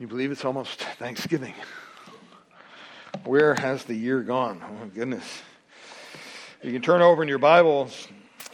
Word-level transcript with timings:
Can 0.00 0.06
you 0.06 0.12
believe 0.12 0.30
it's 0.30 0.46
almost 0.46 0.80
Thanksgiving? 0.98 1.52
Where 3.24 3.54
has 3.56 3.84
the 3.84 3.94
year 3.94 4.22
gone? 4.22 4.62
Oh, 4.64 4.86
goodness. 4.86 5.42
You 6.62 6.72
can 6.72 6.80
turn 6.80 7.02
over 7.02 7.22
in 7.22 7.28
your 7.28 7.38
Bibles 7.38 8.08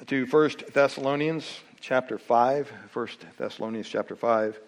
to 0.09 0.27
1 0.27 0.51
Thessalonians 0.75 1.61
chapter 1.81 2.19
5. 2.19 2.73
1 2.93 3.09
Thessalonians 3.39 3.89
chapter 3.89 4.17
5. 4.17 4.59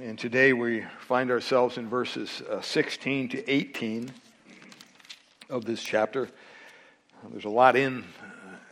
And 0.00 0.16
today 0.16 0.52
we 0.52 0.84
find 1.00 1.32
ourselves 1.32 1.78
in 1.78 1.88
verses 1.88 2.42
uh, 2.48 2.60
16 2.60 3.30
to 3.30 3.50
18 3.50 4.12
of 5.50 5.64
this 5.64 5.82
chapter. 5.82 6.28
There's 7.28 7.44
a 7.44 7.50
lot 7.50 7.74
in 7.74 8.04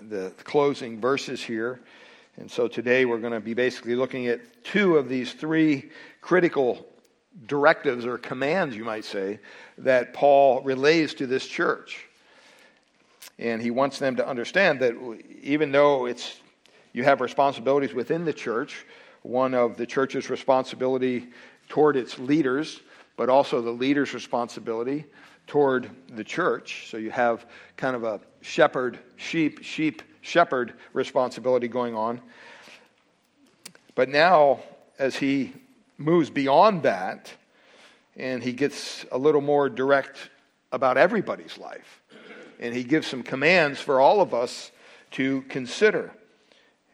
the 0.01 0.33
closing 0.45 1.01
verses 1.01 1.43
here. 1.43 1.81
And 2.39 2.51
so 2.51 2.69
today 2.69 3.07
we're 3.07 3.19
going 3.19 3.33
to 3.33 3.41
be 3.41 3.55
basically 3.55 3.95
looking 3.95 4.27
at 4.27 4.65
two 4.65 4.97
of 4.97 5.09
these 5.09 5.33
three 5.33 5.91
critical 6.21 6.87
directives 7.47 8.05
or 8.05 8.19
commands, 8.19 8.77
you 8.77 8.85
might 8.85 9.05
say, 9.05 9.41
that 9.79 10.13
Paul 10.13 10.63
relays 10.63 11.15
to 11.15 11.27
this 11.27 11.47
church. 11.47 12.07
And 13.39 13.61
he 13.61 13.71
wants 13.71 13.99
them 13.99 14.17
to 14.17 14.27
understand 14.27 14.81
that 14.81 14.95
even 15.43 15.73
though 15.73 16.07
it's 16.07 16.41
you 16.93 17.05
have 17.05 17.21
responsibilities 17.21 17.93
within 17.93 18.25
the 18.25 18.33
church, 18.33 18.87
one 19.23 19.53
of 19.53 19.77
the 19.77 19.85
church's 19.85 20.31
responsibility 20.31 21.27
toward 21.69 21.97
its 21.97 22.19
leaders, 22.19 22.81
but 23.17 23.29
also 23.29 23.61
the 23.61 23.71
leader's 23.71 24.15
responsibility 24.15 25.05
toward 25.47 25.91
the 26.09 26.25
church. 26.25 26.89
So 26.91 26.97
you 26.97 27.11
have 27.11 27.47
kind 27.77 27.95
of 27.95 28.05
a 28.05 28.21
shepherd, 28.41 28.99
sheep, 29.17 29.63
sheep, 29.63 30.03
shepherd 30.27 30.75
responsibility 30.93 31.69
going 31.69 31.95
on. 31.95 32.21
But 33.95 34.09
now, 34.09 34.61
as 34.99 35.17
he 35.17 35.53
moves 35.99 36.31
beyond 36.31 36.83
that, 36.83 37.33
and 38.17 38.43
he 38.43 38.53
gets 38.53 39.07
a 39.13 39.19
little 39.19 39.41
more 39.41 39.69
direct 39.69 40.31
about 40.73 40.97
everybody's 40.97 41.57
life, 41.59 42.03
and 42.59 42.75
he 42.75 42.83
gives 42.83 43.07
some 43.07 43.23
commands 43.23 43.81
for 43.81 44.01
all 44.01 44.21
of 44.21 44.35
us 44.35 44.73
to 45.13 45.43
consider. 45.43 46.11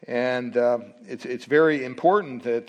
And 0.06 0.56
uh, 0.56 0.80
it's, 1.08 1.24
it's 1.24 1.44
very 1.46 1.84
important 1.84 2.42
that 2.42 2.68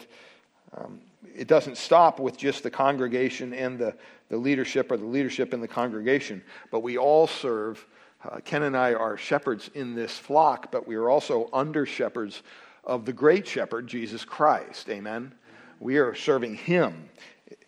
um, 0.77 1.01
it 1.35 1.47
doesn't 1.47 1.77
stop 1.77 2.19
with 2.19 2.37
just 2.37 2.63
the 2.63 2.71
congregation 2.71 3.53
and 3.53 3.77
the, 3.77 3.95
the 4.29 4.37
leadership 4.37 4.91
or 4.91 4.97
the 4.97 5.05
leadership 5.05 5.53
in 5.53 5.59
the 5.59 5.67
congregation, 5.67 6.41
but 6.71 6.81
we 6.81 6.97
all 6.97 7.27
serve 7.27 7.85
uh, 8.29 8.39
Ken 8.43 8.63
and 8.63 8.77
I 8.77 8.93
are 8.93 9.17
shepherds 9.17 9.69
in 9.73 9.95
this 9.95 10.17
flock, 10.17 10.71
but 10.71 10.87
we 10.87 10.95
are 10.95 11.09
also 11.09 11.49
under 11.51 11.85
shepherds 11.85 12.43
of 12.83 13.05
the 13.05 13.13
great 13.13 13.47
shepherd, 13.47 13.87
Jesus 13.87 14.25
Christ. 14.25 14.89
Amen. 14.89 15.33
We 15.79 15.97
are 15.97 16.15
serving 16.15 16.55
him. 16.55 17.09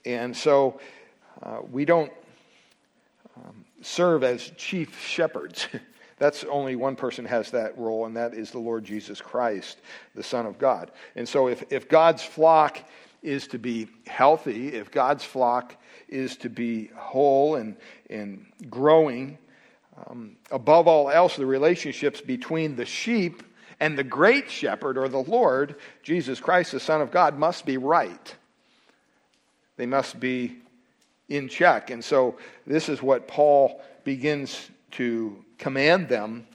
And 0.06 0.36
so 0.36 0.80
uh, 1.44 1.60
we 1.70 1.86
don't 1.86 2.12
um, 3.38 3.66
serve 3.82 4.24
as 4.24 4.52
chief 4.58 5.00
shepherds. 5.00 5.68
That's 6.18 6.46
only 6.46 6.78
one 6.78 6.96
person 6.96 7.26
has 7.26 7.52
that 7.52 7.78
role, 7.78 8.06
and 8.06 8.16
that 8.16 8.34
is 8.34 8.52
the 8.52 8.60
Lord 8.60 8.86
Jesus 8.86 9.20
Christ, 9.20 9.80
the 10.14 10.24
Son 10.24 10.46
of 10.46 10.58
God. 10.58 10.92
And 11.16 11.28
so 11.28 11.48
if, 11.48 11.64
if 11.70 11.90
God's 11.90 12.24
flock 12.24 12.80
is 13.22 13.48
to 13.48 13.60
be 13.60 13.90
healthy, 14.08 14.70
if 14.70 14.92
God's 14.92 15.26
flock 15.26 15.76
is 16.08 16.38
to 16.38 16.50
be 16.50 16.90
whole 16.96 17.56
and, 17.56 17.76
and 18.10 18.46
growing, 18.70 19.38
um, 20.08 20.36
above 20.52 20.88
all 20.88 21.10
else, 21.10 21.36
the 21.36 21.46
relationships 21.46 22.22
between 22.22 22.76
the 22.76 22.86
sheep 22.86 23.44
and 23.80 23.98
the 23.98 24.04
great 24.04 24.50
shepherd 24.50 24.98
or 24.98 25.08
the 25.08 25.24
Lord, 25.24 25.76
Jesus 26.04 26.40
Christ, 26.40 26.72
the 26.72 26.80
Son 26.80 27.02
of 27.02 27.12
God, 27.12 27.38
must 27.38 27.66
be 27.66 27.78
right. 27.78 28.36
They 29.78 29.86
must 29.86 30.20
be 30.20 30.58
in 31.28 31.50
check. 31.50 31.90
And 31.90 32.04
so 32.04 32.38
this 32.66 32.90
is 32.90 33.02
what 33.02 33.28
Paul 33.28 33.82
begins 34.04 34.70
to 34.92 35.44
command 35.58 36.08
them. 36.08 36.48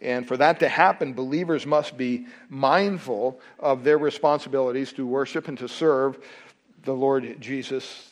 And 0.00 0.26
for 0.26 0.36
that 0.36 0.60
to 0.60 0.68
happen, 0.68 1.12
believers 1.12 1.66
must 1.66 1.96
be 1.96 2.26
mindful 2.48 3.40
of 3.58 3.84
their 3.84 3.98
responsibilities 3.98 4.92
to 4.94 5.06
worship 5.06 5.48
and 5.48 5.58
to 5.58 5.68
serve 5.68 6.18
the 6.84 6.92
Lord 6.92 7.36
Jesus 7.40 8.10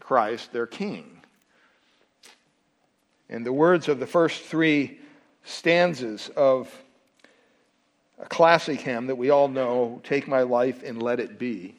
Christ, 0.00 0.52
their 0.52 0.66
King. 0.66 1.15
And 3.28 3.44
the 3.44 3.52
words 3.52 3.88
of 3.88 3.98
the 3.98 4.06
first 4.06 4.42
three 4.42 4.98
stanzas 5.44 6.28
of 6.36 6.72
a 8.18 8.26
classic 8.26 8.80
hymn 8.80 9.06
that 9.06 9.16
we 9.16 9.30
all 9.30 9.48
know, 9.48 10.00
Take 10.04 10.26
My 10.26 10.42
Life 10.42 10.82
and 10.82 11.02
Let 11.02 11.20
It 11.20 11.38
Be, 11.38 11.74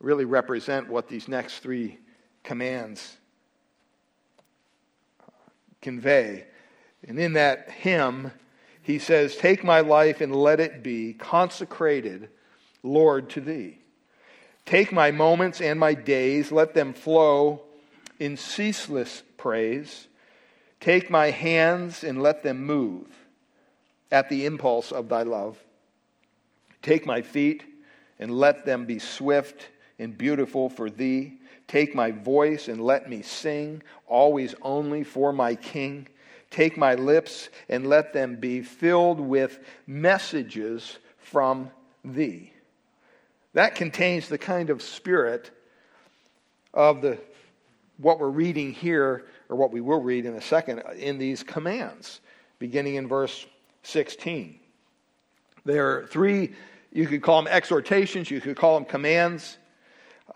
really 0.00 0.24
represent 0.24 0.88
what 0.88 1.08
these 1.08 1.28
next 1.28 1.58
three 1.58 1.98
commands 2.42 3.16
convey. 5.80 6.44
And 7.06 7.18
in 7.18 7.34
that 7.34 7.70
hymn, 7.70 8.32
he 8.82 8.98
says, 8.98 9.36
Take 9.36 9.64
my 9.64 9.80
life 9.80 10.20
and 10.20 10.34
let 10.34 10.60
it 10.60 10.82
be 10.82 11.14
consecrated, 11.14 12.28
Lord, 12.82 13.30
to 13.30 13.40
thee. 13.40 13.78
Take 14.66 14.92
my 14.92 15.10
moments 15.10 15.60
and 15.60 15.80
my 15.80 15.94
days, 15.94 16.52
let 16.52 16.74
them 16.74 16.92
flow 16.92 17.62
in 18.18 18.36
ceaseless 18.36 19.22
praise. 19.36 20.06
Take 20.80 21.10
my 21.10 21.30
hands 21.30 22.04
and 22.04 22.22
let 22.22 22.42
them 22.42 22.64
move 22.64 23.06
at 24.10 24.28
the 24.28 24.46
impulse 24.46 24.92
of 24.92 25.08
thy 25.08 25.22
love. 25.22 25.62
Take 26.82 27.04
my 27.06 27.20
feet 27.20 27.62
and 28.18 28.30
let 28.30 28.64
them 28.64 28.86
be 28.86 28.98
swift 28.98 29.68
and 29.98 30.16
beautiful 30.16 30.70
for 30.70 30.88
thee. 30.88 31.38
Take 31.68 31.94
my 31.94 32.10
voice 32.10 32.68
and 32.68 32.80
let 32.80 33.08
me 33.08 33.22
sing, 33.22 33.82
always 34.06 34.54
only 34.62 35.04
for 35.04 35.32
my 35.32 35.54
King. 35.54 36.08
Take 36.50 36.76
my 36.76 36.94
lips 36.94 37.50
and 37.68 37.86
let 37.86 38.12
them 38.12 38.36
be 38.36 38.62
filled 38.62 39.20
with 39.20 39.60
messages 39.86 40.98
from 41.18 41.70
thee. 42.04 42.52
That 43.52 43.74
contains 43.74 44.28
the 44.28 44.38
kind 44.38 44.70
of 44.70 44.82
spirit 44.82 45.50
of 46.72 47.02
the 47.02 47.18
what 47.98 48.18
we're 48.18 48.30
reading 48.30 48.72
here 48.72 49.26
or 49.50 49.56
what 49.56 49.72
we 49.72 49.80
will 49.80 50.00
read 50.00 50.24
in 50.24 50.36
a 50.36 50.40
second, 50.40 50.80
in 50.96 51.18
these 51.18 51.42
commands, 51.42 52.20
beginning 52.60 52.94
in 52.94 53.08
verse 53.08 53.46
16. 53.82 54.58
There 55.64 55.90
are 55.90 56.06
three, 56.06 56.52
you 56.92 57.06
could 57.06 57.20
call 57.20 57.42
them 57.42 57.52
exhortations, 57.52 58.30
you 58.30 58.40
could 58.40 58.56
call 58.56 58.76
them 58.76 58.84
commands, 58.84 59.58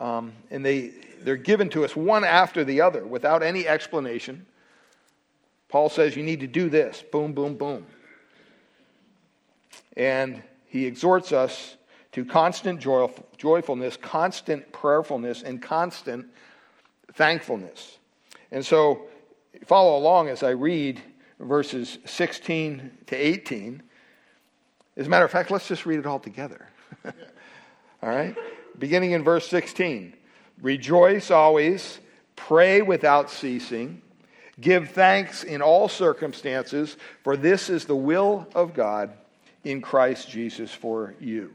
um, 0.01 0.33
and 0.51 0.67
they, 0.67 0.91
they're 1.21 1.37
given 1.37 1.71
to 1.71 1.85
us 1.85 1.95
one 1.95 2.25
after 2.25 2.65
the 2.65 2.81
other 2.81 3.07
without 3.07 3.45
any 3.45 3.69
explanation. 3.69 4.45
Paul 5.69 5.89
says, 5.89 6.17
You 6.17 6.25
need 6.25 6.41
to 6.41 6.49
do 6.49 6.69
this. 6.69 7.05
Boom, 7.13 7.33
boom, 7.33 7.57
boom. 7.57 7.87
And 9.97 10.43
he 10.67 10.87
exhorts 10.87 11.31
us 11.31 11.77
to 12.13 12.25
constant 12.25 12.81
joyfulness, 12.81 13.97
constant 13.97 14.73
prayerfulness, 14.73 15.43
and 15.43 15.63
constant 15.63 16.27
thankfulness. 17.13 17.99
And 18.55 18.65
so, 18.65 19.07
follow 19.67 19.99
along 19.99 20.29
as 20.29 20.45
I 20.45 20.51
read 20.51 21.01
verses 21.41 21.99
16 22.05 22.99
to 23.09 23.17
18. 23.17 23.83
As 24.97 25.09
a 25.09 25.11
matter 25.11 25.25
of 25.25 25.33
fact, 25.33 25.51
let's 25.51 25.67
just 25.67 25.85
read 25.87 25.99
it 25.99 26.07
all 26.07 26.21
together. 26.21 26.69
all 27.05 27.13
right? 28.09 28.37
Beginning 28.79 29.11
in 29.11 29.25
verse 29.25 29.49
16 29.49 30.15
Rejoice 30.63 31.33
always, 31.33 31.99
pray 32.37 32.81
without 32.81 33.29
ceasing, 33.29 34.01
give 34.61 34.91
thanks 34.91 35.43
in 35.43 35.61
all 35.61 35.89
circumstances, 35.89 36.97
for 37.25 37.37
this 37.37 37.69
is 37.69 37.87
the 37.87 37.97
will 37.97 38.47
of 38.55 38.73
God 38.73 39.11
in 39.65 39.81
Christ 39.81 40.31
Jesus 40.31 40.71
for 40.71 41.17
you. 41.19 41.53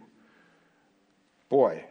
Boy, 1.47 1.85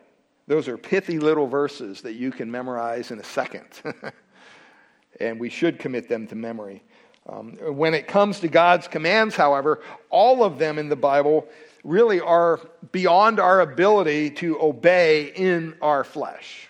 those 0.49 0.69
are 0.69 0.77
pithy 0.77 1.19
little 1.19 1.47
verses 1.47 2.03
that 2.03 2.13
you 2.13 2.31
can 2.31 2.51
memorize 2.51 3.11
in 3.11 3.19
a 3.19 3.25
second. 3.25 3.65
and 5.21 5.39
we 5.39 5.49
should 5.49 5.79
commit 5.79 6.09
them 6.09 6.27
to 6.29 6.35
memory. 6.35 6.83
Um, 7.29 7.53
when 7.77 7.93
it 7.95 8.07
comes 8.07 8.41
to 8.41 8.49
God's 8.49 8.89
commands, 8.89 9.37
however, 9.37 9.83
all 10.09 10.43
of 10.43 10.59
them 10.59 10.79
in 10.79 10.89
the 10.89 10.97
Bible 10.97 11.47
really 11.85 12.21
are 12.21 12.61
beyond 12.91 13.39
our 13.39 13.61
ability 13.61 14.31
to 14.31 14.61
obey 14.61 15.33
in 15.35 15.75
our 15.83 16.05
flesh. 16.05 16.69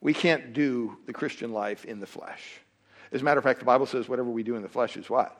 We 0.00 0.12
can't 0.12 0.52
do 0.52 0.96
the 1.06 1.12
Christian 1.12 1.52
life 1.52 1.84
in 1.84 2.00
the 2.00 2.06
flesh. 2.06 2.60
As 3.10 3.22
a 3.22 3.24
matter 3.24 3.38
of 3.38 3.44
fact, 3.44 3.58
the 3.58 3.64
Bible 3.64 3.86
says 3.86 4.08
whatever 4.08 4.30
we 4.30 4.42
do 4.42 4.56
in 4.56 4.62
the 4.62 4.68
flesh 4.68 4.96
is 4.96 5.08
what? 5.08 5.36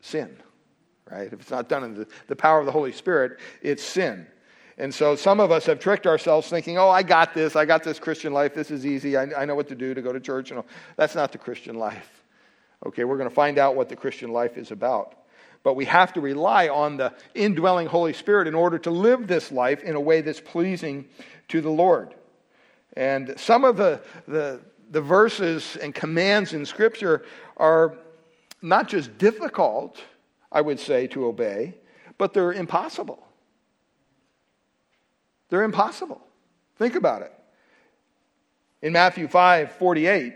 Sin, 0.00 0.34
right? 1.10 1.26
If 1.26 1.40
it's 1.40 1.50
not 1.50 1.68
done 1.68 1.84
in 1.84 1.94
the, 1.94 2.06
the 2.28 2.36
power 2.36 2.60
of 2.60 2.66
the 2.66 2.72
Holy 2.72 2.92
Spirit, 2.92 3.38
it's 3.60 3.82
sin. 3.82 4.26
And 4.80 4.94
so 4.94 5.14
some 5.14 5.40
of 5.40 5.52
us 5.52 5.66
have 5.66 5.78
tricked 5.78 6.06
ourselves 6.06 6.48
thinking, 6.48 6.78
oh, 6.78 6.88
I 6.88 7.02
got 7.02 7.34
this. 7.34 7.54
I 7.54 7.66
got 7.66 7.84
this 7.84 7.98
Christian 7.98 8.32
life. 8.32 8.54
This 8.54 8.70
is 8.70 8.86
easy. 8.86 9.14
I, 9.14 9.42
I 9.42 9.44
know 9.44 9.54
what 9.54 9.68
to 9.68 9.74
do 9.74 9.92
to 9.92 10.00
go 10.00 10.10
to 10.10 10.18
church. 10.18 10.50
And 10.50 10.60
all. 10.60 10.66
That's 10.96 11.14
not 11.14 11.32
the 11.32 11.38
Christian 11.38 11.76
life. 11.76 12.24
Okay, 12.86 13.04
we're 13.04 13.18
going 13.18 13.28
to 13.28 13.34
find 13.34 13.58
out 13.58 13.76
what 13.76 13.90
the 13.90 13.96
Christian 13.96 14.32
life 14.32 14.56
is 14.56 14.70
about. 14.70 15.14
But 15.62 15.74
we 15.76 15.84
have 15.84 16.14
to 16.14 16.22
rely 16.22 16.68
on 16.68 16.96
the 16.96 17.12
indwelling 17.34 17.88
Holy 17.88 18.14
Spirit 18.14 18.48
in 18.48 18.54
order 18.54 18.78
to 18.78 18.90
live 18.90 19.26
this 19.26 19.52
life 19.52 19.82
in 19.82 19.96
a 19.96 20.00
way 20.00 20.22
that's 20.22 20.40
pleasing 20.40 21.04
to 21.48 21.60
the 21.60 21.68
Lord. 21.68 22.14
And 22.94 23.34
some 23.36 23.66
of 23.66 23.76
the, 23.76 24.00
the, 24.26 24.62
the 24.90 25.02
verses 25.02 25.76
and 25.76 25.94
commands 25.94 26.54
in 26.54 26.64
Scripture 26.64 27.26
are 27.58 27.98
not 28.62 28.88
just 28.88 29.18
difficult, 29.18 30.02
I 30.50 30.62
would 30.62 30.80
say, 30.80 31.06
to 31.08 31.26
obey, 31.26 31.74
but 32.16 32.32
they're 32.32 32.54
impossible. 32.54 33.26
They're 35.50 35.64
impossible. 35.64 36.20
Think 36.76 36.94
about 36.94 37.22
it. 37.22 37.32
In 38.82 38.92
Matthew 38.92 39.28
5 39.28 39.72
48, 39.72 40.34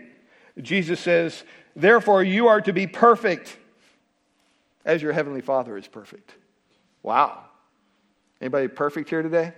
Jesus 0.61 0.99
says, 0.99 1.43
Therefore, 1.75 2.23
you 2.23 2.47
are 2.47 2.61
to 2.61 2.71
be 2.71 2.85
perfect 2.85 3.57
as 4.85 5.01
your 5.01 5.13
heavenly 5.13 5.41
Father 5.41 5.77
is 5.77 5.87
perfect. 5.87 6.35
Wow. 7.01 7.43
Anybody 8.39 8.67
perfect 8.67 9.09
here 9.09 9.23
today? 9.23 9.53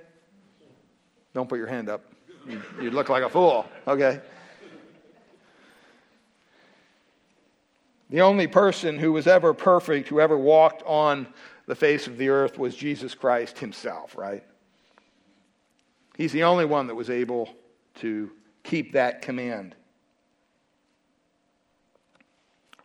Don't 1.33 1.50
put 1.50 1.57
your 1.57 1.68
hand 1.68 1.89
up. 1.89 2.04
You, 2.48 2.62
you 2.81 2.92
look 2.92 3.09
like 3.09 3.24
a 3.24 3.30
fool. 3.30 3.65
Okay. 3.88 4.21
The 8.09 8.21
only 8.21 8.48
person 8.48 8.98
who 8.98 9.12
was 9.12 9.27
ever 9.27 9.54
perfect, 9.54 10.07
who 10.07 10.21
ever 10.21 10.38
walked 10.38 10.81
on 10.83 11.27
the 11.65 11.75
face 11.75 12.07
of 12.07 12.18
the 12.18 12.30
earth, 12.30 12.57
was 12.57 12.74
Jesus 12.75 13.13
Christ 13.13 13.59
himself, 13.59 14.18
right? 14.18 14.44
He's 16.17 16.31
the 16.31 16.43
only 16.43 16.65
one 16.65 16.87
that 16.87 16.95
was 16.95 17.11
able 17.11 17.47
to 17.95 18.31
keep 18.63 18.93
that 18.93 19.21
command. 19.21 19.75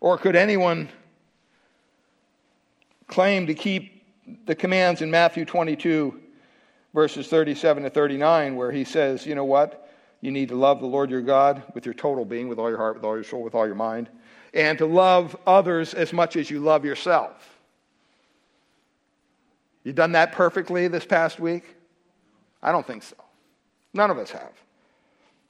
Or 0.00 0.18
could 0.18 0.36
anyone 0.36 0.90
claim 3.06 3.46
to 3.46 3.54
keep 3.54 4.04
the 4.46 4.54
commands 4.54 5.00
in 5.00 5.10
Matthew 5.10 5.46
22, 5.46 6.20
verses 6.92 7.26
37 7.28 7.84
to 7.84 7.90
39, 7.90 8.54
where 8.54 8.70
he 8.70 8.84
says, 8.84 9.24
you 9.24 9.34
know 9.34 9.46
what? 9.46 9.88
You 10.20 10.30
need 10.30 10.50
to 10.50 10.54
love 10.54 10.80
the 10.80 10.86
Lord 10.86 11.10
your 11.10 11.22
God 11.22 11.62
with 11.74 11.86
your 11.86 11.94
total 11.94 12.26
being, 12.26 12.48
with 12.48 12.58
all 12.58 12.68
your 12.68 12.78
heart, 12.78 12.96
with 12.96 13.04
all 13.04 13.14
your 13.14 13.24
soul, 13.24 13.42
with 13.42 13.54
all 13.54 13.66
your 13.66 13.74
mind, 13.74 14.10
and 14.52 14.76
to 14.76 14.84
love 14.84 15.34
others 15.46 15.94
as 15.94 16.12
much 16.12 16.36
as 16.36 16.50
you 16.50 16.60
love 16.60 16.84
yourself. 16.84 17.58
You 19.84 19.94
done 19.94 20.12
that 20.12 20.32
perfectly 20.32 20.86
this 20.88 21.06
past 21.06 21.40
week? 21.40 21.76
I 22.62 22.72
don't 22.72 22.86
think 22.86 23.02
so. 23.02 23.16
None 23.94 24.10
of 24.10 24.18
us 24.18 24.30
have. 24.30 24.52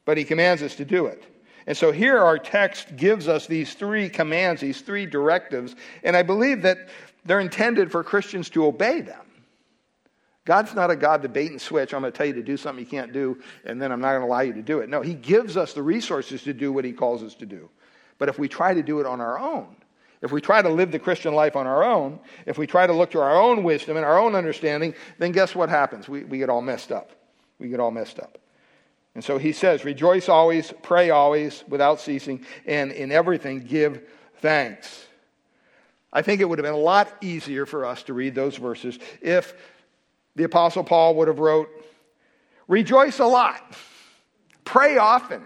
But 0.05 0.17
he 0.17 0.25
commands 0.25 0.62
us 0.62 0.75
to 0.76 0.85
do 0.85 1.06
it. 1.06 1.23
And 1.67 1.76
so 1.76 1.93
here 1.93 2.19
our 2.19 2.38
text 2.38 2.97
gives 2.97 3.29
us 3.29 3.47
these 3.47 3.75
three 3.75 4.09
commands, 4.09 4.61
these 4.61 4.81
three 4.81 5.06
directives, 5.06 5.76
and 6.03 6.17
I 6.17 6.23
believe 6.23 6.62
that 6.62 6.88
they're 7.25 7.41
intended 7.41 7.93
for 7.93 8.03
Christians 8.03 8.50
to 8.50 8.67
obey 8.67 9.00
them. 9.00 9.25
God's 10.44 10.75
not 10.75 10.91
a 10.91 10.97
God 10.97 11.23
to 11.23 11.29
bait 11.29 11.53
and 11.53 11.61
switch. 11.61 11.94
I'm 11.94 12.00
going 12.00 12.12
to 12.12 12.17
tell 12.17 12.26
you 12.26 12.32
to 12.32 12.43
do 12.43 12.56
something 12.56 12.85
you 12.85 12.91
can't 12.91 13.12
do, 13.12 13.41
and 13.64 13.81
then 13.81 13.93
I'm 13.93 14.00
not 14.00 14.11
going 14.11 14.23
to 14.23 14.26
allow 14.26 14.41
you 14.41 14.53
to 14.55 14.62
do 14.62 14.81
it. 14.81 14.88
No, 14.88 15.00
He 15.00 15.14
gives 15.14 15.56
us 15.56 15.73
the 15.73 15.82
resources 15.82 16.43
to 16.43 16.53
do 16.53 16.73
what 16.73 16.85
He 16.85 16.93
calls 16.93 17.23
us 17.23 17.35
to 17.37 17.47
do. 17.47 17.70
But 18.19 18.29
if 18.29 18.41
we 18.41 18.49
try 18.49 18.75
to 18.75 18.82
do 18.82 18.99
it 18.99 19.06
on 19.06 19.20
our 19.20 19.38
own, 19.38 19.76
if 20.23 20.31
we 20.31 20.41
try 20.41 20.63
to 20.63 20.69
live 20.69 20.93
the 20.93 21.01
Christian 21.01 21.35
life 21.35 21.57
on 21.57 21.67
our 21.67 21.83
own, 21.83 22.21
if 22.47 22.57
we 22.57 22.67
try 22.67 22.87
to 22.87 22.93
look 22.93 23.11
to 23.11 23.21
our 23.21 23.37
own 23.37 23.65
wisdom 23.65 23.97
and 23.97 24.07
our 24.07 24.19
own 24.19 24.37
understanding, 24.37 24.95
then 25.19 25.33
guess 25.33 25.55
what 25.55 25.69
happens? 25.69 26.09
We, 26.09 26.23
we 26.25 26.39
get 26.39 26.49
all 26.49 26.63
messed 26.63 26.93
up. 26.93 27.11
We 27.59 27.69
get 27.69 27.81
all 27.81 27.91
messed 27.91 28.21
up. 28.21 28.39
And 29.15 29.23
so 29.23 29.37
he 29.37 29.53
says, 29.53 29.85
Rejoice 29.85 30.29
always, 30.29 30.73
pray 30.83 31.11
always, 31.11 31.65
without 31.69 32.01
ceasing, 32.01 32.47
and 32.67 32.93
in 32.93 33.11
everything 33.11 33.61
give 33.61 34.09
thanks. 34.37 35.07
I 36.13 36.23
think 36.23 36.41
it 36.41 36.49
would 36.49 36.59
have 36.59 36.65
been 36.65 36.75
a 36.75 36.79
lot 36.79 37.13
easier 37.21 37.67
for 37.67 37.85
us 37.85 38.05
to 38.05 38.15
read 38.15 38.35
those 38.35 38.57
verses 38.57 38.99
if 39.21 39.55
the 40.37 40.45
Apostle 40.45 40.85
Paul 40.85 41.17
would 41.17 41.29
have 41.29 41.41
wrote, 41.41 41.69
Rejoice 42.69 43.19
a 43.19 43.27
lot, 43.27 43.77
pray 44.65 44.99
often, 44.99 45.43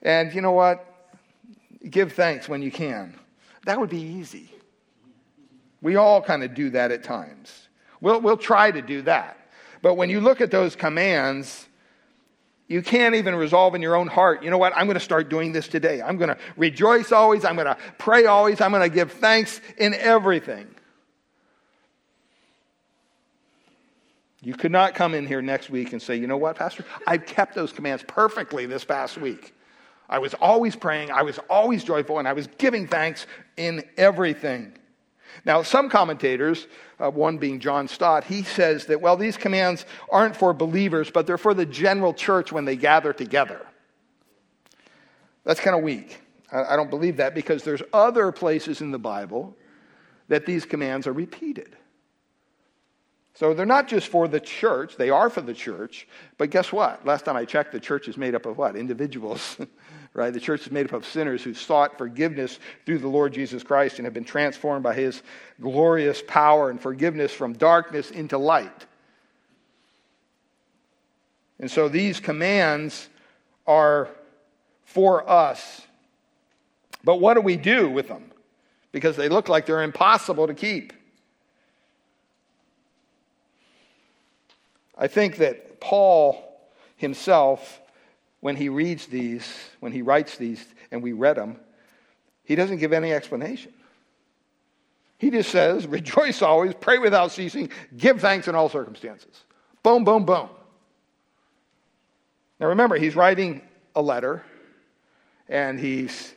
and 0.00 0.32
you 0.32 0.40
know 0.40 0.52
what? 0.52 0.84
Give 1.88 2.12
thanks 2.12 2.48
when 2.48 2.62
you 2.62 2.72
can. 2.72 3.14
That 3.66 3.80
would 3.80 3.90
be 3.90 4.00
easy. 4.00 4.48
We 5.82 5.96
all 5.96 6.22
kind 6.22 6.42
of 6.42 6.54
do 6.54 6.70
that 6.70 6.92
at 6.92 7.02
times. 7.02 7.68
We'll, 8.00 8.20
we'll 8.20 8.36
try 8.36 8.70
to 8.70 8.80
do 8.80 9.02
that. 9.02 9.36
But 9.82 9.94
when 9.94 10.08
you 10.08 10.20
look 10.20 10.40
at 10.40 10.50
those 10.50 10.76
commands, 10.76 11.66
you 12.68 12.80
can't 12.80 13.16
even 13.16 13.34
resolve 13.34 13.74
in 13.74 13.82
your 13.82 13.96
own 13.96 14.06
heart, 14.06 14.42
you 14.44 14.50
know 14.50 14.58
what? 14.58 14.72
I'm 14.76 14.86
going 14.86 14.94
to 14.94 15.00
start 15.00 15.28
doing 15.28 15.50
this 15.52 15.66
today. 15.66 16.00
I'm 16.00 16.16
going 16.16 16.28
to 16.28 16.38
rejoice 16.56 17.10
always. 17.10 17.44
I'm 17.44 17.56
going 17.56 17.66
to 17.66 17.76
pray 17.98 18.26
always. 18.26 18.60
I'm 18.60 18.70
going 18.70 18.88
to 18.88 18.94
give 18.94 19.12
thanks 19.12 19.60
in 19.76 19.94
everything. 19.94 20.68
You 24.42 24.54
could 24.54 24.72
not 24.72 24.94
come 24.94 25.12
in 25.12 25.26
here 25.26 25.42
next 25.42 25.70
week 25.70 25.92
and 25.92 26.00
say, 26.00 26.14
you 26.14 26.28
know 26.28 26.36
what, 26.36 26.54
Pastor? 26.54 26.84
I've 27.04 27.26
kept 27.26 27.56
those 27.56 27.72
commands 27.72 28.04
perfectly 28.06 28.66
this 28.66 28.84
past 28.84 29.18
week. 29.18 29.55
I 30.08 30.18
was 30.18 30.34
always 30.34 30.76
praying, 30.76 31.10
I 31.10 31.22
was 31.22 31.38
always 31.50 31.82
joyful, 31.82 32.18
and 32.18 32.28
I 32.28 32.32
was 32.32 32.46
giving 32.58 32.86
thanks 32.86 33.26
in 33.56 33.84
everything. 33.96 34.72
Now, 35.44 35.62
some 35.62 35.88
commentators, 35.88 36.66
uh, 36.98 37.10
one 37.10 37.38
being 37.38 37.60
John 37.60 37.88
Stott, 37.88 38.24
he 38.24 38.42
says 38.42 38.86
that, 38.86 39.00
well, 39.00 39.16
these 39.16 39.36
commands 39.36 39.84
aren't 40.10 40.36
for 40.36 40.52
believers, 40.52 41.10
but 41.10 41.26
they're 41.26 41.38
for 41.38 41.54
the 41.54 41.66
general 41.66 42.14
church 42.14 42.52
when 42.52 42.64
they 42.64 42.76
gather 42.76 43.12
together. 43.12 43.64
That's 45.44 45.60
kind 45.60 45.76
of 45.76 45.82
weak. 45.82 46.20
I, 46.50 46.74
I 46.74 46.76
don't 46.76 46.90
believe 46.90 47.16
that 47.18 47.34
because 47.34 47.62
there's 47.62 47.82
other 47.92 48.32
places 48.32 48.80
in 48.80 48.90
the 48.90 48.98
Bible 48.98 49.56
that 50.28 50.46
these 50.46 50.64
commands 50.64 51.06
are 51.06 51.12
repeated. 51.12 51.76
So 53.36 53.52
they're 53.52 53.66
not 53.66 53.86
just 53.86 54.08
for 54.08 54.28
the 54.28 54.40
church, 54.40 54.96
they 54.96 55.10
are 55.10 55.28
for 55.28 55.42
the 55.42 55.52
church, 55.52 56.08
but 56.38 56.48
guess 56.48 56.72
what? 56.72 57.04
Last 57.04 57.26
time 57.26 57.36
I 57.36 57.44
checked, 57.44 57.70
the 57.70 57.80
church 57.80 58.08
is 58.08 58.16
made 58.16 58.34
up 58.34 58.46
of 58.46 58.56
what? 58.56 58.76
Individuals. 58.76 59.58
right? 60.14 60.32
The 60.32 60.40
church 60.40 60.62
is 60.62 60.72
made 60.72 60.86
up 60.86 60.94
of 60.94 61.04
sinners 61.04 61.44
who 61.44 61.52
sought 61.52 61.98
forgiveness 61.98 62.58
through 62.86 62.98
the 62.98 63.08
Lord 63.08 63.34
Jesus 63.34 63.62
Christ 63.62 63.98
and 63.98 64.06
have 64.06 64.14
been 64.14 64.24
transformed 64.24 64.82
by 64.82 64.94
his 64.94 65.22
glorious 65.60 66.22
power 66.26 66.70
and 66.70 66.80
forgiveness 66.80 67.30
from 67.30 67.52
darkness 67.52 68.10
into 68.10 68.38
light. 68.38 68.86
And 71.60 71.70
so 71.70 71.90
these 71.90 72.18
commands 72.18 73.10
are 73.66 74.08
for 74.86 75.28
us. 75.28 75.82
But 77.04 77.20
what 77.20 77.34
do 77.34 77.42
we 77.42 77.56
do 77.56 77.90
with 77.90 78.08
them? 78.08 78.30
Because 78.92 79.16
they 79.16 79.28
look 79.28 79.50
like 79.50 79.66
they're 79.66 79.82
impossible 79.82 80.46
to 80.46 80.54
keep. 80.54 80.94
I 84.96 85.08
think 85.08 85.36
that 85.36 85.80
Paul 85.80 86.42
himself 86.96 87.80
when 88.40 88.56
he 88.56 88.68
reads 88.68 89.06
these, 89.06 89.52
when 89.80 89.92
he 89.92 90.02
writes 90.02 90.36
these, 90.36 90.64
and 90.90 91.02
we 91.02 91.12
read 91.12 91.36
them, 91.36 91.58
he 92.44 92.54
doesn't 92.54 92.78
give 92.78 92.92
any 92.92 93.12
explanation. 93.12 93.72
He 95.18 95.30
just 95.30 95.50
says, 95.50 95.86
Rejoice 95.88 96.42
always, 96.42 96.74
pray 96.74 96.98
without 96.98 97.32
ceasing, 97.32 97.70
give 97.96 98.20
thanks 98.20 98.48
in 98.48 98.54
all 98.54 98.68
circumstances. 98.68 99.44
Boom, 99.82 100.04
boom, 100.04 100.24
boom. 100.24 100.48
Now 102.60 102.68
remember, 102.68 102.96
he's 102.96 103.16
writing 103.16 103.62
a 103.94 104.02
letter, 104.02 104.44
and 105.48 105.78
he's 105.78 106.34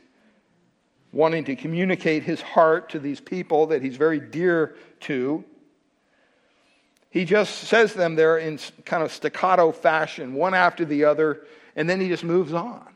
wanting 1.11 1.43
to 1.45 1.55
communicate 1.55 2.23
his 2.23 2.41
heart 2.41 2.89
to 2.89 2.99
these 2.99 3.19
people 3.19 3.67
that 3.67 3.81
he's 3.81 3.97
very 3.97 4.19
dear 4.19 4.75
to. 5.01 5.43
He 7.09 7.25
just 7.25 7.55
says 7.61 7.93
them 7.93 8.15
there 8.15 8.37
in 8.37 8.59
kind 8.85 9.03
of 9.03 9.11
staccato 9.11 9.71
fashion, 9.71 10.33
one 10.33 10.53
after 10.53 10.85
the 10.85 11.05
other, 11.05 11.41
and 11.75 11.89
then 11.89 11.99
he 11.99 12.07
just 12.07 12.23
moves 12.23 12.53
on. 12.53 12.87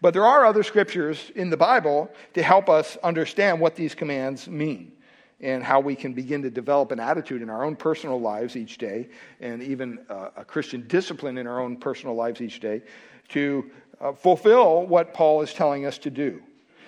But 0.00 0.12
there 0.12 0.24
are 0.24 0.44
other 0.44 0.62
scriptures 0.62 1.30
in 1.34 1.50
the 1.50 1.56
Bible 1.56 2.10
to 2.34 2.42
help 2.42 2.68
us 2.68 2.96
understand 3.02 3.60
what 3.60 3.76
these 3.76 3.94
commands 3.94 4.48
mean 4.48 4.92
and 5.40 5.62
how 5.62 5.80
we 5.80 5.94
can 5.94 6.12
begin 6.14 6.42
to 6.42 6.50
develop 6.50 6.90
an 6.90 7.00
attitude 7.00 7.42
in 7.42 7.50
our 7.50 7.64
own 7.64 7.76
personal 7.76 8.20
lives 8.20 8.56
each 8.56 8.78
day 8.78 9.08
and 9.40 9.62
even 9.62 9.98
uh, 10.08 10.30
a 10.36 10.44
Christian 10.44 10.86
discipline 10.88 11.38
in 11.38 11.46
our 11.46 11.60
own 11.60 11.76
personal 11.76 12.14
lives 12.14 12.40
each 12.40 12.60
day 12.60 12.82
to 13.28 13.70
uh, 14.00 14.12
fulfill 14.12 14.86
what 14.86 15.14
Paul 15.14 15.42
is 15.42 15.52
telling 15.52 15.86
us 15.86 15.98
to 15.98 16.10
do. 16.10 16.42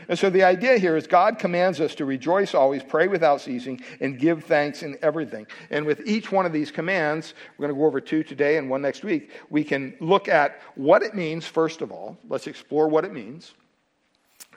And 0.09 0.19
so 0.19 0.31
the 0.31 0.45
idea 0.45 0.79
here 0.79 0.97
is 0.97 1.07
God 1.07 1.39
commands 1.39 1.81
us 1.81 1.95
to 1.97 2.05
rejoice 2.05 2.55
always, 2.55 2.83
pray 2.83 3.09
without 3.09 3.41
ceasing, 3.41 3.81
and 4.01 4.19
give 4.19 4.45
thanks 4.45 4.83
in 4.83 4.97
everything. 5.03 5.47
And 5.71 5.85
with 5.85 6.07
each 6.07 6.31
one 6.31 6.47
of 6.47 6.53
these 6.53 6.71
commands, 6.71 7.35
we're 7.57 7.67
going 7.67 7.75
to 7.75 7.81
go 7.81 7.87
over 7.87 8.01
two 8.01 8.23
today 8.23 8.57
and 8.57 8.71
one 8.71 8.83
next 8.83 9.05
week, 9.05 9.31
we 9.51 9.65
can 9.65 9.95
look 10.01 10.29
at 10.29 10.61
what 10.75 11.03
it 11.03 11.15
means, 11.15 11.47
first 11.47 11.83
of 11.83 11.91
all. 11.91 12.17
Let's 12.29 12.47
explore 12.47 12.89
what 12.89 13.05
it 13.05 13.13
means. 13.13 13.55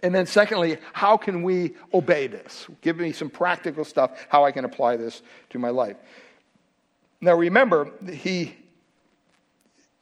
And 0.01 0.15
then, 0.15 0.25
secondly, 0.25 0.77
how 0.93 1.17
can 1.17 1.43
we 1.43 1.75
obey 1.93 2.27
this? 2.27 2.67
Give 2.81 2.97
me 2.97 3.11
some 3.11 3.29
practical 3.29 3.83
stuff, 3.83 4.27
how 4.29 4.45
I 4.45 4.51
can 4.51 4.65
apply 4.65 4.95
this 4.95 5.21
to 5.49 5.59
my 5.59 5.69
life. 5.69 5.97
Now, 7.21 7.33
remember, 7.33 7.91
he, 8.09 8.55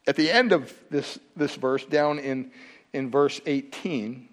at 0.06 0.16
the 0.16 0.30
end 0.30 0.52
of 0.52 0.74
this, 0.92 1.18
this 1.36 1.56
verse, 1.56 1.84
down 1.86 2.20
in, 2.20 2.52
in 2.94 3.10
verse 3.10 3.42
18, 3.46 4.30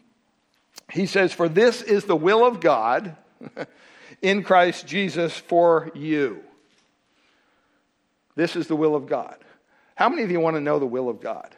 he 0.90 1.06
says, 1.06 1.32
For 1.32 1.48
this 1.48 1.82
is 1.82 2.04
the 2.04 2.16
will 2.16 2.44
of 2.44 2.60
God 2.60 3.16
in 4.22 4.42
Christ 4.42 4.86
Jesus 4.86 5.36
for 5.36 5.90
you. 5.94 6.42
This 8.36 8.56
is 8.56 8.66
the 8.66 8.76
will 8.76 8.94
of 8.94 9.06
God. 9.06 9.36
How 9.94 10.08
many 10.08 10.22
of 10.22 10.30
you 10.30 10.40
want 10.40 10.56
to 10.56 10.60
know 10.60 10.78
the 10.78 10.86
will 10.86 11.08
of 11.08 11.20
God 11.20 11.54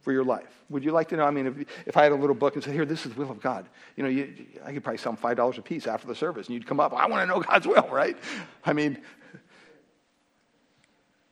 for 0.00 0.12
your 0.12 0.24
life? 0.24 0.48
Would 0.70 0.84
you 0.84 0.92
like 0.92 1.08
to 1.08 1.16
know? 1.16 1.24
I 1.24 1.30
mean, 1.30 1.46
if, 1.46 1.88
if 1.88 1.96
I 1.96 2.04
had 2.04 2.12
a 2.12 2.16
little 2.16 2.36
book 2.36 2.54
and 2.54 2.62
said, 2.62 2.72
Here, 2.72 2.84
this 2.84 3.04
is 3.04 3.12
the 3.14 3.20
will 3.20 3.30
of 3.30 3.40
God, 3.40 3.68
you 3.96 4.04
know, 4.04 4.08
you, 4.08 4.32
I 4.64 4.72
could 4.72 4.84
probably 4.84 4.98
sell 4.98 5.12
them 5.12 5.36
$5 5.36 5.58
a 5.58 5.62
piece 5.62 5.86
after 5.86 6.06
the 6.06 6.14
service, 6.14 6.46
and 6.46 6.54
you'd 6.54 6.66
come 6.66 6.78
up, 6.78 6.92
I 6.94 7.06
want 7.06 7.22
to 7.22 7.26
know 7.26 7.42
God's 7.42 7.66
will, 7.66 7.88
right? 7.92 8.16
I 8.64 8.72
mean, 8.72 8.98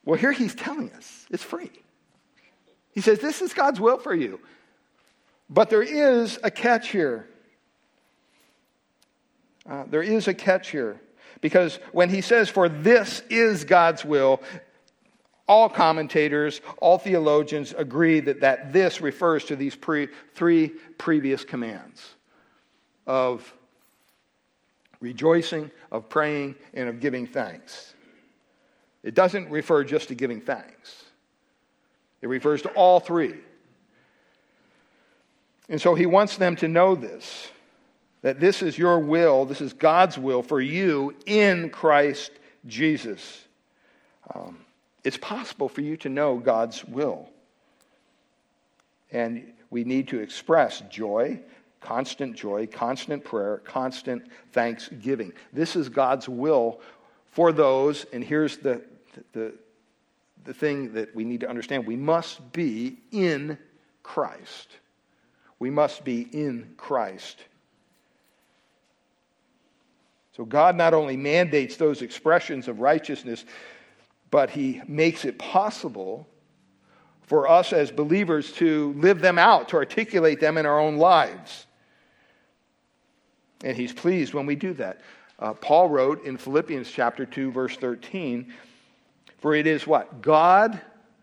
well, 0.03 0.19
here 0.19 0.31
he's 0.31 0.55
telling 0.55 0.91
us 0.91 1.25
it's 1.29 1.43
free. 1.43 1.71
He 2.91 3.01
says, 3.01 3.19
This 3.19 3.41
is 3.41 3.53
God's 3.53 3.79
will 3.79 3.97
for 3.97 4.13
you. 4.13 4.39
But 5.49 5.69
there 5.69 5.81
is 5.81 6.39
a 6.43 6.51
catch 6.51 6.89
here. 6.89 7.27
Uh, 9.67 9.85
there 9.89 10.03
is 10.03 10.27
a 10.27 10.33
catch 10.33 10.69
here. 10.69 11.01
Because 11.41 11.79
when 11.91 12.09
he 12.09 12.21
says, 12.21 12.49
For 12.49 12.69
this 12.69 13.21
is 13.29 13.63
God's 13.63 14.03
will, 14.05 14.41
all 15.47 15.69
commentators, 15.69 16.61
all 16.79 16.99
theologians 16.99 17.73
agree 17.75 18.19
that, 18.19 18.41
that 18.41 18.71
this 18.71 19.01
refers 19.01 19.45
to 19.45 19.55
these 19.55 19.75
pre, 19.75 20.07
three 20.35 20.69
previous 20.97 21.43
commands 21.43 22.15
of 23.07 23.51
rejoicing, 24.99 25.71
of 25.91 26.09
praying, 26.09 26.55
and 26.73 26.87
of 26.89 26.99
giving 26.99 27.25
thanks. 27.25 27.95
It 29.01 29.15
doesn't 29.15 29.49
refer 29.49 29.83
just 29.83 30.09
to 30.09 30.15
giving 30.15 30.41
thanks, 30.41 31.05
it 32.21 32.27
refers 32.27 32.61
to 32.63 32.69
all 32.69 32.99
three. 32.99 33.35
And 35.69 35.79
so 35.79 35.93
he 35.93 36.07
wants 36.07 36.37
them 36.37 36.55
to 36.57 36.67
know 36.67 36.95
this 36.95 37.49
that 38.21 38.41
this 38.41 38.61
is 38.61 38.77
your 38.77 38.99
will, 38.99 39.45
this 39.45 39.61
is 39.61 39.71
God's 39.71 40.17
will 40.17 40.43
for 40.43 40.59
you 40.59 41.15
in 41.25 41.69
Christ 41.69 42.31
Jesus. 42.67 43.45
Um, 44.33 44.59
it's 45.05 45.17
possible 45.17 45.69
for 45.69 45.79
you 45.79 45.95
to 45.97 46.09
know 46.09 46.37
God's 46.37 46.83
will. 46.83 47.29
And 49.11 49.53
we 49.69 49.85
need 49.85 50.09
to 50.09 50.19
express 50.19 50.81
joy, 50.89 51.39
constant 51.79 52.35
joy, 52.35 52.67
constant 52.67 53.23
prayer, 53.23 53.59
constant 53.63 54.23
thanksgiving. 54.51 55.31
This 55.53 55.77
is 55.77 55.87
God's 55.87 56.27
will 56.27 56.81
for 57.31 57.53
those, 57.53 58.05
and 58.11 58.21
here's 58.21 58.57
the, 58.57 58.81
the, 59.31 59.53
the 60.43 60.53
thing 60.53 60.93
that 60.93 61.15
we 61.15 61.23
need 61.23 61.39
to 61.39 61.49
understand 61.49 61.87
we 61.87 61.95
must 61.95 62.51
be 62.51 62.97
in 63.11 63.57
Christ. 64.03 64.67
We 65.59 65.69
must 65.69 66.03
be 66.03 66.21
in 66.21 66.73
Christ. 66.77 67.43
So 70.35 70.45
God 70.45 70.77
not 70.77 70.93
only 70.93 71.17
mandates 71.17 71.75
those 71.75 72.01
expressions 72.01 72.69
of 72.69 72.79
righteousness, 72.79 73.43
but 74.31 74.49
he 74.49 74.81
makes 74.87 75.25
it 75.25 75.37
possible 75.37 76.27
for 77.23 77.47
us 77.47 77.73
as 77.73 77.91
believers 77.91 78.51
to 78.53 78.93
live 78.97 79.19
them 79.19 79.37
out, 79.37 79.69
to 79.69 79.75
articulate 79.75 80.39
them 80.39 80.57
in 80.57 80.65
our 80.65 80.79
own 80.79 80.97
lives. 80.97 81.67
And 83.63 83.75
he's 83.75 83.93
pleased 83.93 84.33
when 84.33 84.45
we 84.45 84.55
do 84.55 84.73
that. 84.75 85.01
Uh, 85.37 85.53
Paul 85.53 85.89
wrote 85.89 86.25
in 86.25 86.37
Philippians 86.37 86.89
chapter 86.89 87.25
2, 87.25 87.51
verse 87.51 87.75
13, 87.75 88.53
for 89.39 89.53
it 89.53 89.67
is 89.67 89.85
what? 89.85 90.21
God 90.21 90.79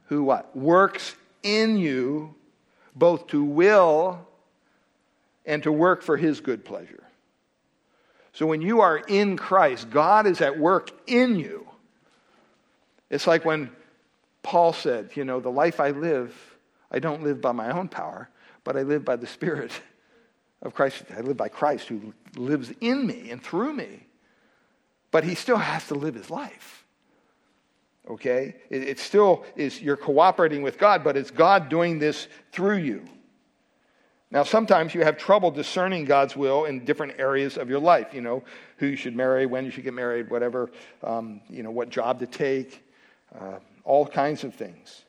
who 0.08 0.22
what? 0.22 0.54
Works 0.56 1.16
in 1.42 1.76
you 1.76 2.34
both 2.96 3.28
to 3.28 3.44
will 3.44 4.26
and 5.44 5.62
to 5.62 5.70
work 5.70 6.02
for 6.02 6.16
his 6.16 6.40
good 6.40 6.64
pleasure. 6.64 7.04
So 8.32 8.46
when 8.46 8.60
you 8.60 8.80
are 8.80 8.98
in 8.98 9.36
Christ, 9.36 9.90
God 9.90 10.26
is 10.26 10.40
at 10.40 10.58
work 10.58 10.90
in 11.06 11.36
you 11.36 11.66
it's 13.10 13.26
like 13.26 13.44
when 13.44 13.70
Paul 14.42 14.72
said, 14.72 15.10
You 15.14 15.24
know, 15.24 15.40
the 15.40 15.50
life 15.50 15.80
I 15.80 15.90
live, 15.90 16.34
I 16.90 16.98
don't 16.98 17.22
live 17.22 17.40
by 17.40 17.52
my 17.52 17.70
own 17.70 17.88
power, 17.88 18.28
but 18.64 18.76
I 18.76 18.82
live 18.82 19.04
by 19.04 19.16
the 19.16 19.26
Spirit 19.26 19.72
of 20.62 20.74
Christ. 20.74 21.04
I 21.16 21.20
live 21.20 21.36
by 21.36 21.48
Christ 21.48 21.88
who 21.88 22.14
lives 22.36 22.72
in 22.80 23.06
me 23.06 23.30
and 23.30 23.42
through 23.42 23.74
me. 23.74 24.06
But 25.10 25.24
he 25.24 25.34
still 25.34 25.56
has 25.56 25.86
to 25.88 25.94
live 25.94 26.14
his 26.14 26.30
life. 26.30 26.75
Okay? 28.08 28.56
It, 28.70 28.82
it 28.82 28.98
still 28.98 29.44
is, 29.56 29.80
you're 29.80 29.96
cooperating 29.96 30.62
with 30.62 30.78
God, 30.78 31.02
but 31.02 31.16
it's 31.16 31.30
God 31.30 31.68
doing 31.68 31.98
this 31.98 32.28
through 32.52 32.78
you. 32.78 33.04
Now, 34.30 34.42
sometimes 34.42 34.94
you 34.94 35.02
have 35.04 35.18
trouble 35.18 35.50
discerning 35.50 36.04
God's 36.04 36.36
will 36.36 36.64
in 36.64 36.84
different 36.84 37.14
areas 37.18 37.56
of 37.56 37.70
your 37.70 37.78
life. 37.78 38.12
You 38.12 38.22
know, 38.22 38.42
who 38.78 38.86
you 38.86 38.96
should 38.96 39.14
marry, 39.14 39.46
when 39.46 39.64
you 39.64 39.70
should 39.70 39.84
get 39.84 39.94
married, 39.94 40.30
whatever, 40.30 40.70
um, 41.04 41.40
you 41.48 41.62
know, 41.62 41.70
what 41.70 41.88
job 41.90 42.18
to 42.20 42.26
take 42.26 42.84
uh, 43.38 43.58
all 43.84 44.06
kinds 44.06 44.44
of 44.44 44.54
things. 44.54 45.04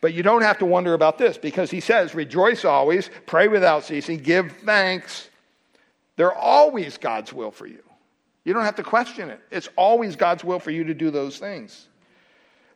But 0.00 0.12
you 0.14 0.22
don't 0.22 0.42
have 0.42 0.58
to 0.58 0.66
wonder 0.66 0.94
about 0.94 1.18
this 1.18 1.38
because 1.38 1.70
he 1.70 1.80
says, 1.80 2.14
rejoice 2.14 2.64
always, 2.64 3.10
pray 3.26 3.48
without 3.48 3.84
ceasing, 3.84 4.18
give 4.18 4.52
thanks. 4.64 5.28
They're 6.16 6.34
always 6.34 6.98
God's 6.98 7.32
will 7.32 7.50
for 7.50 7.66
you. 7.66 7.82
You 8.44 8.52
don't 8.52 8.64
have 8.64 8.76
to 8.76 8.82
question 8.82 9.30
it. 9.30 9.40
It's 9.50 9.68
always 9.76 10.16
God's 10.16 10.44
will 10.44 10.58
for 10.58 10.70
you 10.70 10.84
to 10.84 10.94
do 10.94 11.10
those 11.10 11.38
things. 11.38 11.88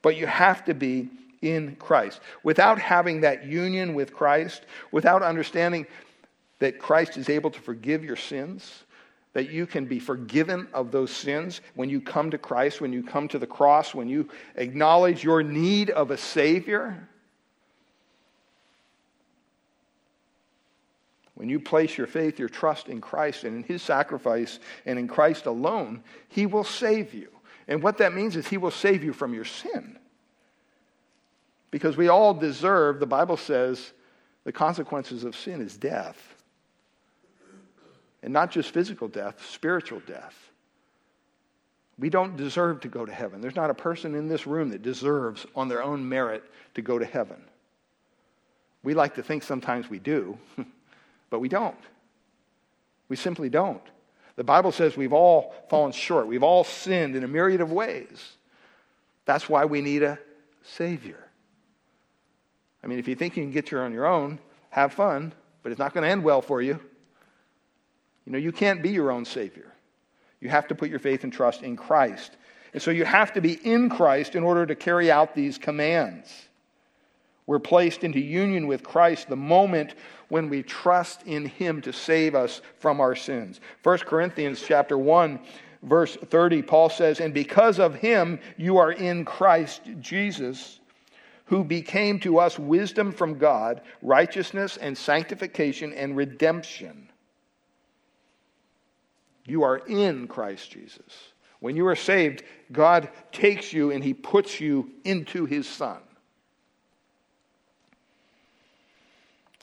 But 0.02 0.16
you 0.16 0.26
have 0.26 0.64
to 0.66 0.74
be 0.74 1.10
in 1.42 1.76
Christ. 1.76 2.20
Without 2.42 2.78
having 2.78 3.20
that 3.22 3.46
union 3.46 3.94
with 3.94 4.14
Christ, 4.14 4.62
without 4.90 5.22
understanding 5.22 5.86
that 6.58 6.78
Christ 6.78 7.16
is 7.16 7.28
able 7.28 7.50
to 7.50 7.60
forgive 7.60 8.04
your 8.04 8.16
sins, 8.16 8.84
that 9.32 9.50
you 9.50 9.66
can 9.66 9.84
be 9.84 9.98
forgiven 9.98 10.66
of 10.72 10.90
those 10.90 11.10
sins 11.10 11.60
when 11.74 11.88
you 11.88 12.00
come 12.00 12.30
to 12.30 12.38
Christ, 12.38 12.80
when 12.80 12.92
you 12.92 13.02
come 13.02 13.28
to 13.28 13.38
the 13.38 13.46
cross, 13.46 13.94
when 13.94 14.08
you 14.08 14.28
acknowledge 14.56 15.22
your 15.22 15.42
need 15.42 15.90
of 15.90 16.10
a 16.10 16.16
Savior. 16.16 17.08
When 21.34 21.48
you 21.48 21.60
place 21.60 21.96
your 21.96 22.08
faith, 22.08 22.40
your 22.40 22.48
trust 22.48 22.88
in 22.88 23.00
Christ 23.00 23.44
and 23.44 23.58
in 23.58 23.62
His 23.62 23.80
sacrifice 23.80 24.58
and 24.84 24.98
in 24.98 25.06
Christ 25.06 25.46
alone, 25.46 26.02
He 26.28 26.46
will 26.46 26.64
save 26.64 27.14
you. 27.14 27.28
And 27.68 27.82
what 27.82 27.98
that 27.98 28.14
means 28.14 28.34
is 28.34 28.48
He 28.48 28.56
will 28.56 28.70
save 28.70 29.04
you 29.04 29.12
from 29.12 29.34
your 29.34 29.44
sin. 29.44 29.98
Because 31.70 31.96
we 31.96 32.08
all 32.08 32.32
deserve, 32.32 32.98
the 32.98 33.06
Bible 33.06 33.37
says, 33.37 33.92
the 34.44 34.52
consequences 34.52 35.25
of 35.25 35.37
sin 35.37 35.60
is 35.60 35.76
death. 35.76 36.16
And 38.22 38.32
not 38.32 38.50
just 38.50 38.72
physical 38.72 39.06
death, 39.06 39.44
spiritual 39.46 40.00
death. 40.06 40.34
We 41.98 42.08
don't 42.08 42.37
deserve 42.37 42.80
to 42.80 42.88
go 42.88 43.04
to 43.04 43.12
heaven. 43.12 43.40
There's 43.40 43.56
not 43.56 43.70
a 43.70 43.75
person 43.75 44.14
in 44.14 44.28
this 44.28 44.46
room 44.46 44.70
that 44.70 44.82
deserves, 44.82 45.46
on 45.54 45.68
their 45.68 45.82
own 45.82 46.08
merit, 46.08 46.44
to 46.75 46.82
go 46.82 46.98
to 46.98 47.04
heaven. 47.04 47.42
We 48.82 48.94
like 48.94 49.16
to 49.16 49.22
think 49.22 49.42
sometimes 49.42 49.90
we 49.90 49.98
do, 49.98 50.38
but 51.30 51.40
we 51.40 51.48
don't. 51.48 51.76
We 53.08 53.16
simply 53.16 53.50
don't. 53.50 53.82
The 54.38 54.45
Bible 54.45 54.71
says 54.71 54.97
we've 54.97 55.12
all 55.12 55.52
fallen 55.68 55.90
short, 55.90 56.28
we've 56.28 56.45
all 56.45 56.62
sinned 56.62 57.16
in 57.16 57.25
a 57.25 57.28
myriad 57.28 57.61
of 57.61 57.73
ways. 57.73 58.37
That's 59.25 59.49
why 59.49 59.64
we 59.64 59.80
need 59.80 60.04
a 60.04 60.16
Savior. 60.62 61.28
I 62.85 62.87
mean, 62.87 63.00
if 63.00 63.09
you 63.09 63.16
think 63.16 63.37
you 63.37 63.42
can 63.42 63.50
get 63.50 63.68
here 63.68 63.83
on 63.83 63.92
your 63.92 64.07
own, 64.07 64.38
have 64.71 64.92
fun, 64.92 65.33
but 65.64 65.73
it's 65.73 65.80
not 65.80 65.92
going 65.92 66.04
to 66.04 66.09
end 66.09 66.23
well 66.23 66.40
for 66.40 66.62
you. 66.62 66.78
You 68.26 68.33
know, 68.33 68.38
you 68.38 68.52
can't 68.52 68.80
be 68.80 68.90
your 68.90 69.11
own 69.11 69.25
Savior. 69.25 69.75
You 70.40 70.50
have 70.50 70.68
to 70.68 70.75
put 70.76 70.88
your 70.88 71.00
faith 71.00 71.25
and 71.25 71.33
trust 71.33 71.62
in 71.62 71.75
Christ. 71.75 72.37
And 72.73 72.80
so 72.80 72.92
you 72.92 73.04
have 73.04 73.33
to 73.33 73.40
be 73.40 73.54
in 73.54 73.90
Christ 73.90 74.37
in 74.37 74.45
order 74.45 74.64
to 74.66 74.76
carry 74.76 75.11
out 75.11 75.35
these 75.35 75.59
commands. 75.59 76.28
We're 77.49 77.59
placed 77.59 78.04
into 78.04 78.21
union 78.21 78.68
with 78.68 78.85
Christ 78.85 79.28
the 79.28 79.35
moment 79.35 79.97
when 80.28 80.49
we 80.49 80.62
trust 80.62 81.23
in 81.25 81.47
him 81.47 81.80
to 81.82 81.92
save 81.92 82.35
us 82.35 82.61
from 82.78 83.00
our 83.00 83.14
sins. 83.14 83.61
1 83.82 83.99
Corinthians 83.99 84.62
chapter 84.66 84.97
1 84.97 85.40
verse 85.82 86.16
30 86.16 86.62
Paul 86.62 86.90
says, 86.90 87.20
"And 87.20 87.32
because 87.32 87.78
of 87.78 87.94
him 87.97 88.40
you 88.56 88.78
are 88.78 88.92
in 88.92 89.25
Christ 89.25 89.82
Jesus, 90.00 90.80
who 91.47 91.64
became 91.64 92.20
to 92.20 92.38
us 92.38 92.58
wisdom 92.58 93.12
from 93.12 93.38
God, 93.38 93.80
righteousness 94.02 94.76
and 94.76 94.97
sanctification 94.97 95.92
and 95.92 96.16
redemption." 96.16 97.08
You 99.47 99.62
are 99.62 99.78
in 99.78 100.28
Christ 100.28 100.70
Jesus. 100.70 101.32
When 101.61 101.75
you 101.75 101.87
are 101.87 101.97
saved, 101.97 102.42
God 102.70 103.08
takes 103.32 103.73
you 103.73 103.90
and 103.90 104.04
he 104.04 104.14
puts 104.14 104.61
you 104.61 104.90
into 105.04 105.47
his 105.47 105.66
Son. 105.66 106.02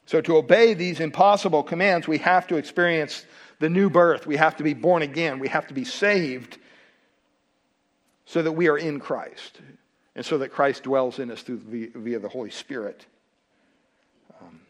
So, 0.06 0.22
to 0.22 0.38
obey 0.38 0.76
these 0.76 1.00
impossible 1.00 1.64
commands, 1.64 2.08
we 2.08 2.20
have 2.20 2.48
to 2.48 2.58
experience 2.58 3.26
the 3.60 3.70
new 3.70 3.90
birth. 3.90 4.28
We 4.28 4.36
have 4.38 4.58
to 4.58 4.64
be 4.64 4.74
born 4.74 5.02
again. 5.02 5.40
We 5.40 5.48
have 5.48 5.68
to 5.68 5.74
be 5.74 5.84
saved 5.84 6.60
so 8.26 8.42
that 8.42 8.52
we 8.52 8.68
are 8.68 8.78
in 8.78 9.00
Christ 9.00 9.60
and 10.16 10.26
so 10.26 10.38
that 10.40 10.50
Christ 10.50 10.84
dwells 10.84 11.20
in 11.20 11.32
us 11.32 11.42
through, 11.42 11.90
via 11.96 12.20
the 12.20 12.30
Holy 12.30 12.52
Spirit. 12.52 13.06
Um, 14.42 14.62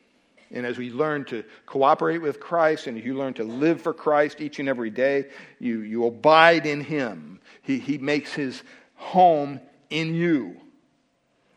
And 0.52 0.66
as 0.66 0.78
we 0.78 0.90
learn 0.90 1.26
to 1.26 1.44
cooperate 1.66 2.20
with 2.20 2.40
Christ 2.40 2.88
and 2.88 3.02
you 3.02 3.16
learn 3.16 3.34
to 3.36 3.44
live 3.44 3.82
for 3.82 3.94
Christ 3.94 4.40
each 4.40 4.60
and 4.60 4.70
every 4.70 4.90
day, 4.90 5.26
you, 5.60 5.82
you 5.82 6.06
abide 6.06 6.66
in 6.66 6.82
Him. 6.82 7.42
He, 7.62 7.80
he 7.80 7.98
makes 7.98 8.34
His 8.34 8.64
home 8.96 9.60
in 9.90 10.16
you. 10.16 10.62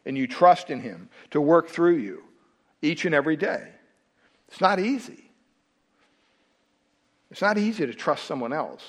And 0.05 0.17
you 0.17 0.27
trust 0.27 0.71
in 0.71 0.81
Him 0.81 1.11
to 1.31 1.41
work 1.41 1.69
through 1.69 1.97
you 1.97 2.28
each 2.83 3.05
and 3.05 3.15
every 3.15 3.37
day. 3.37 3.69
It's 4.49 4.61
not 4.61 4.79
easy. 4.79 5.31
It's 7.31 7.43
not 7.43 7.59
easy 7.59 7.87
to 7.87 7.93
trust 7.93 8.25
someone 8.25 8.53
else, 8.53 8.83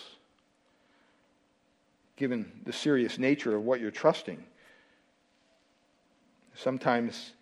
given 2.16 2.52
the 2.66 2.74
serious 2.74 3.18
nature 3.18 3.56
of 3.56 3.64
what 3.64 3.82
you're 3.82 3.92
trusting. 3.92 4.42
Sometimes, 6.56 7.34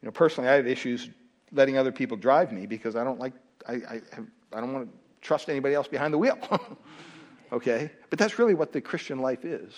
you 0.00 0.06
know, 0.06 0.12
personally, 0.12 0.48
I 0.48 0.54
have 0.54 0.66
issues 0.66 1.10
letting 1.52 1.76
other 1.76 1.92
people 1.92 2.16
drive 2.16 2.52
me 2.52 2.66
because 2.66 2.96
I 2.96 3.04
don't 3.04 3.20
like, 3.20 3.34
I, 3.68 3.72
I, 3.72 4.00
have, 4.12 4.26
I 4.52 4.60
don't 4.60 4.72
want 4.72 4.90
to 4.90 4.98
trust 5.20 5.48
anybody 5.50 5.74
else 5.74 5.88
behind 5.88 6.14
the 6.14 6.18
wheel. 6.18 6.38
okay? 7.52 7.90
But 8.10 8.18
that's 8.18 8.38
really 8.38 8.54
what 8.54 8.72
the 8.72 8.80
Christian 8.80 9.18
life 9.18 9.44
is. 9.44 9.74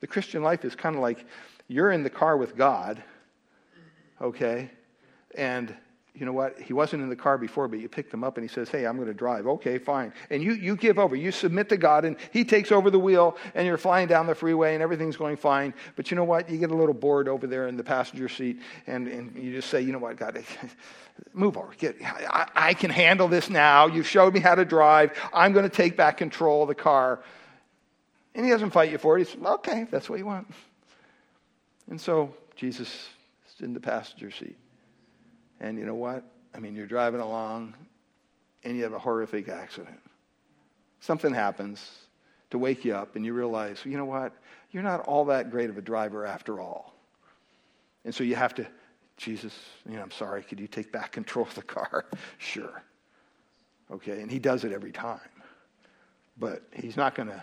The 0.00 0.06
Christian 0.06 0.42
life 0.42 0.64
is 0.64 0.74
kind 0.74 0.96
of 0.96 1.02
like 1.02 1.24
you're 1.68 1.92
in 1.92 2.02
the 2.02 2.10
car 2.10 2.36
with 2.36 2.56
God, 2.56 3.02
okay? 4.20 4.70
And 5.36 5.74
you 6.16 6.24
know 6.24 6.32
what? 6.32 6.60
He 6.60 6.72
wasn't 6.72 7.02
in 7.02 7.08
the 7.08 7.16
car 7.16 7.36
before, 7.36 7.66
but 7.66 7.80
you 7.80 7.88
picked 7.88 8.14
him 8.14 8.22
up 8.22 8.36
and 8.36 8.48
he 8.48 8.52
says, 8.52 8.68
Hey, 8.68 8.86
I'm 8.86 8.94
going 8.96 9.08
to 9.08 9.14
drive. 9.14 9.48
Okay, 9.48 9.78
fine. 9.78 10.12
And 10.30 10.44
you, 10.44 10.52
you 10.52 10.76
give 10.76 10.96
over. 10.96 11.16
You 11.16 11.32
submit 11.32 11.68
to 11.70 11.76
God 11.76 12.04
and 12.04 12.16
he 12.30 12.44
takes 12.44 12.70
over 12.70 12.88
the 12.88 13.00
wheel 13.00 13.36
and 13.56 13.66
you're 13.66 13.76
flying 13.76 14.06
down 14.06 14.28
the 14.28 14.34
freeway 14.34 14.74
and 14.74 14.82
everything's 14.82 15.16
going 15.16 15.36
fine. 15.36 15.74
But 15.96 16.12
you 16.12 16.16
know 16.16 16.22
what? 16.22 16.48
You 16.48 16.58
get 16.58 16.70
a 16.70 16.76
little 16.76 16.94
bored 16.94 17.26
over 17.26 17.48
there 17.48 17.66
in 17.66 17.76
the 17.76 17.82
passenger 17.82 18.28
seat 18.28 18.60
and, 18.86 19.08
and 19.08 19.34
you 19.36 19.52
just 19.52 19.68
say, 19.70 19.80
You 19.80 19.90
know 19.90 19.98
what, 19.98 20.16
God, 20.16 20.40
move 21.32 21.56
over. 21.56 21.74
Get, 21.76 21.96
I, 22.00 22.48
I 22.54 22.74
can 22.74 22.90
handle 22.90 23.26
this 23.26 23.50
now. 23.50 23.88
You've 23.88 24.06
showed 24.06 24.34
me 24.34 24.40
how 24.40 24.54
to 24.54 24.64
drive. 24.64 25.18
I'm 25.32 25.52
going 25.52 25.68
to 25.68 25.76
take 25.76 25.96
back 25.96 26.16
control 26.18 26.62
of 26.62 26.68
the 26.68 26.76
car. 26.76 27.24
And 28.36 28.44
he 28.44 28.52
doesn't 28.52 28.70
fight 28.70 28.92
you 28.92 28.98
for 28.98 29.16
it. 29.16 29.26
He 29.26 29.32
says, 29.32 29.44
Okay, 29.44 29.88
that's 29.90 30.08
what 30.08 30.20
you 30.20 30.26
want. 30.26 30.46
And 31.90 32.00
so 32.00 32.32
Jesus 32.54 32.88
is 32.88 33.64
in 33.64 33.74
the 33.74 33.80
passenger 33.80 34.30
seat. 34.30 34.56
And 35.60 35.78
you 35.78 35.86
know 35.86 35.94
what? 35.94 36.24
I 36.54 36.58
mean, 36.58 36.74
you're 36.74 36.86
driving 36.86 37.20
along 37.20 37.74
and 38.62 38.76
you 38.76 38.82
have 38.84 38.92
a 38.92 38.98
horrific 38.98 39.48
accident. 39.48 40.00
Something 41.00 41.34
happens 41.34 41.90
to 42.50 42.58
wake 42.58 42.84
you 42.84 42.94
up 42.94 43.16
and 43.16 43.24
you 43.24 43.34
realize, 43.34 43.80
you 43.84 43.96
know 43.96 44.04
what? 44.04 44.32
You're 44.70 44.82
not 44.82 45.00
all 45.00 45.24
that 45.26 45.50
great 45.50 45.70
of 45.70 45.78
a 45.78 45.82
driver 45.82 46.24
after 46.24 46.60
all. 46.60 46.94
And 48.04 48.14
so 48.14 48.24
you 48.24 48.36
have 48.36 48.54
to, 48.54 48.66
Jesus, 49.16 49.54
you 49.88 49.96
know, 49.96 50.02
I'm 50.02 50.10
sorry, 50.10 50.42
could 50.42 50.60
you 50.60 50.66
take 50.66 50.92
back 50.92 51.12
control 51.12 51.46
of 51.46 51.54
the 51.54 51.62
car? 51.62 52.06
sure. 52.38 52.82
Okay, 53.90 54.22
and 54.22 54.30
he 54.30 54.38
does 54.38 54.64
it 54.64 54.72
every 54.72 54.92
time. 54.92 55.20
But 56.38 56.62
he's 56.72 56.96
not 56.96 57.14
going 57.14 57.28
to 57.28 57.42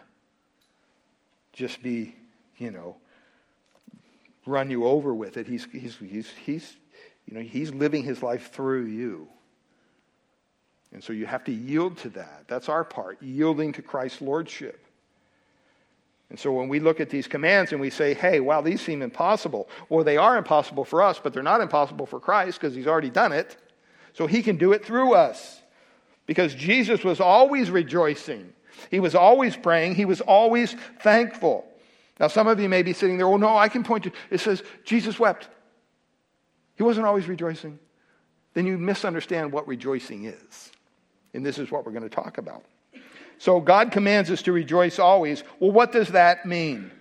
just 1.53 1.81
be, 1.83 2.15
you 2.57 2.71
know, 2.71 2.95
run 4.45 4.69
you 4.69 4.85
over 4.85 5.13
with 5.13 5.37
it. 5.37 5.47
He's, 5.47 5.67
he's, 5.71 5.97
he's, 5.97 6.29
he's 6.45 6.75
you 7.25 7.35
know, 7.35 7.41
he's 7.41 7.71
living 7.73 8.03
his 8.03 8.21
life 8.21 8.51
through 8.51 8.85
you. 8.85 9.27
And 10.93 11.03
so 11.03 11.13
you 11.13 11.25
have 11.25 11.43
to 11.45 11.51
yield 11.51 11.97
to 11.99 12.09
that. 12.09 12.45
That's 12.47 12.67
our 12.67 12.83
part, 12.83 13.21
yielding 13.21 13.71
to 13.73 13.81
Christ's 13.81 14.21
lordship. 14.21 14.85
And 16.29 16.39
so 16.39 16.51
when 16.53 16.69
we 16.69 16.79
look 16.79 16.99
at 16.99 17.09
these 17.09 17.27
commands 17.27 17.71
and 17.71 17.81
we 17.81 17.89
say, 17.89 18.13
hey, 18.13 18.39
wow, 18.39 18.61
these 18.61 18.81
seem 18.81 19.01
impossible. 19.01 19.67
Well, 19.89 20.03
they 20.03 20.17
are 20.17 20.37
impossible 20.37 20.85
for 20.85 21.01
us, 21.01 21.19
but 21.21 21.33
they're 21.33 21.43
not 21.43 21.61
impossible 21.61 22.05
for 22.05 22.19
Christ 22.19 22.59
because 22.59 22.73
he's 22.73 22.87
already 22.87 23.09
done 23.09 23.33
it. 23.33 23.57
So 24.13 24.27
he 24.27 24.41
can 24.41 24.57
do 24.57 24.71
it 24.71 24.85
through 24.85 25.13
us. 25.13 25.61
Because 26.27 26.53
Jesus 26.55 27.03
was 27.03 27.19
always 27.19 27.69
rejoicing, 27.69 28.53
he 28.89 29.01
was 29.01 29.15
always 29.15 29.57
praying, 29.57 29.95
he 29.95 30.05
was 30.05 30.21
always 30.21 30.75
thankful. 31.01 31.65
Now, 32.19 32.27
some 32.27 32.47
of 32.47 32.59
you 32.59 32.69
may 32.69 32.83
be 32.83 32.93
sitting 32.93 33.17
there, 33.17 33.27
oh, 33.27 33.37
no, 33.37 33.57
I 33.57 33.67
can 33.67 33.83
point 33.83 34.05
to, 34.05 34.11
it 34.29 34.39
says, 34.39 34.63
Jesus 34.85 35.19
wept. 35.19 35.49
He 36.75 36.83
wasn't 36.83 37.05
always 37.05 37.27
rejoicing. 37.27 37.79
Then 38.53 38.65
you 38.65 38.77
misunderstand 38.77 39.51
what 39.51 39.67
rejoicing 39.67 40.25
is. 40.25 40.71
And 41.33 41.45
this 41.45 41.57
is 41.57 41.71
what 41.71 41.85
we're 41.85 41.91
going 41.91 42.03
to 42.03 42.09
talk 42.09 42.37
about. 42.37 42.63
So 43.37 43.59
God 43.59 43.91
commands 43.91 44.29
us 44.29 44.41
to 44.43 44.51
rejoice 44.51 44.99
always. 44.99 45.43
Well, 45.59 45.71
what 45.71 45.91
does 45.91 46.09
that 46.09 46.45
mean? 46.45 46.91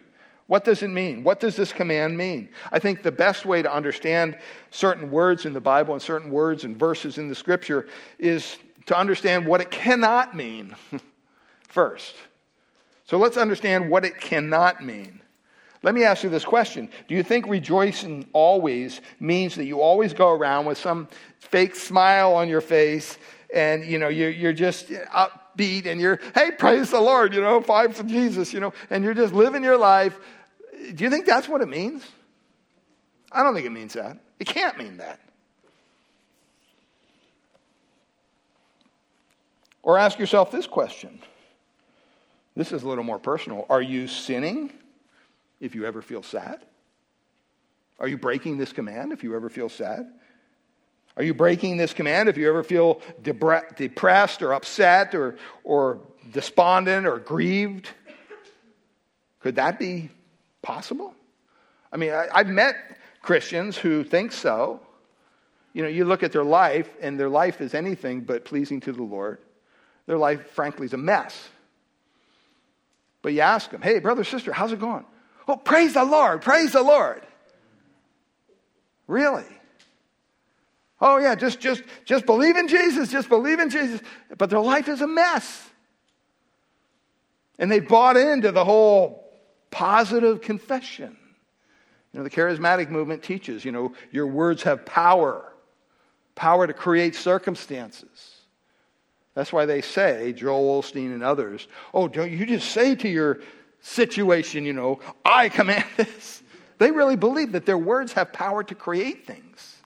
What 0.47 0.65
does 0.65 0.83
it 0.83 0.89
mean? 0.89 1.23
What 1.23 1.39
does 1.39 1.55
this 1.55 1.73
command 1.73 2.17
mean? 2.17 2.49
I 2.73 2.79
think 2.79 3.03
the 3.03 3.13
best 3.13 3.45
way 3.45 3.63
to 3.63 3.73
understand 3.73 4.37
certain 4.71 5.11
words 5.11 5.47
in 5.47 5.53
the 5.53 5.61
Bible 5.61 5.95
and 5.95 6.03
certain 6.03 6.31
words 6.31 6.65
and 6.65 6.77
verses 6.77 7.19
in 7.19 7.29
the 7.29 7.35
scripture 7.35 7.87
is 8.19 8.57
to 8.87 8.97
understand 8.97 9.47
what 9.47 9.61
it 9.61 9.71
cannot 9.71 10.35
mean 10.35 10.75
first. 11.69 12.17
So 13.05 13.19
let's 13.19 13.37
understand 13.37 13.91
what 13.91 14.05
it 14.05 14.21
cannot 14.21 14.85
mean. 14.85 15.20
Let 15.83 15.95
me 15.95 16.05
ask 16.05 16.23
you 16.23 16.29
this 16.29 16.45
question. 16.45 16.91
Do 17.09 17.15
you 17.15 17.23
think 17.23 17.47
rejoicing 17.47 18.27
always 18.33 19.01
means 19.19 19.55
that 19.55 19.65
you 19.65 19.81
always 19.81 20.13
go 20.13 20.29
around 20.31 20.67
with 20.67 20.77
some 20.77 21.09
fake 21.39 21.75
smile 21.75 22.35
on 22.35 22.49
your 22.49 22.61
face 22.61 23.17
and 23.53 23.85
you 23.85 23.99
know 23.99 24.09
you're, 24.09 24.31
you're 24.31 24.53
just 24.53 24.89
upbeat 24.89 25.87
and 25.87 26.01
you're 26.01 26.21
hey 26.35 26.53
praise 26.53 26.91
the 26.91 27.01
lord 27.01 27.35
you 27.35 27.41
know 27.41 27.61
five 27.61 27.97
for 27.97 28.05
jesus 28.05 28.53
you 28.53 28.61
know 28.61 28.73
and 28.91 29.03
you're 29.03 29.15
just 29.15 29.35
living 29.35 29.65
your 29.65 29.77
life. 29.77 30.19
Do 30.95 31.03
you 31.03 31.11
think 31.11 31.27
that's 31.27 31.49
what 31.49 31.61
it 31.61 31.69
means? 31.69 32.07
I 33.33 33.43
don't 33.43 33.55
think 33.55 33.67
it 33.67 33.71
means 33.71 33.95
that. 33.95 34.19
It 34.39 34.47
can't 34.47 34.77
mean 34.79 34.99
that. 34.99 35.21
Or 39.83 39.99
ask 39.99 40.19
yourself 40.19 40.51
this 40.51 40.67
question. 40.67 41.21
This 42.55 42.73
is 42.73 42.83
a 42.83 42.89
little 42.89 43.05
more 43.05 43.19
personal. 43.19 43.67
Are 43.71 43.83
you 43.83 44.09
sinning 44.09 44.73
if 45.61 45.75
you 45.75 45.85
ever 45.85 46.03
feel 46.03 46.23
sad? 46.23 46.65
Are 47.99 48.09
you 48.09 48.17
breaking 48.17 48.57
this 48.57 48.73
command 48.73 49.13
if 49.13 49.23
you 49.23 49.37
ever 49.37 49.49
feel 49.49 49.69
sad? 49.69 50.11
Are 51.17 51.23
you 51.23 51.35
breaking 51.35 51.77
this 51.77 51.93
command 51.93 52.29
if 52.29 52.37
you 52.37 52.49
ever 52.49 52.63
feel 52.63 53.03
depressed 53.23 54.43
or 54.43 54.55
upset 54.55 55.15
or, 55.15 55.37
or 55.65 56.01
despondent 56.33 57.07
or 57.07 57.19
grieved? 57.19 57.91
Could 59.41 59.57
that 59.57 59.79
be 59.79 60.11
possible? 60.63 61.15
I 61.93 61.97
mean, 61.97 62.13
I, 62.13 62.39
have 62.39 62.49
met 62.49 62.77
Christians 63.23 63.77
who 63.77 64.05
think 64.05 64.33
so. 64.33 64.81
You 65.73 65.83
know, 65.83 65.89
you 65.89 66.05
look 66.05 66.23
at 66.23 66.33
their 66.33 66.45
life, 66.45 66.89
and 67.01 67.19
their 67.19 67.29
life 67.29 67.61
is 67.61 67.75
anything 67.75 68.23
but 68.23 68.45
pleasing 68.45 68.81
to 68.81 68.93
the 68.93 69.03
Lord. 69.03 69.39
Their 70.07 70.19
life, 70.19 70.51
frankly, 70.51 70.87
is 70.87 70.95
a 70.95 70.99
mess. 70.99 71.49
But 73.23 73.33
you 73.33 73.41
ask 73.41 73.71
them, 73.71 73.83
hey, 73.83 73.99
brother, 73.99 74.25
sister, 74.25 74.53
how's 74.53 74.73
it 74.73 74.81
going? 74.81 75.05
Well, 75.51 75.57
praise 75.57 75.95
the 75.95 76.05
Lord, 76.05 76.43
praise 76.43 76.71
the 76.71 76.83
Lord. 76.85 77.27
Really? 79.09 79.43
Oh 81.01 81.17
yeah, 81.19 81.35
just 81.35 81.59
just 81.59 81.83
just 82.05 82.25
believe 82.25 82.57
in 82.57 82.69
Jesus, 82.69 83.11
just 83.11 83.29
believe 83.29 83.59
in 83.59 83.69
Jesus. 83.69 84.01
But 84.39 84.49
their 84.49 84.61
life 84.61 84.87
is 84.87 85.01
a 85.01 85.09
mess. 85.09 85.69
And 87.59 87.69
they 87.69 87.81
bought 87.81 88.17
into 88.17 88.53
the 88.53 88.65
whole 88.65 89.29
positive 89.73 90.41
confession. 90.41 91.17
You 92.13 92.21
know, 92.21 92.23
the 92.23 92.31
charismatic 92.31 92.89
movement 92.89 93.25
teaches, 93.25 93.65
you 93.65 93.73
know, 93.73 93.93
your 94.13 94.29
words 94.29 94.63
have 94.63 94.87
power, 94.87 95.53
power 96.37 96.69
to 96.69 96.73
create 96.73 97.17
circumstances. 97.17 98.37
That's 99.35 99.53
why 99.53 99.67
they 99.67 99.81
say, 99.81 100.33
Joel 100.33 100.81
Osteen 100.81 101.13
and 101.13 101.25
others, 101.25 101.67
oh, 101.93 102.07
don't 102.07 102.31
you 102.31 102.47
just 102.47 102.71
say 102.71 102.95
to 102.95 103.09
your 103.09 103.41
situation, 103.81 104.65
you 104.65 104.73
know, 104.73 105.01
I 105.25 105.49
command 105.49 105.85
this. 105.97 106.43
They 106.79 106.91
really 106.91 107.17
believe 107.17 107.53
that 107.53 107.67
their 107.67 107.79
words 107.79 108.13
have 108.15 108.33
power 108.33 108.63
to 108.65 108.75
create 108.75 109.27
things. 109.27 109.77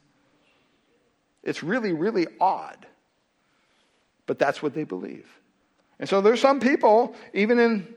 It's 1.43 1.61
really, 1.61 1.93
really 1.93 2.27
odd. 2.39 2.85
But 4.25 4.39
that's 4.39 4.63
what 4.63 4.73
they 4.73 4.83
believe. 4.83 5.27
And 5.99 6.09
so 6.09 6.21
there's 6.21 6.41
some 6.41 6.59
people, 6.59 7.15
even 7.33 7.59
in 7.59 7.87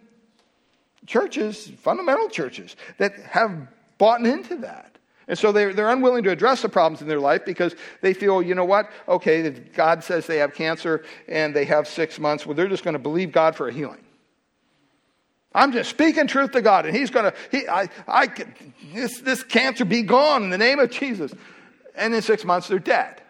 churches, 1.07 1.71
fundamental 1.79 2.29
churches, 2.29 2.77
that 2.99 3.15
have 3.21 3.69
bought 3.97 4.25
into 4.25 4.57
that. 4.57 4.99
And 5.27 5.39
so 5.39 5.53
they're, 5.53 5.75
they're 5.75 5.91
unwilling 5.91 6.25
to 6.25 6.31
address 6.31 6.63
the 6.63 6.69
problems 6.69 7.03
in 7.03 7.09
their 7.09 7.21
life 7.21 7.45
because 7.45 7.75
they 8.01 8.15
feel, 8.15 8.43
you 8.43 8.55
know 8.55 8.65
what? 8.65 8.91
Okay, 9.07 9.51
God 9.51 10.03
says 10.03 10.27
they 10.27 10.39
have 10.39 10.55
cancer 10.55 11.05
and 11.29 11.55
they 11.55 11.67
have 11.67 11.87
six 11.87 12.19
months. 12.19 12.47
Well, 12.47 12.55
they're 12.55 12.69
just 12.69 12.85
going 12.85 12.95
to 12.95 12.99
believe 12.99 13.31
God 13.31 13.55
for 13.55 13.69
a 13.69 13.73
healing. 13.73 14.05
I'm 15.59 15.73
just 15.73 15.91
speaking 15.91 16.29
truth 16.29 16.53
to 16.53 16.63
God, 16.63 16.87
and 16.87 16.97
He's 16.97 17.11
going 17.11 17.31
to, 17.31 17.37
he, 17.51 17.69
I, 17.69 17.89
I, 18.07 18.29
this, 18.95 19.21
this 19.21 19.43
cancer 19.43 19.85
be 19.85 20.03
gone 20.03 20.45
in 20.45 20.51
the 20.51 20.59
name 20.59 20.79
of 20.79 20.91
Jesus. 20.91 21.33
And 21.97 22.15
in 22.15 22.23
six 22.23 22.45
months, 22.45 22.69
they're 22.69 22.79
dead. 22.79 23.21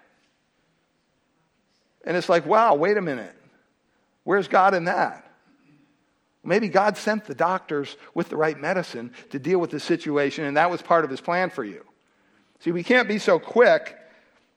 And 2.04 2.16
it's 2.16 2.28
like, 2.28 2.44
wow, 2.44 2.74
wait 2.74 2.98
a 2.98 3.00
minute. 3.00 3.34
Where's 4.24 4.46
God 4.46 4.74
in 4.74 4.84
that? 4.84 5.24
Maybe 6.44 6.68
God 6.68 6.98
sent 6.98 7.24
the 7.24 7.34
doctors 7.34 7.96
with 8.14 8.28
the 8.28 8.36
right 8.36 8.58
medicine 8.58 9.12
to 9.30 9.38
deal 9.38 9.58
with 9.58 9.70
the 9.70 9.80
situation, 9.80 10.44
and 10.44 10.58
that 10.58 10.70
was 10.70 10.82
part 10.82 11.04
of 11.04 11.10
His 11.10 11.22
plan 11.22 11.48
for 11.48 11.64
you. 11.64 11.82
See, 12.60 12.72
we 12.72 12.82
can't 12.82 13.08
be 13.08 13.18
so 13.18 13.38
quick 13.38 13.96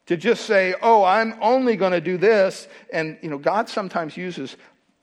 to 0.08 0.18
just 0.18 0.46
say, 0.46 0.76
oh, 0.82 1.06
I'm 1.06 1.36
only 1.42 1.78
going 1.78 1.94
to 1.94 2.02
do 2.02 2.18
this. 2.18 2.68
And, 2.92 3.18
you 3.22 3.30
know, 3.30 3.38
God 3.38 3.70
sometimes 3.70 4.18
uses 4.18 4.58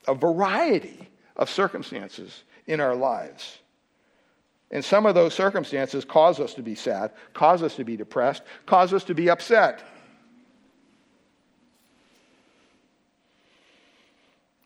a 0.07 0.13
variety 0.13 1.09
of 1.35 1.49
circumstances 1.49 2.43
in 2.69 2.79
our 2.79 2.95
lives. 2.95 3.57
And 4.71 4.85
some 4.85 5.07
of 5.07 5.15
those 5.15 5.33
circumstances 5.33 6.05
cause 6.05 6.39
us 6.39 6.53
to 6.53 6.61
be 6.61 6.75
sad, 6.75 7.11
cause 7.33 7.63
us 7.63 7.75
to 7.75 7.83
be 7.83 7.97
depressed, 7.97 8.43
cause 8.67 8.93
us 8.93 9.03
to 9.05 9.15
be 9.15 9.29
upset. 9.29 9.81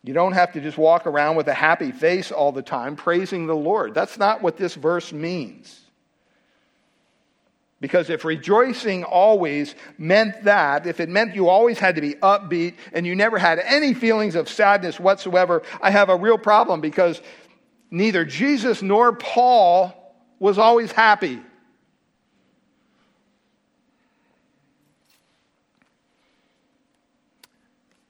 You 0.03 0.13
don't 0.13 0.33
have 0.33 0.51
to 0.51 0.59
just 0.59 0.77
walk 0.77 1.07
around 1.07 1.37
with 1.37 1.47
a 1.47 1.53
happy 1.53 1.93
face 1.93 2.29
all 2.29 2.51
the 2.51 2.61
time 2.61 2.97
praising 2.97 3.47
the 3.47 3.55
Lord. 3.55 3.93
That's 3.93 4.17
not 4.17 4.41
what 4.41 4.57
this 4.57 4.75
verse 4.75 5.13
means. 5.13 5.79
Because 7.83 8.09
if 8.09 8.23
rejoicing 8.23 9.03
always 9.03 9.75
meant 9.97 10.45
that, 10.45 10.87
if 10.87 11.01
it 11.01 11.09
meant 11.09 11.35
you 11.35 11.49
always 11.49 11.79
had 11.79 11.95
to 11.95 12.01
be 12.01 12.13
upbeat 12.15 12.75
and 12.93 13.05
you 13.05 13.13
never 13.13 13.37
had 13.37 13.59
any 13.59 13.93
feelings 13.93 14.35
of 14.35 14.47
sadness 14.47 15.01
whatsoever, 15.01 15.63
I 15.81 15.91
have 15.91 16.07
a 16.07 16.15
real 16.15 16.37
problem 16.37 16.79
because 16.79 17.21
neither 17.93 18.25
Jesus 18.25 18.81
nor 18.81 19.13
Paul 19.13 19.93
was 20.39 20.57
always 20.57 20.91
happy. 20.91 21.39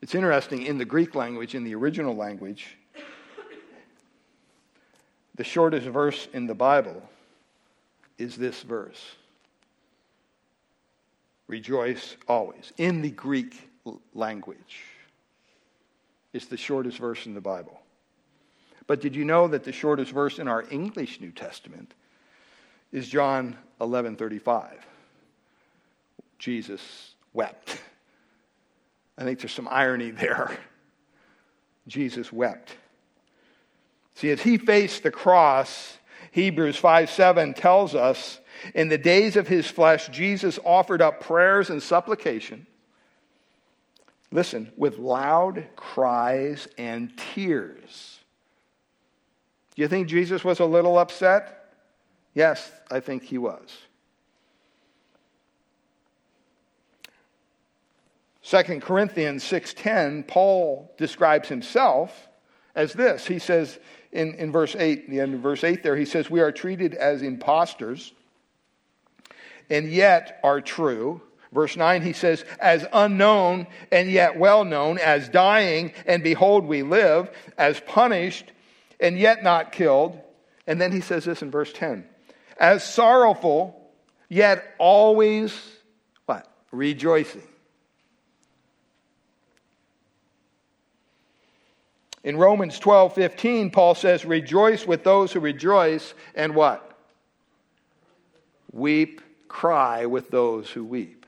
It's 0.01 0.15
interesting 0.15 0.65
in 0.65 0.77
the 0.77 0.85
Greek 0.85 1.15
language, 1.15 1.53
in 1.53 1.65
the 1.65 1.75
original 1.75 2.15
language, 2.15 2.77
the 5.35 5.43
shortest 5.43 5.87
verse 5.87 6.29
in 6.33 6.47
the 6.47 6.55
Bible 6.55 7.03
is 8.17 8.37
this 8.37 8.61
verse. 8.61 9.01
Rejoice 11.47 12.15
always. 12.29 12.71
In 12.77 13.01
the 13.01 13.11
Greek 13.11 13.69
language, 14.13 14.81
it's 16.31 16.45
the 16.45 16.57
shortest 16.57 16.99
verse 16.99 17.25
in 17.25 17.33
the 17.33 17.41
Bible. 17.41 17.82
But 18.87 19.01
did 19.01 19.15
you 19.15 19.25
know 19.25 19.47
that 19.47 19.63
the 19.63 19.71
shortest 19.71 20.11
verse 20.11 20.39
in 20.39 20.47
our 20.47 20.65
English 20.69 21.21
New 21.21 21.31
Testament 21.31 21.93
is 22.91 23.07
John 23.07 23.57
11:35? 23.79 24.85
Jesus 26.37 27.15
wept. 27.33 27.81
I 29.17 29.23
think 29.23 29.39
there's 29.39 29.53
some 29.53 29.67
irony 29.69 30.11
there. 30.11 30.57
Jesus 31.87 32.31
wept. 32.31 32.75
See, 34.15 34.29
as 34.31 34.41
he 34.41 34.57
faced 34.57 35.03
the 35.03 35.11
cross, 35.11 35.97
Hebrews 36.31 36.77
5 36.77 37.09
7 37.09 37.53
tells 37.53 37.95
us 37.95 38.39
in 38.73 38.89
the 38.89 38.97
days 38.97 39.35
of 39.35 39.47
his 39.47 39.67
flesh, 39.67 40.07
Jesus 40.09 40.59
offered 40.63 41.01
up 41.01 41.21
prayers 41.21 41.69
and 41.69 41.81
supplication. 41.81 42.67
Listen, 44.31 44.71
with 44.77 44.97
loud 44.97 45.67
cries 45.75 46.67
and 46.77 47.15
tears. 47.17 48.12
Do 49.75 49.81
you 49.81 49.87
think 49.87 50.07
Jesus 50.07 50.43
was 50.43 50.59
a 50.59 50.65
little 50.65 50.97
upset? 50.97 51.73
Yes, 52.33 52.71
I 52.91 52.99
think 52.99 53.23
he 53.23 53.37
was. 53.37 53.69
2 58.43 58.81
Corinthians 58.81 59.43
6:10, 59.43 60.27
Paul 60.27 60.93
describes 60.97 61.49
himself 61.49 62.27
as 62.75 62.93
this. 62.93 63.25
He 63.25 63.39
says 63.39 63.79
in, 64.11 64.35
in 64.35 64.51
verse 64.51 64.75
8, 64.75 65.09
the 65.09 65.21
end 65.21 65.33
of 65.33 65.39
verse 65.39 65.63
8 65.63 65.81
there, 65.81 65.95
he 65.95 66.05
says, 66.05 66.29
We 66.29 66.41
are 66.41 66.51
treated 66.51 66.93
as 66.93 67.21
impostors 67.21 68.13
and 69.69 69.89
yet 69.89 70.39
are 70.43 70.61
true. 70.61 71.21
Verse 71.51 71.77
9, 71.77 72.01
he 72.01 72.13
says, 72.13 72.43
as 72.59 72.85
unknown 72.93 73.67
and 73.91 74.09
yet 74.09 74.37
well 74.37 74.65
known, 74.65 74.97
as 74.97 75.29
dying, 75.29 75.93
and 76.07 76.23
behold, 76.23 76.65
we 76.65 76.81
live, 76.81 77.29
as 77.59 77.79
punished 77.81 78.51
and 78.99 79.17
yet 79.17 79.43
not 79.43 79.71
killed. 79.71 80.19
And 80.65 80.79
then 80.79 80.91
he 80.91 81.01
says 81.01 81.25
this 81.25 81.41
in 81.41 81.51
verse 81.51 81.71
10 81.73 82.05
as 82.57 82.83
sorrowful, 82.83 83.91
yet 84.29 84.63
always 84.77 85.53
what? 86.25 86.47
Rejoicing. 86.71 87.43
In 92.23 92.37
Romans 92.37 92.79
12, 92.79 93.15
15, 93.15 93.71
Paul 93.71 93.95
says, 93.95 94.23
Rejoice 94.23 94.87
with 94.87 95.03
those 95.03 95.33
who 95.33 95.41
rejoice, 95.41 96.13
and 96.35 96.55
what? 96.55 96.97
Weep 98.71 99.21
cry 99.49 100.05
with 100.05 100.29
those 100.29 100.69
who 100.69 100.85
weep. 100.85 101.22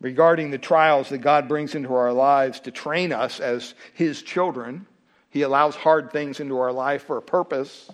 Regarding 0.00 0.50
the 0.50 0.58
trials 0.58 1.10
that 1.10 1.18
God 1.18 1.46
brings 1.46 1.74
into 1.74 1.94
our 1.94 2.12
lives 2.12 2.60
to 2.60 2.70
train 2.70 3.12
us 3.12 3.38
as 3.38 3.74
His 3.92 4.22
children, 4.22 4.86
He 5.28 5.42
allows 5.42 5.76
hard 5.76 6.10
things 6.10 6.40
into 6.40 6.58
our 6.58 6.72
life 6.72 7.04
for 7.04 7.18
a 7.18 7.22
purpose. 7.22 7.90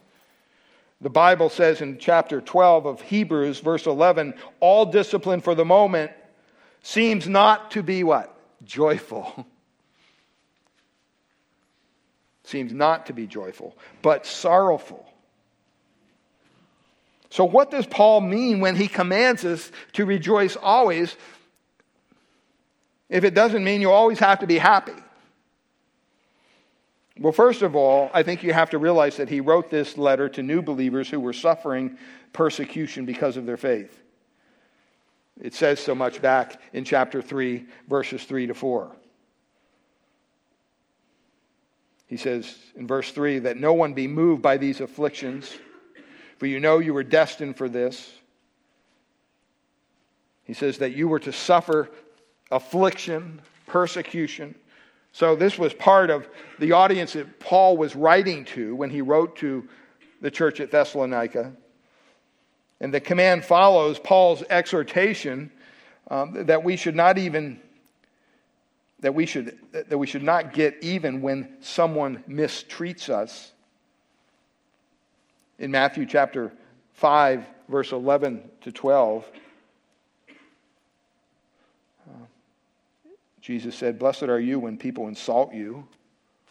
The 1.01 1.11
Bible 1.11 1.51
says 1.51 1.81
in 1.81 1.99
chapter 1.99 2.41
12 2.41 2.87
of 2.87 3.01
Hebrews, 3.03 3.61
verse 3.61 3.87
11, 3.87 4.35
all 4.61 4.87
discipline 4.87 5.41
for 5.41 5.55
the 5.55 5.65
moment 5.65 6.13
seems 6.83 7.29
not 7.29 7.73
to 7.73 7.83
be 7.83 8.05
what? 8.05 8.33
Joyful. 8.65 9.47
seems 12.45 12.73
not 12.73 13.07
to 13.07 13.13
be 13.13 13.27
joyful, 13.27 13.77
but 14.03 14.25
sorrowful. 14.25 15.05
So, 17.31 17.45
what 17.45 17.71
does 17.71 17.87
Paul 17.87 18.21
mean 18.21 18.61
when 18.61 18.77
he 18.77 18.89
commands 18.89 19.45
us 19.45 19.71
to 19.95 20.07
rejoice 20.07 20.57
always 20.57 21.17
if 23.09 23.25
it 23.25 23.35
doesn't 23.35 23.65
mean 23.65 23.81
you 23.81 23.91
always 23.91 24.19
have 24.19 24.41
to 24.41 24.47
be 24.47 24.59
happy? 24.59 24.93
Well, 27.19 27.33
first 27.33 27.63
of 27.63 27.75
all, 27.75 28.11
I 28.13 28.23
think 28.23 28.43
you 28.43 28.53
have 28.53 28.71
to 28.71 28.79
realize 28.79 29.17
that 29.17 29.29
he 29.29 29.41
wrote 29.41 29.71
this 29.71 29.97
letter 29.97 30.29
to 30.31 30.43
new 30.43 30.61
believers 30.61 31.09
who 31.09 31.19
were 31.19 31.33
suffering 31.33 31.97
persecution 32.33 33.07
because 33.07 33.37
of 33.37 33.47
their 33.47 33.57
faith. 33.57 34.03
It 35.41 35.55
says 35.55 35.81
so 35.81 35.95
much 35.95 36.21
back 36.21 36.61
in 36.73 36.85
chapter 36.85 37.23
3, 37.23 37.67
verses 37.89 38.25
3 38.25 38.49
to 38.49 38.55
4. 38.55 38.95
He 42.07 42.17
says 42.17 42.55
in 42.77 42.87
verse 42.87 43.11
3 43.11 43.41
that 43.41 43.57
no 43.57 43.73
one 43.73 43.95
be 43.95 44.07
moved 44.07 44.43
by 44.43 44.59
these 44.59 44.81
afflictions 44.81 45.51
for 46.39 46.47
you 46.47 46.61
know 46.61 46.79
you 46.79 46.95
were 46.95 47.03
destined 47.03 47.57
for 47.57 47.69
this. 47.69 48.13
He 50.45 50.53
says 50.53 50.79
that 50.79 50.95
you 50.95 51.09
were 51.09 51.19
to 51.21 51.33
suffer 51.33 51.91
affliction, 52.51 53.41
persecution. 53.67 54.55
So, 55.13 55.35
this 55.35 55.59
was 55.59 55.73
part 55.75 56.11
of 56.11 56.29
the 56.59 56.73
audience 56.73 57.15
that 57.15 57.41
Paul 57.41 57.77
was 57.77 57.97
writing 57.97 58.45
to 58.47 58.75
when 58.77 58.91
he 58.91 59.01
wrote 59.01 59.37
to 59.37 59.69
the 60.21 60.31
church 60.31 60.61
at 60.61 60.71
Thessalonica. 60.71 61.53
And 62.81 62.93
the 62.93 63.01
command 63.01 63.45
follows 63.45 63.99
Paul's 63.99 64.43
exhortation 64.51 65.51
um, 66.11 66.45
that 66.47 66.63
we 66.63 66.77
should 66.77 66.95
not 66.95 67.19
even 67.19 67.61
that 69.01 69.15
we 69.15 69.27
should 69.27 69.59
that 69.73 69.97
we 69.97 70.07
should 70.07 70.23
not 70.23 70.53
get 70.53 70.77
even 70.83 71.23
when 71.23 71.57
someone 71.61 72.23
mistreats 72.29 73.09
us 73.09 73.53
in 75.59 75.71
Matthew 75.71 76.07
chapter 76.07 76.53
5, 76.95 77.47
verse 77.69 77.93
11 77.93 78.43
to 78.63 78.73
12, 78.73 79.31
Jesus 83.47 83.77
said, 83.77 83.97
Blessed 83.97 84.25
are 84.25 84.41
you 84.41 84.59
when 84.59 84.77
people 84.77 85.07
insult 85.07 85.55
you, 85.55 85.87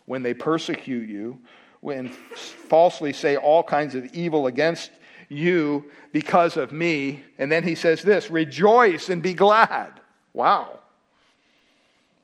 when 0.05 0.23
they 0.23 0.33
persecute 0.33 1.09
you, 1.09 1.37
when 1.81 2.07
falsely 2.07 3.11
say 3.11 3.35
all 3.35 3.63
kinds 3.63 3.95
of 3.95 4.05
evil 4.13 4.47
against 4.47 4.91
you 5.27 5.91
because 6.13 6.55
of 6.55 6.71
me. 6.71 7.21
And 7.37 7.51
then 7.51 7.63
he 7.63 7.75
says 7.75 8.01
this 8.01 8.31
Rejoice 8.31 9.09
and 9.09 9.21
be 9.21 9.33
glad. 9.33 9.91
Wow. 10.31 10.79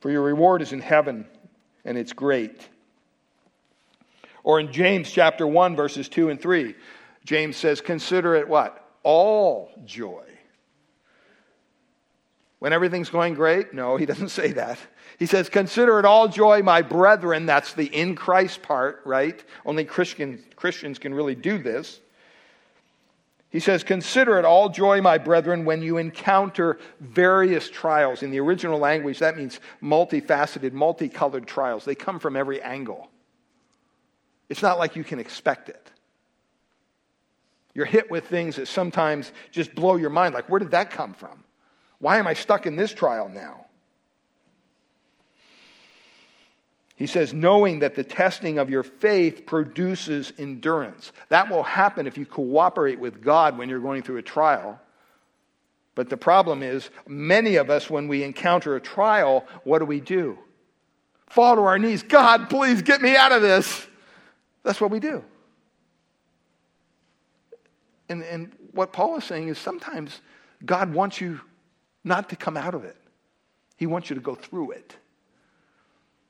For 0.00 0.10
your 0.10 0.22
reward 0.22 0.62
is 0.62 0.72
in 0.72 0.80
heaven, 0.80 1.26
and 1.84 1.98
it's 1.98 2.14
great. 2.14 2.66
Or 4.42 4.58
in 4.58 4.72
James 4.72 5.10
chapter 5.10 5.46
1, 5.46 5.76
verses 5.76 6.08
2 6.08 6.30
and 6.30 6.40
3, 6.40 6.74
James 7.26 7.58
says, 7.58 7.82
Consider 7.82 8.36
it 8.36 8.48
what? 8.48 8.82
All 9.02 9.70
joy. 9.84 10.24
When 12.62 12.72
everything's 12.72 13.10
going 13.10 13.34
great? 13.34 13.74
No, 13.74 13.96
he 13.96 14.06
doesn't 14.12 14.28
say 14.28 14.52
that. 14.52 14.78
He 15.18 15.26
says, 15.26 15.48
Consider 15.48 15.98
it 15.98 16.04
all 16.04 16.28
joy, 16.28 16.62
my 16.62 16.80
brethren. 16.80 17.44
That's 17.44 17.72
the 17.72 17.86
in 17.86 18.14
Christ 18.14 18.62
part, 18.62 19.02
right? 19.04 19.42
Only 19.66 19.84
Christian, 19.84 20.44
Christians 20.54 21.00
can 21.00 21.12
really 21.12 21.34
do 21.34 21.58
this. 21.58 21.98
He 23.50 23.58
says, 23.58 23.82
Consider 23.82 24.38
it 24.38 24.44
all 24.44 24.68
joy, 24.68 25.00
my 25.00 25.18
brethren, 25.18 25.64
when 25.64 25.82
you 25.82 25.96
encounter 25.98 26.78
various 27.00 27.68
trials. 27.68 28.22
In 28.22 28.30
the 28.30 28.38
original 28.38 28.78
language, 28.78 29.18
that 29.18 29.36
means 29.36 29.58
multifaceted, 29.82 30.72
multicolored 30.72 31.48
trials. 31.48 31.84
They 31.84 31.96
come 31.96 32.20
from 32.20 32.36
every 32.36 32.62
angle. 32.62 33.08
It's 34.48 34.62
not 34.62 34.78
like 34.78 34.94
you 34.94 35.02
can 35.02 35.18
expect 35.18 35.68
it. 35.68 35.90
You're 37.74 37.86
hit 37.86 38.08
with 38.08 38.28
things 38.28 38.54
that 38.54 38.68
sometimes 38.68 39.32
just 39.50 39.74
blow 39.74 39.96
your 39.96 40.10
mind 40.10 40.32
like, 40.32 40.48
where 40.48 40.60
did 40.60 40.70
that 40.70 40.92
come 40.92 41.12
from? 41.12 41.42
Why 42.02 42.18
am 42.18 42.26
I 42.26 42.34
stuck 42.34 42.66
in 42.66 42.74
this 42.74 42.92
trial 42.92 43.28
now? 43.28 43.66
He 46.96 47.06
says, 47.06 47.32
knowing 47.32 47.78
that 47.78 47.94
the 47.94 48.02
testing 48.02 48.58
of 48.58 48.68
your 48.68 48.82
faith 48.82 49.46
produces 49.46 50.32
endurance. 50.36 51.12
That 51.28 51.48
will 51.48 51.62
happen 51.62 52.08
if 52.08 52.18
you 52.18 52.26
cooperate 52.26 52.98
with 52.98 53.22
God 53.22 53.56
when 53.56 53.68
you're 53.68 53.78
going 53.78 54.02
through 54.02 54.16
a 54.16 54.22
trial. 54.22 54.80
But 55.94 56.08
the 56.08 56.16
problem 56.16 56.64
is, 56.64 56.90
many 57.06 57.54
of 57.54 57.70
us, 57.70 57.88
when 57.88 58.08
we 58.08 58.24
encounter 58.24 58.74
a 58.74 58.80
trial, 58.80 59.46
what 59.62 59.78
do 59.78 59.84
we 59.84 60.00
do? 60.00 60.36
Fall 61.28 61.54
to 61.54 61.62
our 61.62 61.78
knees. 61.78 62.02
God, 62.02 62.50
please 62.50 62.82
get 62.82 63.00
me 63.00 63.14
out 63.14 63.30
of 63.30 63.42
this. 63.42 63.86
That's 64.64 64.80
what 64.80 64.90
we 64.90 64.98
do. 64.98 65.22
And, 68.08 68.24
and 68.24 68.52
what 68.72 68.92
Paul 68.92 69.18
is 69.18 69.24
saying 69.24 69.46
is 69.46 69.56
sometimes 69.56 70.20
God 70.66 70.92
wants 70.92 71.20
you 71.20 71.40
not 72.04 72.28
to 72.30 72.36
come 72.36 72.56
out 72.56 72.74
of 72.74 72.84
it, 72.84 72.96
He 73.76 73.86
wants 73.86 74.10
you 74.10 74.14
to 74.14 74.22
go 74.22 74.34
through 74.34 74.72
it. 74.72 74.96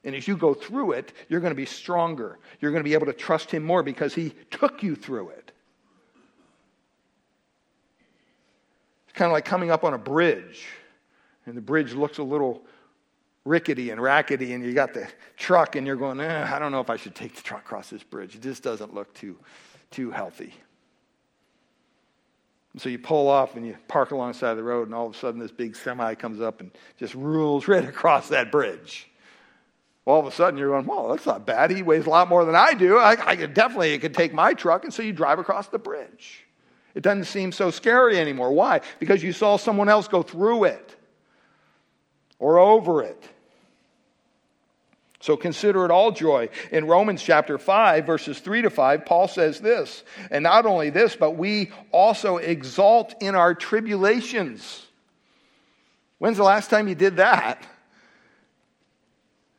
And 0.05 0.17
as 0.17 0.27
you 0.27 0.37
go 0.37 0.53
through 0.53 0.93
it, 0.93 1.13
you're 1.29 1.41
going 1.41 1.53
to 1.53 1.57
be 1.57 1.67
stronger. 1.67 2.39
You're 2.61 2.73
going 2.73 2.83
to 2.83 2.89
be 2.89 2.95
able 2.95 3.07
to 3.07 3.13
trust 3.13 3.51
Him 3.51 3.63
more 3.63 3.83
because 3.83 4.15
He 4.15 4.35
took 4.51 4.83
you 4.83 4.97
through 4.97 5.31
it. 5.31 5.53
It's 9.07 9.19
kind 9.19 9.31
of 9.31 9.33
like 9.33 9.45
coming 9.45 9.71
up 9.71 9.85
on 9.85 9.95
a 9.95 9.99
bridge, 9.99 10.65
and 11.47 11.57
the 11.57 11.61
bridge 11.61 11.93
looks 11.93 12.19
a 12.19 12.23
little 12.23 12.63
rickety 13.45 13.91
and 13.91 14.01
rackety, 14.01 14.55
and 14.55 14.65
you 14.65 14.73
got 14.73 14.95
the 14.95 15.07
truck, 15.37 15.77
and 15.77 15.87
you're 15.87 15.97
going, 15.97 16.21
eh, 16.21 16.51
I 16.51 16.59
don't 16.59 16.73
know 16.73 16.81
if 16.81 16.91
I 16.91 16.97
should 16.97 17.15
take 17.15 17.35
the 17.35 17.43
truck 17.43 17.61
across 17.61 17.91
this 17.91 18.03
bridge. 18.03 18.35
It 18.35 18.43
just 18.43 18.63
doesn't 18.63 18.95
look 18.95 19.13
too, 19.15 19.39
too 19.91 20.11
healthy. 20.11 20.55
So 22.79 22.89
you 22.89 22.99
pull 22.99 23.29
off 23.29 23.57
and 23.57 23.67
you 23.67 23.77
park 23.89 24.13
alongside 24.13 24.55
the 24.55 24.63
road, 24.63 24.89
and 24.89 24.95
all 24.95 25.07
of 25.07 25.15
a 25.15 25.19
sudden 25.19 25.41
this 25.41 25.53
big 25.53 25.77
semi 25.77 26.15
comes 26.15 26.41
up 26.41 26.61
and 26.61 26.71
just 26.99 27.15
rules 27.15 27.69
right 27.69 27.85
across 27.89 28.29
that 28.29 28.51
bridge 28.51 29.09
all 30.05 30.19
of 30.19 30.27
a 30.27 30.33
sudden 30.33 30.59
you're 30.59 30.71
going, 30.71 30.87
well, 30.87 31.09
that's 31.09 31.27
not 31.27 31.47
bad. 31.47 31.71
He 31.71 31.83
weighs 31.83 32.07
a 32.07 32.11
lot 32.11 32.29
more 32.29 32.45
than 32.45 32.57
I 32.57 32.75
do. 32.75 32.99
I, 32.99 33.17
I 33.25 33.37
could 33.37 33.55
definitely, 33.55 33.93
it 33.93 34.01
could 34.01 34.15
take 34.15 34.35
my 34.35 34.55
truck. 34.55 34.85
And 34.85 34.93
so 34.93 35.03
you 35.03 35.13
drive 35.13 35.39
across 35.39 35.69
the 35.69 35.79
bridge. 35.79 36.45
It 36.95 37.03
doesn't 37.03 37.25
seem 37.25 37.53
so 37.53 37.71
scary 37.71 38.19
anymore. 38.19 38.53
Why? 38.53 38.81
Because 38.99 39.23
you 39.23 39.33
saw 39.33 39.57
someone 39.57 39.89
else 39.89 40.09
go 40.09 40.23
through 40.23 40.65
it 40.65 40.97
or 42.39 42.59
over 42.59 43.03
it. 43.03 43.23
So 45.23 45.37
consider 45.37 45.85
it 45.85 45.91
all 45.91 46.13
joy. 46.13 46.51
In 46.71 46.87
Romans 46.87 47.23
chapter 47.23 47.57
5, 47.57 48.05
verses 48.05 48.41
3 48.41 48.63
to 48.63 48.71
5, 48.71 49.07
Paul 49.07 49.29
says 49.29 49.61
this, 49.61 50.03
and 50.31 50.43
not 50.43 50.67
only 50.67 50.91
this, 50.91 51.17
but 51.17 51.37
we 51.37 51.71
also 51.93 52.37
exalt 52.37 53.15
in 53.23 53.35
our 53.35 53.55
tribulations. 53.55 54.85
When's 56.19 56.37
the 56.37 56.43
last 56.43 56.71
time 56.71 56.89
you 56.89 56.95
did 56.95 57.17
that? 57.17 57.65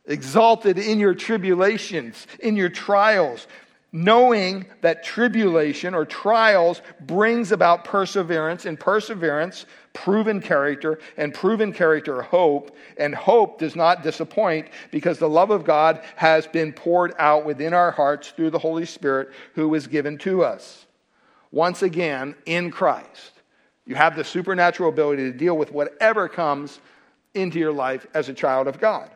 exalted 0.06 0.78
in 0.78 0.98
your 0.98 1.14
tribulations, 1.14 2.26
in 2.40 2.56
your 2.56 2.68
trials, 2.68 3.46
knowing 3.94 4.66
that 4.80 5.04
tribulation 5.04 5.94
or 5.94 6.04
trials 6.04 6.82
brings 7.02 7.52
about 7.52 7.84
perseverance, 7.84 8.66
and 8.66 8.78
perseverance, 8.78 9.66
proven 9.92 10.40
character, 10.40 10.98
and 11.16 11.32
proven 11.32 11.72
character, 11.72 12.20
hope. 12.20 12.76
And 12.98 13.14
hope 13.14 13.60
does 13.60 13.76
not 13.76 14.02
disappoint 14.02 14.66
because 14.90 15.20
the 15.20 15.28
love 15.28 15.52
of 15.52 15.64
God 15.64 16.02
has 16.16 16.44
been 16.44 16.72
poured 16.72 17.14
out 17.20 17.46
within 17.46 17.72
our 17.72 17.92
hearts 17.92 18.30
through 18.30 18.50
the 18.50 18.58
Holy 18.58 18.84
Spirit 18.84 19.30
who 19.54 19.68
was 19.68 19.86
given 19.86 20.18
to 20.18 20.42
us. 20.42 20.86
Once 21.52 21.82
again, 21.82 22.34
in 22.46 22.72
Christ, 22.72 23.30
you 23.86 23.94
have 23.94 24.16
the 24.16 24.24
supernatural 24.24 24.88
ability 24.88 25.30
to 25.30 25.38
deal 25.38 25.56
with 25.56 25.70
whatever 25.70 26.28
comes 26.28 26.80
into 27.34 27.60
your 27.60 27.72
life 27.72 28.08
as 28.12 28.28
a 28.28 28.34
child 28.34 28.66
of 28.66 28.80
God. 28.80 29.08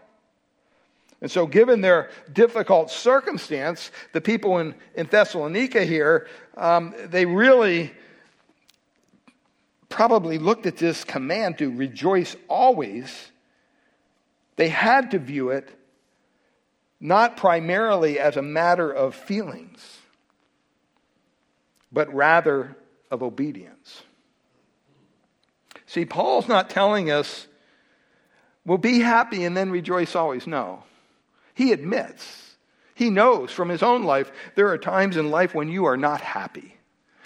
And 1.21 1.31
so, 1.31 1.47
given 1.47 1.81
their 1.81 2.11
difficult 2.33 2.91
circumstance, 2.91 3.91
the 4.13 4.21
people 4.21 4.59
in, 4.59 4.75
in 4.95 5.07
Thessalonica 5.07 5.85
here, 5.85 6.29
um, 6.57 6.95
they 7.07 7.27
really 7.27 7.93
probably 9.89 10.39
looked 10.39 10.67
at 10.67 10.77
this 10.77 11.03
command 11.03 11.59
to 11.59 11.75
rejoice 11.75 12.37
always. 12.47 13.31
They 14.57 14.69
had 14.69 15.11
to 15.13 15.19
view 15.19 15.51
it 15.51 15.69
not 17.01 17.37
primarily 17.37 18.19
as 18.19 18.37
a 18.37 18.43
matter 18.43 18.91
of 18.91 19.15
feelings, 19.15 19.99
but 21.93 22.13
rather 22.13 22.77
of 23.11 23.23
obedience. 23.23 24.03
See, 25.87 26.05
Paul's 26.05 26.49
not 26.49 26.71
telling 26.71 27.11
us, 27.11 27.47
well, 28.67 28.79
be 28.79 28.99
happy 28.99 29.45
and 29.45 29.57
then 29.57 29.71
rejoice 29.71 30.15
always. 30.15 30.47
No. 30.47 30.83
He 31.59 31.73
admits, 31.73 32.55
he 32.94 33.11
knows 33.11 33.51
from 33.51 33.68
his 33.68 33.83
own 33.83 34.05
life, 34.05 34.31
there 34.55 34.68
are 34.68 34.79
times 34.79 35.16
in 35.16 35.33
life 35.33 35.57
when 35.57 35.68
you 35.68 35.87
are 35.87 35.97
not 35.97 36.21
happy, 36.21 36.77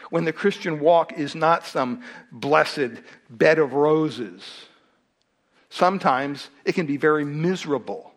when 0.08 0.24
the 0.24 0.32
Christian 0.32 0.80
walk 0.80 1.12
is 1.12 1.34
not 1.34 1.66
some 1.66 2.02
blessed 2.32 2.92
bed 3.28 3.58
of 3.58 3.74
roses. 3.74 4.42
Sometimes 5.68 6.48
it 6.64 6.74
can 6.74 6.86
be 6.86 6.96
very 6.96 7.26
miserable. 7.26 8.14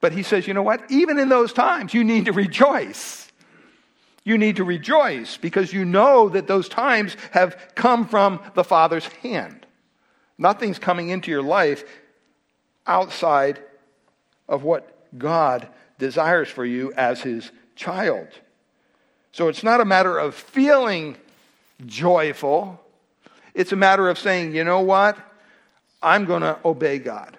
But 0.00 0.10
he 0.10 0.24
says, 0.24 0.48
you 0.48 0.54
know 0.54 0.64
what? 0.64 0.90
Even 0.90 1.16
in 1.16 1.28
those 1.28 1.52
times, 1.52 1.94
you 1.94 2.02
need 2.02 2.24
to 2.24 2.32
rejoice. 2.32 3.30
You 4.24 4.38
need 4.38 4.56
to 4.56 4.64
rejoice 4.64 5.36
because 5.36 5.72
you 5.72 5.84
know 5.84 6.28
that 6.30 6.48
those 6.48 6.68
times 6.68 7.16
have 7.30 7.56
come 7.76 8.08
from 8.08 8.40
the 8.54 8.64
Father's 8.64 9.06
hand. 9.22 9.66
Nothing's 10.36 10.80
coming 10.80 11.10
into 11.10 11.30
your 11.30 11.42
life 11.42 11.84
outside 12.88 13.60
of 14.48 14.62
what 14.62 14.94
God 15.18 15.68
desires 15.98 16.48
for 16.48 16.64
you 16.64 16.92
as 16.94 17.20
his 17.20 17.50
child. 17.76 18.28
So 19.32 19.48
it's 19.48 19.62
not 19.62 19.80
a 19.80 19.84
matter 19.84 20.18
of 20.18 20.34
feeling 20.34 21.16
joyful, 21.86 22.80
it's 23.54 23.72
a 23.72 23.76
matter 23.76 24.08
of 24.08 24.18
saying, 24.18 24.54
you 24.54 24.64
know 24.64 24.80
what? 24.80 25.18
I'm 26.02 26.24
going 26.24 26.42
to 26.42 26.58
obey 26.64 26.98
God. 26.98 27.36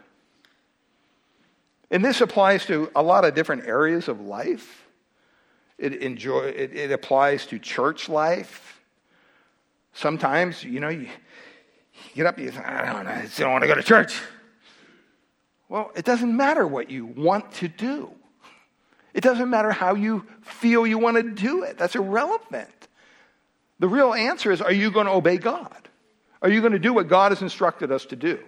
And 1.91 2.04
this 2.04 2.22
applies 2.22 2.65
to 2.65 2.91
a 2.95 3.02
lot 3.02 3.26
of 3.26 3.34
different 3.34 3.65
areas 3.65 4.08
of 4.08 4.22
life. 4.22 4.86
It, 5.78 5.95
enjoy, 5.95 6.41
it, 6.41 6.76
it 6.76 6.91
applies 6.91 7.45
to 7.48 7.58
church 7.58 8.10
life. 8.10 8.82
Sometimes, 9.93 10.63
you 10.63 10.80
know, 10.80 10.89
you, 10.89 11.02
you 11.02 12.15
get 12.15 12.26
up, 12.26 12.38
and 12.38 12.45
you 12.45 12.52
say, 12.52 12.60
I 12.60 12.93
don't, 12.93 13.08
I 13.08 13.28
don't 13.38 13.52
want 13.52 13.63
to 13.63 13.67
go 13.67 13.76
to 13.76 13.84
church. 13.84 14.19
Well, 15.69 15.91
it 15.95 16.03
doesn't 16.03 16.36
matter 16.36 16.67
what 16.67 16.89
you 16.89 17.05
want 17.05 17.51
to 17.53 17.67
do. 17.67 18.12
It 19.13 19.21
doesn't 19.21 19.49
matter 19.49 19.71
how 19.71 19.95
you 19.95 20.25
feel 20.41 20.86
you 20.86 20.97
want 20.97 21.17
to 21.17 21.23
do 21.23 21.63
it. 21.63 21.77
That's 21.77 21.95
irrelevant. 21.95 22.88
The 23.79 23.88
real 23.88 24.13
answer 24.13 24.51
is 24.51 24.62
are 24.62 24.71
you 24.71 24.91
going 24.91 25.05
to 25.05 25.13
obey 25.13 25.38
God? 25.38 25.88
Are 26.41 26.49
you 26.49 26.62
going 26.62 26.73
to 26.73 26.79
do 26.79 26.93
what 26.93 27.08
God 27.08 27.32
has 27.32 27.41
instructed 27.41 27.91
us 27.91 28.05
to 28.05 28.15
do? 28.15 28.39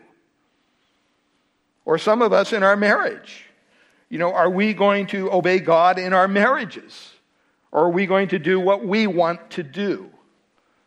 Or 1.85 1.97
some 1.97 2.21
of 2.21 2.33
us 2.33 2.53
in 2.53 2.63
our 2.63 2.75
marriage, 2.75 3.45
you 4.09 4.17
know, 4.17 4.33
are 4.33 4.49
we 4.49 4.73
going 4.73 5.07
to 5.07 5.31
obey 5.31 5.59
God 5.59 5.99
in 5.99 6.13
our 6.13 6.27
marriages? 6.27 7.11
Or 7.71 7.85
are 7.85 7.89
we 7.89 8.05
going 8.05 8.29
to 8.29 8.39
do 8.39 8.59
what 8.59 8.85
we 8.85 9.07
want 9.07 9.51
to 9.51 9.63
do 9.63 10.09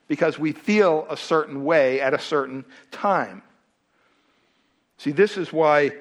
because 0.09 0.39
we 0.39 0.53
feel 0.53 1.07
a 1.09 1.17
certain 1.17 1.65
way 1.65 2.01
at 2.01 2.15
a 2.15 2.19
certain 2.19 2.65
time? 2.91 3.43
See, 4.99 5.11
this 5.11 5.37
is 5.37 5.53
why 5.53 5.93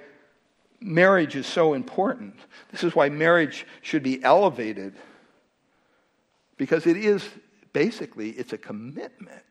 marriage 0.84 1.36
is 1.36 1.48
so 1.48 1.74
important. 1.74 2.36
This 2.72 2.84
is 2.84 2.96
why 2.96 3.10
marriage 3.10 3.66
should 3.82 4.04
be 4.04 4.24
elevated 4.24 4.94
because 6.58 6.86
it 6.86 6.98
is 6.98 7.28
basically 7.72 8.32
it's 8.32 8.54
a 8.54 8.58
commitment. 8.58 9.44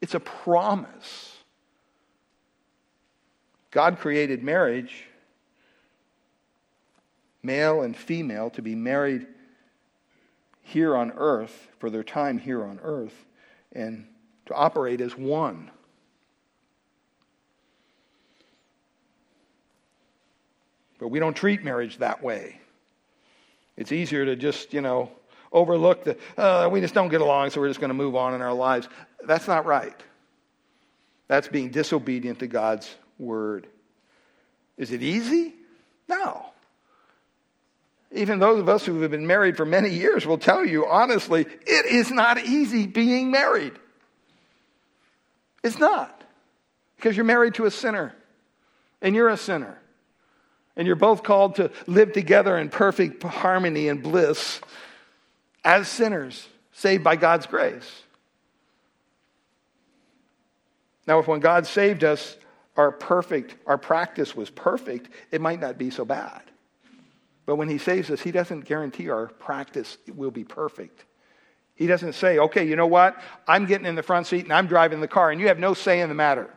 It's 0.00 0.14
a 0.14 0.20
promise. 0.20 1.36
God 3.70 3.98
created 3.98 4.42
marriage 4.42 5.04
male 7.42 7.82
and 7.82 7.96
female 7.96 8.50
to 8.50 8.62
be 8.62 8.74
married 8.74 9.26
here 10.62 10.96
on 10.96 11.12
earth 11.16 11.68
for 11.78 11.90
their 11.90 12.04
time 12.04 12.38
here 12.38 12.64
on 12.64 12.78
earth 12.82 13.24
and 13.72 14.06
to 14.46 14.54
operate 14.54 15.00
as 15.00 15.16
one. 15.16 15.70
But 21.02 21.08
we 21.08 21.18
don't 21.18 21.34
treat 21.34 21.64
marriage 21.64 21.98
that 21.98 22.22
way. 22.22 22.60
It's 23.76 23.90
easier 23.90 24.24
to 24.24 24.36
just, 24.36 24.72
you 24.72 24.80
know, 24.80 25.10
overlook 25.50 26.04
the, 26.04 26.16
uh, 26.38 26.68
we 26.70 26.80
just 26.80 26.94
don't 26.94 27.08
get 27.08 27.20
along, 27.20 27.50
so 27.50 27.60
we're 27.60 27.66
just 27.66 27.80
going 27.80 27.88
to 27.88 27.94
move 27.94 28.14
on 28.14 28.34
in 28.34 28.40
our 28.40 28.52
lives. 28.52 28.88
That's 29.24 29.48
not 29.48 29.66
right. 29.66 29.96
That's 31.26 31.48
being 31.48 31.70
disobedient 31.70 32.38
to 32.38 32.46
God's 32.46 32.88
word. 33.18 33.66
Is 34.76 34.92
it 34.92 35.02
easy? 35.02 35.54
No. 36.08 36.46
even 38.12 38.38
those 38.38 38.60
of 38.60 38.68
us 38.68 38.86
who 38.86 39.00
have 39.00 39.10
been 39.10 39.26
married 39.26 39.56
for 39.56 39.64
many 39.64 39.90
years 39.90 40.24
will 40.24 40.38
tell 40.38 40.64
you 40.64 40.86
honestly, 40.86 41.46
it 41.66 41.86
is 41.86 42.12
not 42.12 42.38
easy 42.44 42.86
being 42.86 43.32
married. 43.32 43.72
It's 45.64 45.80
not. 45.80 46.22
Because 46.94 47.16
you're 47.16 47.24
married 47.24 47.54
to 47.54 47.64
a 47.64 47.72
sinner, 47.72 48.14
and 49.00 49.16
you're 49.16 49.30
a 49.30 49.36
sinner. 49.36 49.81
And 50.76 50.86
you're 50.86 50.96
both 50.96 51.22
called 51.22 51.56
to 51.56 51.70
live 51.86 52.12
together 52.12 52.56
in 52.56 52.70
perfect 52.70 53.22
harmony 53.22 53.88
and 53.88 54.02
bliss 54.02 54.60
as 55.64 55.88
sinners, 55.88 56.48
saved 56.72 57.04
by 57.04 57.16
God's 57.16 57.46
grace. 57.46 58.02
Now, 61.06 61.18
if 61.18 61.28
when 61.28 61.40
God 61.40 61.66
saved 61.66 62.04
us, 62.04 62.36
our 62.76 62.90
perfect, 62.90 63.56
our 63.66 63.76
practice 63.76 64.34
was 64.34 64.48
perfect, 64.48 65.10
it 65.30 65.40
might 65.40 65.60
not 65.60 65.76
be 65.76 65.90
so 65.90 66.04
bad. 66.04 66.42
But 67.44 67.56
when 67.56 67.68
he 67.68 67.78
saves 67.78 68.10
us, 68.10 68.20
he 68.22 68.30
doesn't 68.30 68.62
guarantee 68.62 69.10
our 69.10 69.26
practice 69.26 69.98
will 70.14 70.30
be 70.30 70.44
perfect. 70.44 71.04
He 71.74 71.86
doesn't 71.86 72.14
say, 72.14 72.38
okay, 72.38 72.66
you 72.66 72.76
know 72.76 72.86
what? 72.86 73.20
I'm 73.46 73.66
getting 73.66 73.86
in 73.86 73.94
the 73.94 74.02
front 74.02 74.26
seat 74.26 74.44
and 74.44 74.52
I'm 74.52 74.66
driving 74.68 75.00
the 75.00 75.08
car, 75.08 75.30
and 75.30 75.40
you 75.40 75.48
have 75.48 75.58
no 75.58 75.74
say 75.74 76.00
in 76.00 76.08
the 76.08 76.14
matter. 76.14 76.48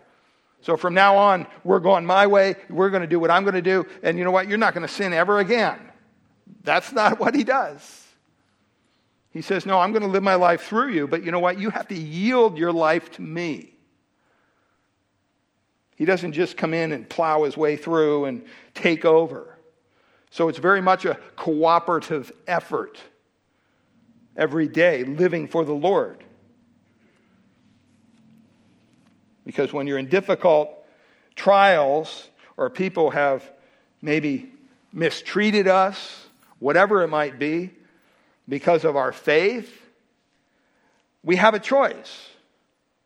So 0.65 0.75
from 0.75 0.95
now 0.95 1.15
on, 1.15 1.45
we're 1.63 1.79
going 1.79 2.07
my 2.07 2.25
way. 2.25 2.55
We're 2.71 2.89
going 2.89 3.03
to 3.03 3.07
do 3.07 3.19
what 3.19 3.29
I'm 3.29 3.43
going 3.43 3.53
to 3.53 3.61
do. 3.61 3.85
And 4.01 4.17
you 4.17 4.23
know 4.23 4.31
what? 4.31 4.47
You're 4.47 4.57
not 4.57 4.73
going 4.73 4.81
to 4.85 4.91
sin 4.91 5.13
ever 5.13 5.37
again. 5.37 5.77
That's 6.63 6.91
not 6.91 7.19
what 7.19 7.35
he 7.35 7.43
does. 7.43 8.03
He 9.29 9.43
says, 9.43 9.67
No, 9.67 9.79
I'm 9.79 9.91
going 9.91 10.01
to 10.01 10.07
live 10.07 10.23
my 10.23 10.33
life 10.33 10.63
through 10.63 10.89
you, 10.89 11.07
but 11.07 11.23
you 11.23 11.31
know 11.31 11.39
what? 11.39 11.59
You 11.59 11.69
have 11.69 11.87
to 11.89 11.95
yield 11.95 12.57
your 12.57 12.71
life 12.71 13.11
to 13.11 13.21
me. 13.21 13.75
He 15.97 16.05
doesn't 16.05 16.33
just 16.33 16.57
come 16.57 16.73
in 16.73 16.93
and 16.93 17.07
plow 17.07 17.43
his 17.43 17.55
way 17.55 17.77
through 17.77 18.25
and 18.25 18.43
take 18.73 19.05
over. 19.05 19.59
So 20.31 20.49
it's 20.49 20.57
very 20.57 20.81
much 20.81 21.05
a 21.05 21.19
cooperative 21.35 22.31
effort 22.47 22.99
every 24.35 24.67
day, 24.67 25.03
living 25.03 25.47
for 25.47 25.63
the 25.63 25.75
Lord. 25.75 26.23
Because 29.45 29.71
when 29.71 29.87
you're 29.87 29.97
in 29.97 30.07
difficult 30.07 30.71
trials 31.35 32.29
or 32.57 32.69
people 32.69 33.11
have 33.11 33.49
maybe 34.01 34.51
mistreated 34.91 35.67
us, 35.67 36.25
whatever 36.59 37.03
it 37.03 37.09
might 37.09 37.37
be, 37.37 37.71
because 38.47 38.85
of 38.85 38.95
our 38.95 39.11
faith, 39.11 39.81
we 41.23 41.35
have 41.35 41.53
a 41.53 41.59
choice. 41.59 42.29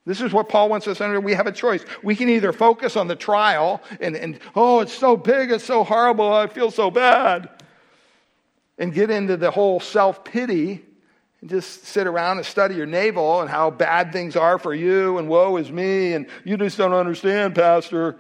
This 0.05 0.21
is 0.21 0.33
what 0.33 0.49
Paul 0.49 0.69
wants 0.69 0.87
us 0.87 0.97
to 0.97 1.03
understand. 1.03 1.25
We 1.25 1.33
have 1.33 1.47
a 1.47 1.51
choice. 1.51 1.83
We 2.03 2.15
can 2.15 2.29
either 2.29 2.51
focus 2.51 2.95
on 2.95 3.07
the 3.07 3.15
trial 3.15 3.81
and, 3.99 4.15
and, 4.15 4.39
oh, 4.55 4.79
it's 4.79 4.93
so 4.93 5.15
big, 5.15 5.51
it's 5.51 5.63
so 5.63 5.83
horrible, 5.83 6.33
I 6.33 6.47
feel 6.47 6.71
so 6.71 6.89
bad, 6.89 7.49
and 8.77 8.93
get 8.93 9.09
into 9.11 9.37
the 9.37 9.51
whole 9.51 9.79
self 9.79 10.23
pity 10.23 10.83
and 11.41 11.49
just 11.49 11.85
sit 11.85 12.07
around 12.07 12.37
and 12.37 12.45
study 12.45 12.75
your 12.75 12.85
navel 12.85 13.41
and 13.41 13.49
how 13.49 13.69
bad 13.69 14.11
things 14.11 14.35
are 14.35 14.59
for 14.59 14.73
you 14.73 15.17
and 15.17 15.29
woe 15.29 15.57
is 15.57 15.71
me 15.71 16.13
and 16.13 16.27
you 16.43 16.57
just 16.57 16.77
don't 16.77 16.93
understand, 16.93 17.55
Pastor. 17.55 18.19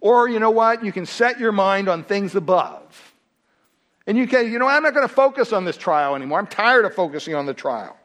Or, 0.00 0.28
you 0.28 0.38
know 0.38 0.50
what? 0.50 0.84
You 0.84 0.92
can 0.92 1.06
set 1.06 1.38
your 1.38 1.52
mind 1.52 1.88
on 1.88 2.04
things 2.04 2.34
above. 2.34 3.14
And 4.06 4.18
you 4.18 4.26
can, 4.26 4.50
you 4.52 4.58
know, 4.58 4.66
I'm 4.66 4.82
not 4.82 4.94
going 4.94 5.08
to 5.08 5.14
focus 5.14 5.52
on 5.52 5.64
this 5.64 5.76
trial 5.76 6.14
anymore. 6.14 6.38
I'm 6.38 6.46
tired 6.46 6.84
of 6.84 6.94
focusing 6.94 7.34
on 7.34 7.46
the 7.46 7.54
trial. 7.54 7.96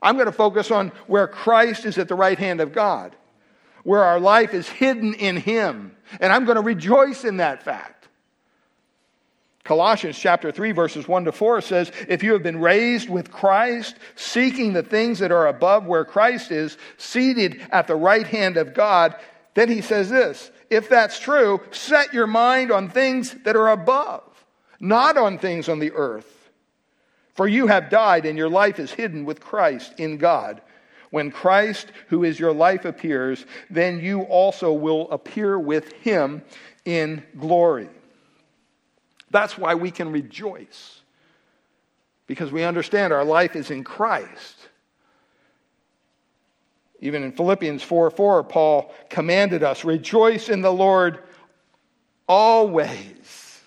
I'm 0.00 0.14
going 0.14 0.26
to 0.26 0.32
focus 0.32 0.70
on 0.70 0.92
where 1.06 1.26
Christ 1.26 1.86
is 1.86 1.98
at 1.98 2.08
the 2.08 2.14
right 2.14 2.38
hand 2.38 2.60
of 2.60 2.72
God, 2.72 3.16
where 3.82 4.04
our 4.04 4.20
life 4.20 4.54
is 4.54 4.68
hidden 4.68 5.14
in 5.14 5.36
Him. 5.36 5.96
And 6.20 6.32
I'm 6.32 6.44
going 6.44 6.56
to 6.56 6.62
rejoice 6.62 7.24
in 7.24 7.38
that 7.38 7.62
fact. 7.62 8.03
Colossians 9.64 10.18
chapter 10.18 10.52
3 10.52 10.72
verses 10.72 11.08
1 11.08 11.24
to 11.24 11.32
4 11.32 11.60
says, 11.62 11.90
If 12.06 12.22
you 12.22 12.34
have 12.34 12.42
been 12.42 12.60
raised 12.60 13.08
with 13.08 13.32
Christ, 13.32 13.96
seeking 14.14 14.74
the 14.74 14.82
things 14.82 15.18
that 15.20 15.32
are 15.32 15.46
above 15.46 15.86
where 15.86 16.04
Christ 16.04 16.50
is, 16.50 16.76
seated 16.98 17.60
at 17.70 17.86
the 17.86 17.96
right 17.96 18.26
hand 18.26 18.58
of 18.58 18.74
God, 18.74 19.16
then 19.54 19.70
he 19.70 19.80
says 19.80 20.10
this, 20.10 20.50
if 20.70 20.88
that's 20.88 21.18
true, 21.18 21.60
set 21.70 22.12
your 22.12 22.26
mind 22.26 22.72
on 22.72 22.88
things 22.88 23.34
that 23.44 23.56
are 23.56 23.70
above, 23.70 24.22
not 24.80 25.16
on 25.16 25.38
things 25.38 25.68
on 25.68 25.78
the 25.78 25.92
earth. 25.92 26.50
For 27.34 27.46
you 27.46 27.66
have 27.66 27.90
died, 27.90 28.26
and 28.26 28.38
your 28.38 28.48
life 28.48 28.78
is 28.78 28.92
hidden 28.92 29.24
with 29.24 29.40
Christ 29.40 29.94
in 29.98 30.18
God. 30.18 30.62
When 31.10 31.30
Christ, 31.30 31.92
who 32.08 32.24
is 32.24 32.40
your 32.40 32.52
life, 32.52 32.84
appears, 32.84 33.44
then 33.70 34.00
you 34.00 34.22
also 34.22 34.72
will 34.72 35.10
appear 35.10 35.58
with 35.58 35.92
him 35.94 36.42
in 36.84 37.22
glory. 37.38 37.88
That's 39.34 39.58
why 39.58 39.74
we 39.74 39.90
can 39.90 40.12
rejoice, 40.12 41.00
because 42.28 42.52
we 42.52 42.62
understand 42.62 43.12
our 43.12 43.24
life 43.24 43.56
is 43.56 43.72
in 43.72 43.82
Christ. 43.82 44.56
Even 47.00 47.24
in 47.24 47.32
Philippians 47.32 47.82
4 47.82 48.12
4, 48.12 48.44
Paul 48.44 48.94
commanded 49.10 49.64
us, 49.64 49.84
Rejoice 49.84 50.48
in 50.48 50.62
the 50.62 50.72
Lord 50.72 51.18
always. 52.28 53.60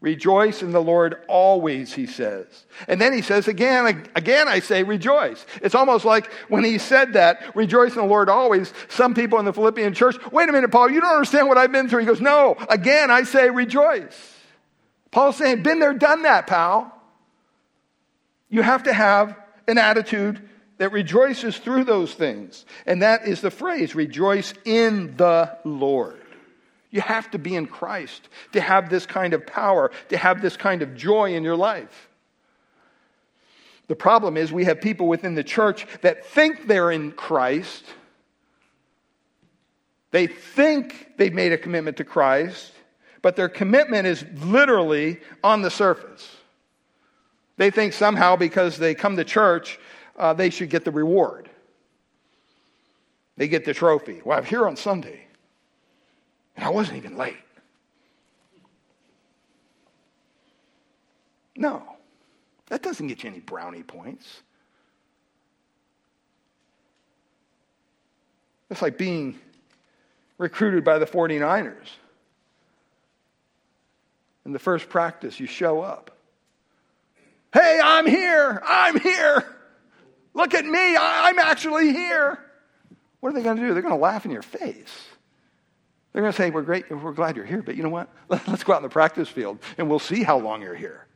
Rejoice 0.00 0.62
in 0.62 0.70
the 0.70 0.80
Lord 0.80 1.16
always, 1.26 1.92
he 1.92 2.06
says. 2.06 2.46
And 2.86 3.00
then 3.00 3.12
he 3.12 3.20
says, 3.20 3.48
again, 3.48 4.08
again, 4.14 4.46
I 4.46 4.60
say 4.60 4.84
rejoice. 4.84 5.44
It's 5.60 5.74
almost 5.74 6.04
like 6.04 6.32
when 6.48 6.62
he 6.62 6.78
said 6.78 7.14
that, 7.14 7.56
rejoice 7.56 7.96
in 7.96 8.02
the 8.02 8.08
Lord 8.08 8.28
always, 8.28 8.72
some 8.88 9.12
people 9.12 9.40
in 9.40 9.44
the 9.44 9.52
Philippian 9.52 9.92
church, 9.92 10.16
wait 10.30 10.48
a 10.48 10.52
minute, 10.52 10.70
Paul, 10.70 10.88
you 10.88 11.00
don't 11.00 11.14
understand 11.14 11.48
what 11.48 11.58
I've 11.58 11.72
been 11.72 11.88
through. 11.88 12.00
He 12.00 12.06
goes, 12.06 12.20
no, 12.20 12.56
again, 12.68 13.10
I 13.10 13.24
say 13.24 13.50
rejoice. 13.50 14.31
Paul's 15.12 15.36
saying, 15.36 15.62
been 15.62 15.78
there, 15.78 15.94
done 15.94 16.22
that, 16.22 16.48
pal. 16.48 16.92
You 18.48 18.62
have 18.62 18.82
to 18.84 18.92
have 18.92 19.36
an 19.68 19.78
attitude 19.78 20.48
that 20.78 20.90
rejoices 20.90 21.56
through 21.58 21.84
those 21.84 22.12
things. 22.12 22.66
And 22.86 23.02
that 23.02 23.28
is 23.28 23.40
the 23.40 23.50
phrase, 23.50 23.94
rejoice 23.94 24.52
in 24.64 25.16
the 25.16 25.56
Lord. 25.64 26.20
You 26.90 27.00
have 27.02 27.30
to 27.30 27.38
be 27.38 27.54
in 27.54 27.66
Christ 27.66 28.28
to 28.52 28.60
have 28.60 28.90
this 28.90 29.06
kind 29.06 29.32
of 29.32 29.46
power, 29.46 29.92
to 30.08 30.16
have 30.16 30.42
this 30.42 30.56
kind 30.56 30.82
of 30.82 30.96
joy 30.96 31.34
in 31.34 31.44
your 31.44 31.56
life. 31.56 32.08
The 33.88 33.96
problem 33.96 34.36
is, 34.36 34.52
we 34.52 34.64
have 34.64 34.80
people 34.80 35.06
within 35.08 35.34
the 35.34 35.44
church 35.44 35.86
that 36.00 36.26
think 36.26 36.66
they're 36.66 36.90
in 36.90 37.12
Christ. 37.12 37.84
They 40.10 40.26
think 40.26 41.12
they've 41.16 41.32
made 41.32 41.52
a 41.52 41.58
commitment 41.58 41.98
to 41.98 42.04
Christ, 42.04 42.72
but 43.22 43.36
their 43.36 43.48
commitment 43.48 44.06
is 44.06 44.24
literally 44.44 45.20
on 45.42 45.62
the 45.62 45.70
surface. 45.70 46.28
They 47.56 47.70
think 47.70 47.92
somehow 47.92 48.36
because 48.36 48.76
they 48.76 48.94
come 48.94 49.16
to 49.16 49.24
church, 49.24 49.78
uh, 50.16 50.34
they 50.34 50.50
should 50.50 50.68
get 50.68 50.84
the 50.84 50.90
reward. 50.90 51.48
They 53.36 53.48
get 53.48 53.64
the 53.64 53.72
trophy. 53.72 54.20
Well, 54.24 54.38
I'm 54.38 54.44
here 54.44 54.66
on 54.66 54.76
Sunday. 54.76 55.26
And 56.56 56.64
I 56.64 56.68
wasn't 56.68 56.98
even 56.98 57.16
late. 57.16 57.36
No, 61.56 61.82
that 62.68 62.82
doesn't 62.82 63.06
get 63.06 63.22
you 63.22 63.30
any 63.30 63.40
brownie 63.40 63.82
points. 63.82 64.42
It's 68.70 68.80
like 68.80 68.96
being 68.96 69.38
recruited 70.38 70.82
by 70.82 70.98
the 70.98 71.06
49ers. 71.06 71.74
In 74.44 74.52
the 74.52 74.58
first 74.58 74.88
practice, 74.88 75.38
you 75.38 75.46
show 75.46 75.80
up. 75.80 76.16
Hey, 77.52 77.80
I'm 77.82 78.06
here. 78.06 78.60
I'm 78.64 78.98
here. 78.98 79.56
Look 80.34 80.54
at 80.54 80.64
me. 80.64 80.96
I'm 80.96 81.38
actually 81.38 81.92
here. 81.92 82.38
What 83.20 83.30
are 83.30 83.32
they 83.34 83.42
going 83.42 83.56
to 83.56 83.62
do? 83.62 83.72
They're 83.72 83.82
going 83.82 83.94
to 83.94 84.00
laugh 84.00 84.24
in 84.24 84.30
your 84.30 84.42
face. 84.42 85.06
They're 86.12 86.22
going 86.22 86.32
to 86.32 86.36
say, 86.36 86.50
We're 86.50 86.62
great, 86.62 86.90
we're 86.90 87.12
glad 87.12 87.36
you're 87.36 87.44
here, 87.44 87.62
but 87.62 87.76
you 87.76 87.82
know 87.82 87.88
what? 87.88 88.08
Let's 88.28 88.64
go 88.64 88.72
out 88.72 88.78
in 88.78 88.82
the 88.82 88.88
practice 88.88 89.28
field 89.28 89.58
and 89.78 89.88
we'll 89.88 89.98
see 89.98 90.22
how 90.22 90.38
long 90.38 90.62
you're 90.62 90.74
here. 90.74 91.06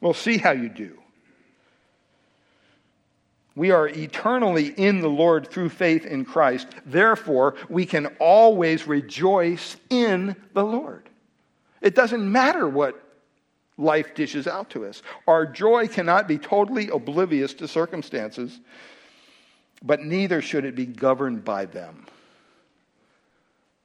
We'll 0.00 0.14
see 0.14 0.38
how 0.38 0.52
you 0.52 0.68
do. 0.68 0.98
We 3.56 3.70
are 3.70 3.88
eternally 3.88 4.68
in 4.68 5.00
the 5.00 5.08
Lord 5.08 5.48
through 5.48 5.68
faith 5.68 6.06
in 6.06 6.24
Christ. 6.24 6.66
Therefore, 6.86 7.54
we 7.68 7.86
can 7.86 8.06
always 8.18 8.86
rejoice 8.86 9.76
in 9.90 10.34
the 10.54 10.64
Lord. 10.64 11.08
It 11.80 11.94
doesn't 11.94 12.30
matter 12.30 12.68
what 12.68 13.00
life 13.76 14.14
dishes 14.14 14.46
out 14.46 14.70
to 14.70 14.86
us. 14.86 15.02
Our 15.26 15.46
joy 15.46 15.88
cannot 15.88 16.26
be 16.26 16.38
totally 16.38 16.88
oblivious 16.88 17.54
to 17.54 17.68
circumstances, 17.68 18.60
but 19.82 20.00
neither 20.00 20.40
should 20.40 20.64
it 20.64 20.74
be 20.74 20.86
governed 20.86 21.44
by 21.44 21.66
them. 21.66 22.06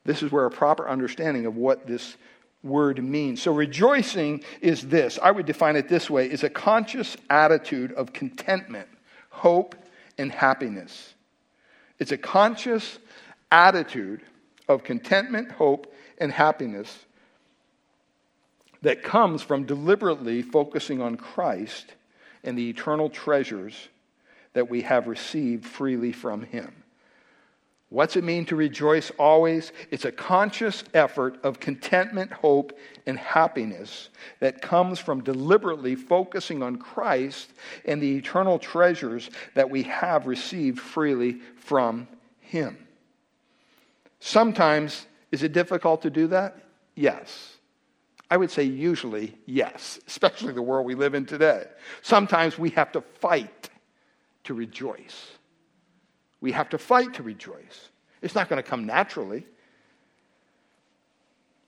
This 0.06 0.24
is 0.24 0.32
where 0.32 0.46
a 0.46 0.52
proper 0.52 0.88
understanding 0.88 1.46
of 1.46 1.56
what 1.56 1.86
this 1.86 2.16
word 2.64 3.04
means. 3.04 3.42
So, 3.42 3.54
rejoicing 3.54 4.44
is 4.62 4.82
this 4.82 5.20
I 5.22 5.32
would 5.32 5.46
define 5.46 5.76
it 5.76 5.88
this 5.88 6.10
way 6.10 6.30
is 6.30 6.44
a 6.44 6.50
conscious 6.50 7.16
attitude 7.30 7.92
of 7.94 8.14
contentment, 8.14 8.88
hope, 9.40 9.76
and 10.18 10.32
happiness. 10.32 11.14
It's 11.98 12.12
a 12.12 12.18
conscious 12.18 13.00
attitude 13.52 14.22
of 14.68 14.84
contentment, 14.84 15.52
hope, 15.52 15.94
and 16.18 16.32
happiness 16.32 17.06
that 18.82 19.04
comes 19.04 19.42
from 19.42 19.66
deliberately 19.66 20.42
focusing 20.42 21.02
on 21.02 21.18
Christ 21.18 21.94
and 22.44 22.58
the 22.58 22.70
eternal 22.70 23.10
treasures 23.10 23.90
that 24.54 24.70
we 24.70 24.82
have 24.82 25.08
received 25.08 25.66
freely 25.66 26.12
from 26.12 26.44
Him. 26.44 26.79
What's 27.90 28.16
it 28.16 28.24
mean 28.24 28.46
to 28.46 28.56
rejoice 28.56 29.12
always? 29.18 29.72
It's 29.90 30.06
a 30.06 30.12
conscious 30.12 30.84
effort 30.94 31.40
of 31.44 31.60
contentment, 31.60 32.32
hope, 32.32 32.78
and 33.08 33.18
happiness 33.18 34.10
that 34.40 34.62
comes 34.62 35.00
from 35.00 35.24
deliberately 35.24 35.96
focusing 35.96 36.62
on 36.62 36.78
Christ 36.78 37.52
and 37.86 38.00
the 38.00 38.16
eternal 38.16 38.60
treasures 38.60 39.32
that 39.56 39.72
we 39.72 39.84
have 39.84 40.28
received 40.28 40.80
freely 40.80 41.40
from 41.56 42.08
Him. 42.42 42.78
Sometimes, 44.20 45.08
is 45.32 45.42
it 45.42 45.54
difficult 45.54 46.04
to 46.04 46.12
do 46.12 46.28
that? 46.28 46.58
Yes. 46.94 47.56
I 48.30 48.38
would 48.38 48.52
say 48.52 48.64
usually 48.64 49.36
yes, 49.48 50.00
especially 50.08 50.54
the 50.54 50.62
world 50.62 50.86
we 50.86 50.94
live 50.94 51.16
in 51.16 51.26
today. 51.26 51.66
Sometimes 52.04 52.60
we 52.60 52.70
have 52.72 52.92
to 52.92 53.02
fight 53.02 53.72
to 54.44 54.54
rejoice. 54.54 55.39
We 56.42 56.52
have 56.54 56.70
to 56.70 56.78
fight 56.78 57.16
to 57.16 57.24
rejoice. 57.24 57.90
It's 58.22 58.36
not 58.36 58.50
going 58.50 58.62
to 58.62 58.68
come 58.68 58.86
naturally. 58.86 59.46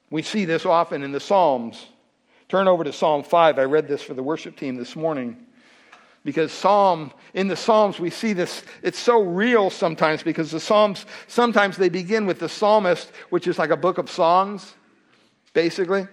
We 0.09 0.22
see 0.22 0.45
this 0.45 0.65
often 0.65 1.03
in 1.03 1.11
the 1.11 1.19
Psalms. 1.19 1.88
Turn 2.49 2.67
over 2.67 2.84
to 2.84 2.91
Psalm 2.91 3.24
5. 3.24 3.59
I 3.59 3.63
read 3.63 3.88
this 3.88 4.01
for 4.01 4.13
the 4.13 4.24
worship 4.24 4.57
team 4.57 4.76
this 4.76 4.95
morning. 4.95 5.38
Because 6.24 6.51
Psalm, 6.51 7.11
in 7.34 7.47
the 7.47 7.55
Psalms, 7.55 7.99
we 7.99 8.09
see 8.09 8.34
this, 8.34 8.63
it's 8.84 8.99
so 8.99 9.22
real 9.22 9.69
sometimes 9.69 10.22
because 10.22 10.51
the 10.51 10.59
Psalms, 10.59 11.05
sometimes 11.28 11.78
they 11.78 11.89
begin 11.89 12.28
with 12.28 12.39
the 12.39 12.49
psalmist, 12.49 13.11
which 13.30 13.47
is 13.47 13.57
like 13.57 13.72
a 13.72 13.78
book 13.78 13.97
of 13.97 14.09
songs, 14.09 14.76
basically. 15.53 16.07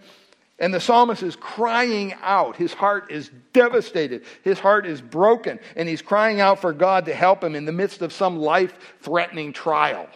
And 0.59 0.75
the 0.75 0.81
psalmist 0.81 1.23
is 1.23 1.37
crying 1.37 2.15
out. 2.21 2.57
His 2.57 2.75
heart 2.75 3.13
is 3.13 3.31
devastated. 3.53 4.25
His 4.43 4.59
heart 4.59 4.87
is 4.87 5.01
broken. 5.01 5.61
And 5.77 5.89
he's 5.89 6.03
crying 6.03 6.41
out 6.41 6.61
for 6.61 6.73
God 6.73 7.05
to 7.05 7.15
help 7.15 7.45
him 7.45 7.55
in 7.55 7.65
the 7.65 7.73
midst 7.73 8.03
of 8.03 8.13
some 8.13 8.39
life 8.39 8.97
threatening 9.01 9.53
trial. 9.53 10.09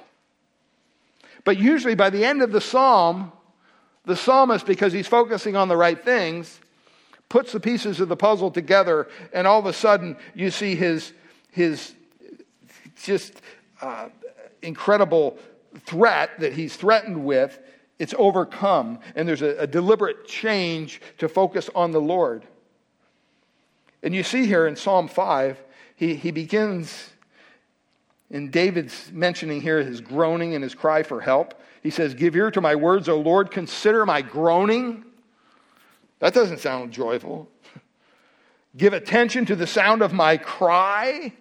But 1.44 1.58
usually 1.58 1.94
by 1.94 2.10
the 2.10 2.24
end 2.24 2.42
of 2.42 2.50
the 2.50 2.60
psalm, 2.60 3.32
the 4.04 4.16
psalmist, 4.16 4.66
because 4.66 4.92
he's 4.92 5.06
focusing 5.06 5.54
on 5.54 5.68
the 5.68 5.76
right 5.76 6.02
things, 6.04 6.60
puts 7.28 7.52
the 7.52 7.60
pieces 7.60 8.00
of 8.00 8.08
the 8.08 8.16
puzzle 8.16 8.50
together, 8.50 9.08
and 9.32 9.46
all 9.46 9.60
of 9.60 9.66
a 9.66 9.72
sudden 9.72 10.16
you 10.34 10.50
see 10.50 10.74
his, 10.74 11.12
his 11.50 11.94
just 13.02 13.40
uh, 13.80 14.08
incredible 14.60 15.38
threat 15.86 16.30
that 16.40 16.52
he's 16.52 16.76
threatened 16.76 17.24
with 17.24 17.58
it's 18.02 18.14
overcome, 18.18 18.98
and 19.14 19.28
there's 19.28 19.42
a, 19.42 19.58
a 19.58 19.66
deliberate 19.68 20.26
change 20.26 21.00
to 21.18 21.28
focus 21.28 21.70
on 21.72 21.92
the 21.92 22.00
Lord. 22.00 22.44
And 24.02 24.12
you 24.12 24.24
see 24.24 24.44
here 24.44 24.66
in 24.66 24.74
Psalm 24.74 25.06
5, 25.06 25.62
he, 25.94 26.16
he 26.16 26.32
begins, 26.32 27.10
in 28.28 28.50
David's 28.50 29.12
mentioning 29.12 29.60
here 29.60 29.80
his 29.84 30.00
groaning 30.00 30.56
and 30.56 30.64
his 30.64 30.74
cry 30.74 31.04
for 31.04 31.20
help. 31.20 31.54
He 31.80 31.90
says, 31.90 32.12
Give 32.14 32.34
ear 32.34 32.50
to 32.50 32.60
my 32.60 32.74
words, 32.74 33.08
O 33.08 33.20
Lord, 33.20 33.52
consider 33.52 34.04
my 34.04 34.20
groaning. 34.20 35.04
That 36.18 36.34
doesn't 36.34 36.58
sound 36.58 36.90
joyful. 36.90 37.48
Give 38.76 38.94
attention 38.94 39.46
to 39.46 39.54
the 39.54 39.68
sound 39.68 40.02
of 40.02 40.12
my 40.12 40.38
cry. 40.38 41.32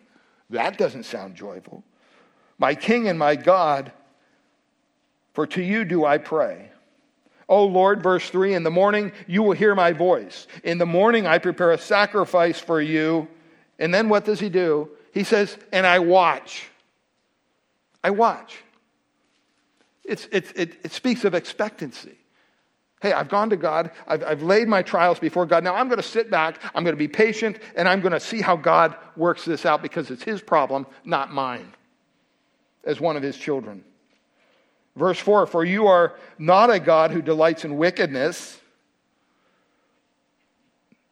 That 0.51 0.78
doesn't 0.78 1.05
sound 1.05 1.34
joyful. 1.34 1.84
My 2.59 2.76
King 2.76 3.07
and 3.07 3.18
my 3.18 3.36
God, 3.36 3.91
for 5.34 5.48
to 5.48 5.62
you 5.62 5.86
do 5.86 6.06
I 6.06 6.18
pray. 6.18 6.70
O 7.48 7.66
Lord, 7.66 8.02
verse 8.02 8.30
3 8.30 8.54
In 8.54 8.64
the 8.64 8.72
morning 8.72 9.12
you 9.28 9.44
will 9.44 9.52
hear 9.52 9.76
my 9.76 9.92
voice. 9.92 10.48
In 10.64 10.78
the 10.78 10.86
morning 10.86 11.28
I 11.28 11.38
prepare 11.38 11.72
a 11.72 11.78
sacrifice 11.78 12.60
for 12.60 12.82
you. 12.82 13.28
And 13.78 13.94
then 13.94 14.10
what 14.10 14.26
does 14.26 14.40
he 14.40 14.50
do? 14.50 14.90
He 15.14 15.24
says, 15.24 15.58
And 15.72 15.86
I 15.86 16.00
watch. 16.00 16.70
I 18.04 18.12
watch. 18.12 18.58
It's, 20.04 20.28
it, 20.32 20.52
it, 20.56 20.80
it 20.84 20.92
speaks 20.92 21.26
of 21.26 21.36
expectancy. 21.36 22.16
Hey, 23.02 23.14
I've 23.14 23.30
gone 23.30 23.50
to 23.50 23.58
God. 23.58 23.92
I've, 24.08 24.24
I've 24.24 24.44
laid 24.44 24.68
my 24.68 24.84
trials 24.84 25.20
before 25.20 25.46
God. 25.46 25.64
Now 25.64 25.76
I'm 25.76 25.88
going 25.88 26.02
to 26.02 26.08
sit 26.08 26.30
back. 26.30 26.62
I'm 26.76 26.84
going 26.84 26.96
to 26.96 27.00
be 27.00 27.08
patient, 27.08 27.58
and 27.76 27.90
I'm 27.90 28.00
going 28.00 28.14
to 28.14 28.20
see 28.20 28.42
how 28.42 28.56
God 28.56 28.96
works 29.16 29.44
this 29.44 29.66
out 29.66 29.82
because 29.82 30.12
it's 30.12 30.24
His 30.24 30.42
problem, 30.42 30.86
not 31.04 31.34
mine, 31.34 31.74
as 32.84 33.02
one 33.02 33.18
of 33.18 33.24
His 33.24 33.38
children. 33.38 33.84
Verse 34.96 35.20
4 35.20 35.46
For 35.48 35.64
you 35.64 35.88
are 35.88 36.16
not 36.38 36.70
a 36.70 36.80
God 36.80 37.12
who 37.12 37.22
delights 37.22 37.66
in 37.66 37.78
wickedness. 37.78 38.60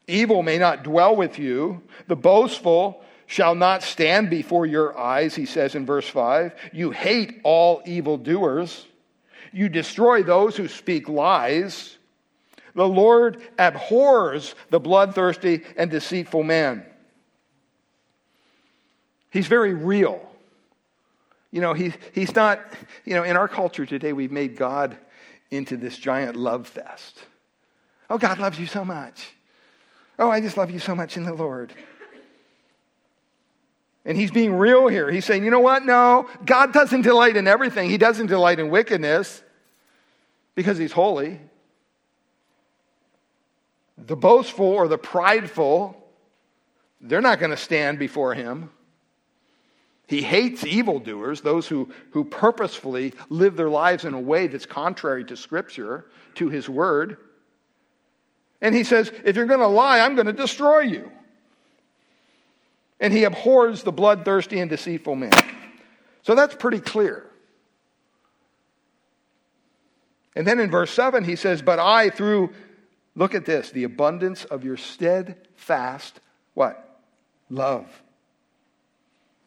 Evil 0.08 0.42
may 0.42 0.58
not 0.58 0.84
dwell 0.84 1.16
with 1.16 1.38
you. 1.38 1.84
The 2.08 2.16
boastful 2.16 3.04
shall 3.28 3.54
not 3.54 3.84
stand 3.84 4.30
before 4.30 4.66
your 4.66 4.98
eyes, 4.98 5.36
he 5.36 5.46
says 5.46 5.76
in 5.76 5.86
verse 5.86 6.08
5. 6.10 6.54
You 6.74 6.90
hate 6.90 7.42
all 7.44 7.84
evildoers. 7.86 8.88
You 9.54 9.70
destroy 9.70 10.24
those 10.24 10.58
who 10.58 10.68
speak 10.68 11.08
lies. 11.08 11.98
The 12.74 12.88
Lord 12.88 13.42
abhors 13.58 14.56
the 14.72 14.80
bloodthirsty 14.80 15.64
and 15.78 15.92
deceitful 15.92 16.44
man. 16.44 16.86
He's 19.32 19.48
very 19.48 19.74
real. 19.74 20.29
You 21.52 21.62
know, 21.62 21.74
he, 21.74 21.94
he's 22.14 22.36
not, 22.36 22.60
you 23.06 23.16
know, 23.16 23.24
in 23.24 23.36
our 23.36 23.48
culture 23.48 23.86
today, 23.86 24.14
we've 24.14 24.32
made 24.32 24.56
God 24.56 24.98
into 25.52 25.78
this 25.78 25.98
giant 25.98 26.36
love 26.36 26.68
fest. 26.68 27.20
Oh, 28.10 28.18
God 28.18 28.40
loves 28.40 28.60
you 28.60 28.68
so 28.68 28.86
much. 28.86 29.32
Oh, 30.18 30.30
I 30.30 30.42
just 30.42 30.58
love 30.58 30.70
you 30.70 30.80
so 30.80 30.96
much 30.96 31.18
in 31.18 31.24
the 31.24 31.34
Lord. 31.34 31.74
And 34.06 34.18
he's 34.18 34.32
being 34.32 34.54
real 34.54 34.88
here. 34.88 35.12
He's 35.12 35.26
saying, 35.26 35.44
you 35.44 35.52
know 35.52 35.60
what? 35.60 35.86
No, 35.86 36.28
God 36.46 36.74
doesn't 36.74 37.02
delight 37.02 37.36
in 37.36 37.48
everything. 37.48 37.90
He 37.90 37.98
doesn't 37.98 38.28
delight 38.28 38.60
in 38.60 38.70
wickedness 38.70 39.44
because 40.56 40.78
he's 40.78 40.92
holy. 40.92 41.40
The 43.98 44.16
boastful 44.16 44.66
or 44.66 44.88
the 44.88 44.98
prideful, 44.98 45.96
they're 47.02 47.22
not 47.22 47.40
going 47.40 47.52
to 47.52 47.58
stand 47.58 48.00
before 48.00 48.34
him. 48.34 48.72
He 50.10 50.24
hates 50.24 50.66
evildoers, 50.66 51.42
those 51.42 51.68
who, 51.68 51.92
who 52.10 52.26
purposefully 52.26 53.14
live 53.30 53.56
their 53.56 53.70
lives 53.70 54.06
in 54.06 54.16
a 54.16 54.20
way 54.20 54.48
that's 54.48 54.66
contrary 54.66 55.24
to 55.26 55.38
Scripture, 55.38 56.06
to 56.34 56.50
His 56.50 56.68
Word. 56.68 57.18
And 58.60 58.74
he 58.74 58.84
says, 58.84 59.12
if 59.24 59.36
you're 59.36 59.46
going 59.46 59.60
to 59.60 59.68
lie, 59.68 60.00
I'm 60.00 60.16
going 60.16 60.26
to 60.26 60.34
destroy 60.34 60.80
you. 60.80 61.12
And 63.00 63.14
he 63.14 63.24
abhors 63.24 63.84
the 63.84 63.92
bloodthirsty 63.92 64.60
and 64.60 64.68
deceitful 64.68 65.16
man. 65.16 65.32
So 66.24 66.34
that's 66.34 66.56
pretty 66.56 66.80
clear. 66.80 67.30
And 70.36 70.46
then 70.46 70.60
in 70.60 70.72
verse 70.72 70.90
7, 70.90 71.24
he 71.24 71.36
says, 71.36 71.62
But 71.62 71.78
I, 71.78 72.10
through, 72.10 72.52
look 73.16 73.36
at 73.36 73.46
this, 73.46 73.70
the 73.70 73.84
abundance 73.84 74.44
of 74.46 74.64
your 74.64 74.76
steadfast, 74.76 76.20
what? 76.56 77.00
Love 77.52 77.88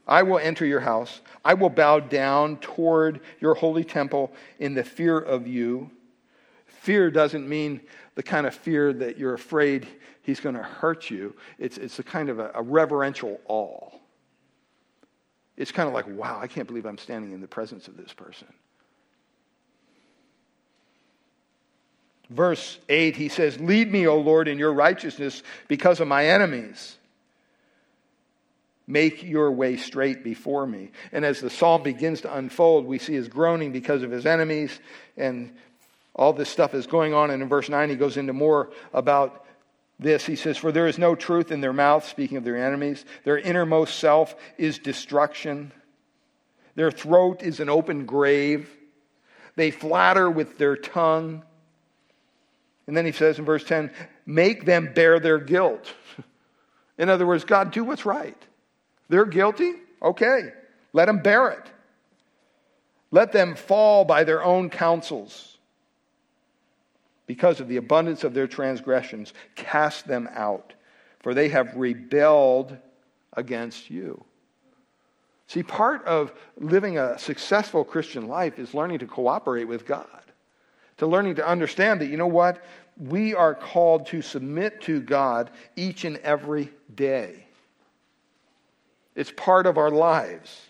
I 0.06 0.22
will 0.22 0.38
enter 0.38 0.66
your 0.66 0.80
house. 0.80 1.20
I 1.44 1.54
will 1.54 1.70
bow 1.70 2.00
down 2.00 2.56
toward 2.58 3.20
your 3.40 3.54
holy 3.54 3.84
temple 3.84 4.32
in 4.58 4.74
the 4.74 4.84
fear 4.84 5.18
of 5.18 5.46
you. 5.46 5.90
Fear 6.66 7.12
doesn't 7.12 7.48
mean 7.48 7.80
the 8.14 8.22
kind 8.22 8.46
of 8.46 8.54
fear 8.54 8.92
that 8.92 9.16
you're 9.16 9.34
afraid 9.34 9.86
he's 10.22 10.40
going 10.40 10.56
to 10.56 10.62
hurt 10.62 11.10
you. 11.10 11.36
It's, 11.58 11.78
it's 11.78 11.98
a 11.98 12.02
kind 12.02 12.28
of 12.28 12.38
a, 12.38 12.50
a 12.54 12.62
reverential 12.62 13.40
awe. 13.46 13.90
It's 15.56 15.70
kind 15.70 15.88
of 15.88 15.94
like, 15.94 16.08
wow, 16.08 16.38
I 16.40 16.46
can't 16.46 16.66
believe 16.66 16.86
I'm 16.86 16.98
standing 16.98 17.32
in 17.32 17.40
the 17.40 17.48
presence 17.48 17.86
of 17.86 17.96
this 17.96 18.12
person. 18.12 18.48
Verse 22.30 22.78
8, 22.88 23.14
he 23.14 23.28
says, 23.28 23.60
Lead 23.60 23.92
me, 23.92 24.06
O 24.06 24.18
Lord, 24.18 24.48
in 24.48 24.58
your 24.58 24.72
righteousness 24.72 25.42
because 25.68 26.00
of 26.00 26.08
my 26.08 26.26
enemies. 26.26 26.96
Make 28.92 29.22
your 29.22 29.50
way 29.50 29.78
straight 29.78 30.22
before 30.22 30.66
me. 30.66 30.90
And 31.12 31.24
as 31.24 31.40
the 31.40 31.48
psalm 31.48 31.82
begins 31.82 32.20
to 32.20 32.36
unfold, 32.36 32.84
we 32.84 32.98
see 32.98 33.14
his 33.14 33.26
groaning 33.26 33.72
because 33.72 34.02
of 34.02 34.10
his 34.10 34.26
enemies, 34.26 34.78
and 35.16 35.56
all 36.14 36.34
this 36.34 36.50
stuff 36.50 36.74
is 36.74 36.86
going 36.86 37.14
on. 37.14 37.30
And 37.30 37.42
in 37.42 37.48
verse 37.48 37.70
9, 37.70 37.88
he 37.88 37.96
goes 37.96 38.18
into 38.18 38.34
more 38.34 38.70
about 38.92 39.46
this. 39.98 40.26
He 40.26 40.36
says, 40.36 40.58
For 40.58 40.72
there 40.72 40.86
is 40.86 40.98
no 40.98 41.14
truth 41.14 41.50
in 41.50 41.62
their 41.62 41.72
mouth, 41.72 42.06
speaking 42.06 42.36
of 42.36 42.44
their 42.44 42.62
enemies. 42.62 43.06
Their 43.24 43.38
innermost 43.38 43.98
self 43.98 44.36
is 44.58 44.78
destruction, 44.78 45.72
their 46.74 46.90
throat 46.90 47.42
is 47.42 47.60
an 47.60 47.70
open 47.70 48.04
grave. 48.04 48.70
They 49.56 49.70
flatter 49.70 50.30
with 50.30 50.58
their 50.58 50.76
tongue. 50.76 51.44
And 52.86 52.94
then 52.94 53.06
he 53.06 53.12
says 53.12 53.38
in 53.38 53.46
verse 53.46 53.64
10, 53.64 53.90
Make 54.26 54.66
them 54.66 54.92
bear 54.94 55.18
their 55.18 55.38
guilt. 55.38 55.90
In 56.98 57.08
other 57.08 57.26
words, 57.26 57.44
God, 57.44 57.70
do 57.70 57.84
what's 57.84 58.04
right. 58.04 58.36
They're 59.12 59.26
guilty? 59.26 59.74
Okay. 60.00 60.54
Let 60.94 61.04
them 61.04 61.18
bear 61.18 61.50
it. 61.50 61.70
Let 63.10 63.30
them 63.30 63.54
fall 63.54 64.06
by 64.06 64.24
their 64.24 64.42
own 64.42 64.70
counsels. 64.70 65.58
because 67.26 67.60
of 67.60 67.68
the 67.68 67.76
abundance 67.78 68.24
of 68.24 68.34
their 68.34 68.46
transgressions, 68.46 69.32
cast 69.54 70.06
them 70.06 70.28
out, 70.34 70.74
for 71.20 71.32
they 71.34 71.48
have 71.48 71.74
rebelled 71.76 72.76
against 73.34 73.90
you. 73.90 74.22
See, 75.46 75.62
part 75.62 76.04
of 76.04 76.32
living 76.58 76.98
a 76.98 77.18
successful 77.18 77.84
Christian 77.84 78.28
life 78.28 78.58
is 78.58 78.74
learning 78.74 78.98
to 79.00 79.06
cooperate 79.06 79.64
with 79.64 79.86
God, 79.86 80.06
to 80.98 81.06
learning 81.06 81.36
to 81.36 81.46
understand 81.46 82.00
that, 82.00 82.08
you 82.08 82.18
know 82.18 82.26
what? 82.26 82.62
We 82.98 83.34
are 83.34 83.54
called 83.54 84.06
to 84.08 84.20
submit 84.20 84.82
to 84.82 85.00
God 85.00 85.50
each 85.76 86.04
and 86.04 86.18
every 86.18 86.70
day. 86.94 87.41
It's 89.14 89.30
part 89.30 89.66
of 89.66 89.78
our 89.78 89.90
lives. 89.90 90.60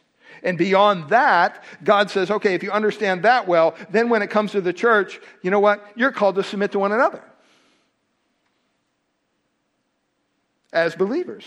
And 0.42 0.58
beyond 0.58 1.10
that, 1.10 1.62
God 1.84 2.10
says, 2.10 2.30
okay, 2.30 2.54
if 2.54 2.62
you 2.62 2.72
understand 2.72 3.22
that 3.22 3.46
well, 3.46 3.76
then 3.90 4.08
when 4.08 4.22
it 4.22 4.30
comes 4.30 4.52
to 4.52 4.60
the 4.60 4.72
church, 4.72 5.20
you 5.42 5.50
know 5.50 5.60
what? 5.60 5.86
You're 5.94 6.10
called 6.10 6.34
to 6.34 6.42
submit 6.42 6.72
to 6.72 6.78
one 6.78 6.92
another 6.92 7.22
as 10.72 10.96
believers. 10.96 11.44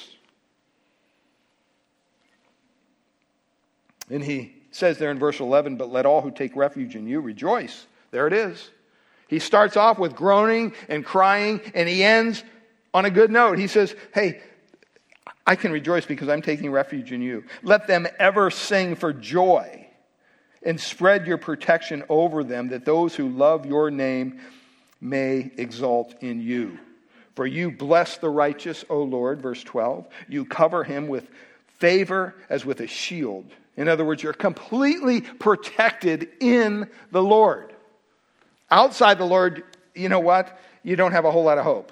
And 4.09 4.23
he 4.23 4.53
says 4.71 4.97
there 4.97 5.11
in 5.11 5.19
verse 5.19 5.39
11, 5.39 5.77
but 5.77 5.91
let 5.91 6.05
all 6.05 6.21
who 6.21 6.31
take 6.31 6.55
refuge 6.55 6.95
in 6.95 7.07
you 7.07 7.19
rejoice. 7.21 7.87
There 8.11 8.27
it 8.27 8.33
is. 8.33 8.69
He 9.27 9.39
starts 9.39 9.75
off 9.75 9.97
with 9.97 10.15
groaning 10.15 10.73
and 10.87 11.03
crying, 11.03 11.59
and 11.73 11.89
he 11.89 12.03
ends 12.03 12.43
on 12.93 13.05
a 13.05 13.09
good 13.09 13.31
note. 13.31 13.57
He 13.57 13.67
says, 13.67 13.95
Hey, 14.13 14.41
I 15.47 15.55
can 15.55 15.71
rejoice 15.71 16.05
because 16.05 16.27
I'm 16.27 16.41
taking 16.41 16.71
refuge 16.71 17.11
in 17.11 17.21
you. 17.21 17.43
Let 17.61 17.87
them 17.87 18.07
ever 18.19 18.49
sing 18.49 18.95
for 18.95 19.13
joy 19.13 19.87
and 20.63 20.79
spread 20.79 21.27
your 21.27 21.37
protection 21.37 22.03
over 22.09 22.43
them, 22.43 22.69
that 22.69 22.85
those 22.85 23.15
who 23.15 23.29
love 23.29 23.65
your 23.65 23.91
name 23.91 24.39
may 24.99 25.51
exult 25.57 26.15
in 26.21 26.41
you. 26.41 26.79
For 27.35 27.45
you 27.45 27.69
bless 27.69 28.17
the 28.17 28.29
righteous, 28.29 28.83
O 28.89 29.03
Lord, 29.03 29.41
verse 29.41 29.63
12. 29.63 30.07
You 30.27 30.45
cover 30.45 30.83
him 30.83 31.07
with 31.07 31.29
favor 31.67 32.33
as 32.49 32.65
with 32.65 32.79
a 32.79 32.87
shield. 32.87 33.45
In 33.77 33.87
other 33.87 34.05
words, 34.05 34.23
you're 34.23 34.33
completely 34.33 35.21
protected 35.21 36.29
in 36.39 36.89
the 37.11 37.21
Lord. 37.21 37.73
Outside 38.71 39.17
the 39.17 39.25
Lord, 39.25 39.63
you 39.93 40.09
know 40.09 40.21
what? 40.21 40.57
You 40.81 40.95
don't 40.95 41.11
have 41.11 41.25
a 41.25 41.31
whole 41.31 41.43
lot 41.43 41.57
of 41.57 41.65
hope. 41.65 41.91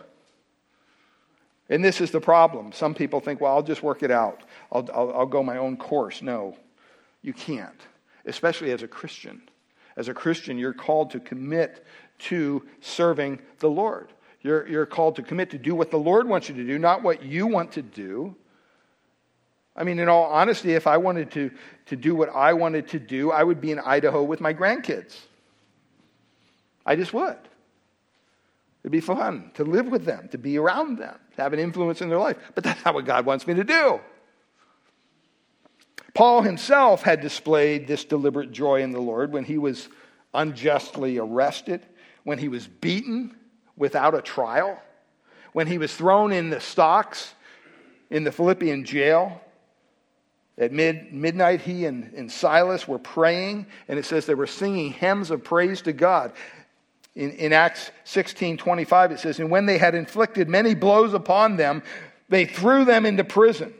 And 1.73 1.83
this 1.83 2.01
is 2.01 2.11
the 2.11 2.21
problem. 2.21 2.71
Some 2.71 2.93
people 2.93 3.19
think, 3.19 3.41
well, 3.41 3.55
I'll 3.55 3.63
just 3.63 3.81
work 3.81 4.03
it 4.03 4.11
out, 4.11 4.43
I'll, 4.71 4.87
I'll, 4.93 5.11
I'll 5.13 5.25
go 5.25 5.41
my 5.41 5.57
own 5.57 5.75
course. 5.75 6.21
No, 6.21 6.55
you 7.23 7.33
can't, 7.33 7.81
especially 8.27 8.71
as 8.71 8.83
a 8.83 8.87
Christian. 8.87 9.41
As 9.97 10.07
a 10.07 10.13
Christian, 10.13 10.59
you're 10.59 10.75
called 10.75 11.09
to 11.11 11.19
commit 11.19 11.83
to 12.19 12.61
serving 12.81 13.39
the 13.57 13.69
Lord. 13.69 14.13
You're, 14.43 14.67
you're 14.67 14.85
called 14.85 15.15
to 15.15 15.23
commit 15.23 15.49
to 15.49 15.57
do 15.57 15.73
what 15.73 15.89
the 15.89 15.97
Lord 15.97 16.27
wants 16.27 16.47
you 16.47 16.53
to 16.53 16.63
do, 16.63 16.77
not 16.77 17.01
what 17.01 17.23
you 17.23 17.47
want 17.47 17.71
to 17.71 17.81
do. 17.81 18.35
I 19.75 19.83
mean, 19.83 19.97
in 19.97 20.09
all 20.09 20.25
honesty, 20.25 20.73
if 20.73 20.85
I 20.85 20.97
wanted 20.97 21.31
to, 21.31 21.49
to 21.87 21.95
do 21.95 22.13
what 22.13 22.29
I 22.29 22.53
wanted 22.53 22.89
to 22.89 22.99
do, 22.99 23.31
I 23.31 23.43
would 23.43 23.59
be 23.59 23.71
in 23.71 23.79
Idaho 23.79 24.21
with 24.21 24.41
my 24.41 24.53
grandkids. 24.53 25.17
I 26.85 26.95
just 26.95 27.15
would. 27.15 27.39
It'd 28.83 28.91
be 28.91 28.99
fun 28.99 29.51
to 29.53 29.63
live 29.63 29.87
with 29.87 30.03
them, 30.03 30.27
to 30.29 30.37
be 30.37 30.57
around 30.57 30.97
them, 30.97 31.15
to 31.35 31.41
have 31.41 31.53
an 31.53 31.59
influence 31.59 32.01
in 32.01 32.09
their 32.09 32.19
life. 32.19 32.37
But 32.53 32.65
that's 32.65 32.83
not 32.83 32.93
what 32.93 33.05
God 33.05 33.25
wants 33.25 33.47
me 33.47 33.53
to 33.53 33.63
do. 33.63 34.01
Paul 36.13 36.41
himself 36.41 37.01
had 37.01 37.21
displayed 37.21 37.87
this 37.87 38.03
deliberate 38.03 38.51
joy 38.51 38.81
in 38.83 38.91
the 38.91 38.99
Lord 38.99 39.31
when 39.31 39.45
he 39.45 39.57
was 39.57 39.87
unjustly 40.33 41.17
arrested, 41.17 41.81
when 42.23 42.37
he 42.37 42.49
was 42.49 42.67
beaten 42.67 43.35
without 43.77 44.13
a 44.13 44.21
trial, 44.21 44.79
when 45.53 45.65
he 45.65 45.77
was 45.77 45.95
thrown 45.95 46.31
in 46.31 46.49
the 46.49 46.59
stocks 46.59 47.33
in 48.09 48.23
the 48.23 48.31
Philippian 48.31 48.83
jail. 48.83 49.41
At 50.57 50.71
mid, 50.71 51.11
midnight, 51.13 51.61
he 51.61 51.85
and, 51.85 52.13
and 52.13 52.31
Silas 52.31 52.87
were 52.87 52.99
praying, 52.99 53.65
and 53.87 53.97
it 53.97 54.05
says 54.05 54.27
they 54.27 54.35
were 54.35 54.45
singing 54.45 54.91
hymns 54.91 55.31
of 55.31 55.43
praise 55.43 55.81
to 55.83 55.93
God. 55.93 56.33
In, 57.15 57.31
in 57.31 57.53
Acts 57.53 57.91
16 58.05 58.57
25, 58.57 59.11
it 59.11 59.19
says, 59.19 59.39
And 59.39 59.49
when 59.49 59.65
they 59.65 59.77
had 59.77 59.95
inflicted 59.95 60.49
many 60.49 60.73
blows 60.73 61.13
upon 61.13 61.57
them, 61.57 61.83
they 62.29 62.45
threw 62.45 62.85
them 62.85 63.05
into 63.05 63.23
prison, 63.23 63.73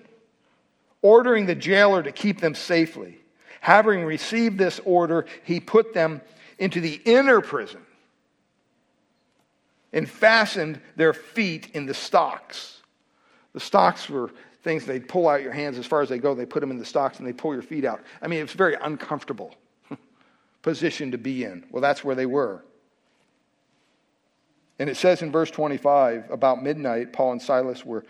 ordering 1.01 1.45
the 1.45 1.55
jailer 1.55 2.03
to 2.03 2.11
keep 2.11 2.41
them 2.41 2.53
safely. 2.53 3.19
Having 3.61 4.03
received 4.03 4.57
this 4.57 4.79
order, 4.83 5.25
he 5.43 5.59
put 5.59 5.93
them 5.93 6.21
into 6.59 6.81
the 6.81 7.01
inner 7.05 7.41
prison 7.41 7.81
and 9.93 10.09
fastened 10.09 10.81
their 10.95 11.13
feet 11.13 11.69
in 11.73 11.85
the 11.85 11.93
stocks. 11.93 12.81
The 13.53 13.59
stocks 13.59 14.09
were 14.09 14.31
things 14.63 14.85
they'd 14.85 15.07
pull 15.07 15.27
out 15.27 15.41
your 15.41 15.51
hands 15.51 15.77
as 15.77 15.85
far 15.85 16.01
as 16.01 16.09
they 16.09 16.17
go, 16.17 16.33
they 16.33 16.45
put 16.45 16.59
them 16.61 16.71
in 16.71 16.79
the 16.79 16.85
stocks 16.85 17.19
and 17.19 17.27
they 17.27 17.33
pull 17.33 17.53
your 17.53 17.61
feet 17.61 17.85
out. 17.85 18.01
I 18.21 18.27
mean, 18.27 18.41
it's 18.41 18.53
a 18.53 18.57
very 18.57 18.75
uncomfortable 18.81 19.55
position 20.61 21.11
to 21.11 21.17
be 21.17 21.43
in. 21.43 21.65
Well, 21.69 21.81
that's 21.81 22.03
where 22.03 22.15
they 22.15 22.25
were. 22.25 22.63
And 24.79 24.89
it 24.89 24.97
says 24.97 25.21
in 25.21 25.31
verse 25.31 25.51
25 25.51 26.31
about 26.31 26.63
midnight, 26.63 27.13
Paul 27.13 27.33
and 27.33 27.41
Silas 27.41 27.85
were 27.85 28.05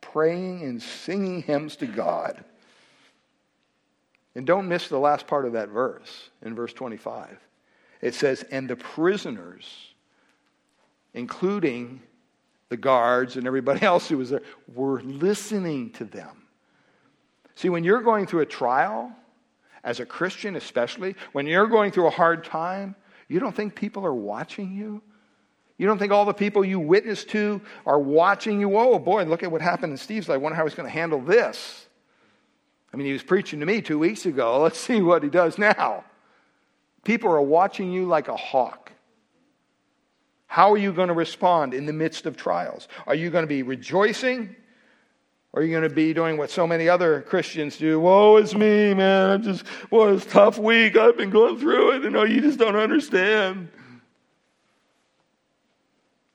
praying 0.00 0.62
and 0.62 0.82
singing 0.82 1.42
hymns 1.42 1.76
to 1.76 1.86
God. 1.86 2.44
And 4.34 4.46
don't 4.46 4.68
miss 4.68 4.88
the 4.88 4.98
last 4.98 5.26
part 5.26 5.44
of 5.44 5.52
that 5.52 5.68
verse 5.68 6.30
in 6.42 6.54
verse 6.54 6.72
25. 6.72 7.38
It 8.00 8.14
says, 8.14 8.44
And 8.50 8.68
the 8.68 8.76
prisoners, 8.76 9.94
including 11.14 12.00
the 12.68 12.76
guards 12.76 13.36
and 13.36 13.46
everybody 13.46 13.82
else 13.86 14.08
who 14.08 14.18
was 14.18 14.30
there, 14.30 14.42
were 14.74 15.02
listening 15.02 15.90
to 15.92 16.04
them. 16.04 16.44
See, 17.54 17.68
when 17.68 17.82
you're 17.82 18.02
going 18.02 18.26
through 18.26 18.42
a 18.42 18.46
trial, 18.46 19.12
as 19.84 20.00
a 20.00 20.06
Christian 20.06 20.56
especially, 20.56 21.16
when 21.32 21.46
you're 21.46 21.66
going 21.66 21.90
through 21.90 22.06
a 22.06 22.10
hard 22.10 22.44
time, 22.44 22.94
you 23.26 23.40
don't 23.40 23.54
think 23.54 23.74
people 23.74 24.04
are 24.04 24.14
watching 24.14 24.72
you? 24.72 25.02
You 25.78 25.86
don't 25.86 25.98
think 25.98 26.12
all 26.12 26.24
the 26.24 26.34
people 26.34 26.64
you 26.64 26.80
witness 26.80 27.24
to 27.26 27.60
are 27.86 27.98
watching 27.98 28.60
you? 28.60 28.76
Oh, 28.76 28.98
boy, 28.98 29.24
look 29.24 29.44
at 29.44 29.50
what 29.50 29.62
happened 29.62 29.92
in 29.92 29.96
Steve's 29.96 30.28
life. 30.28 30.34
I 30.34 30.38
wonder 30.38 30.56
how 30.56 30.64
he's 30.64 30.74
going 30.74 30.88
to 30.88 30.92
handle 30.92 31.20
this. 31.20 31.86
I 32.92 32.96
mean, 32.96 33.06
he 33.06 33.12
was 33.12 33.22
preaching 33.22 33.60
to 33.60 33.66
me 33.66 33.80
two 33.80 33.98
weeks 33.98 34.26
ago. 34.26 34.60
Let's 34.62 34.78
see 34.78 35.00
what 35.00 35.22
he 35.22 35.30
does 35.30 35.56
now. 35.56 36.04
People 37.04 37.30
are 37.30 37.40
watching 37.40 37.92
you 37.92 38.06
like 38.06 38.28
a 38.28 38.36
hawk. 38.36 38.92
How 40.46 40.72
are 40.72 40.78
you 40.78 40.92
going 40.92 41.08
to 41.08 41.14
respond 41.14 41.74
in 41.74 41.86
the 41.86 41.92
midst 41.92 42.26
of 42.26 42.36
trials? 42.36 42.88
Are 43.06 43.14
you 43.14 43.30
going 43.30 43.44
to 43.44 43.48
be 43.48 43.62
rejoicing? 43.62 44.56
Or 45.52 45.60
are 45.60 45.64
you 45.64 45.70
going 45.70 45.88
to 45.88 45.94
be 45.94 46.12
doing 46.12 46.36
what 46.36 46.50
so 46.50 46.66
many 46.66 46.88
other 46.88 47.22
Christians 47.22 47.76
do? 47.76 48.00
Woe 48.00 48.38
is 48.38 48.54
me, 48.54 48.94
man. 48.94 49.30
I'm 49.30 49.42
just, 49.42 49.64
boy, 49.90 50.14
it's 50.14 50.26
tough 50.26 50.58
week. 50.58 50.96
I've 50.96 51.16
been 51.16 51.30
going 51.30 51.58
through 51.58 51.92
it. 51.92 52.02
You 52.02 52.08
oh, 52.08 52.10
know, 52.10 52.24
you 52.24 52.40
just 52.40 52.58
don't 52.58 52.76
understand. 52.76 53.68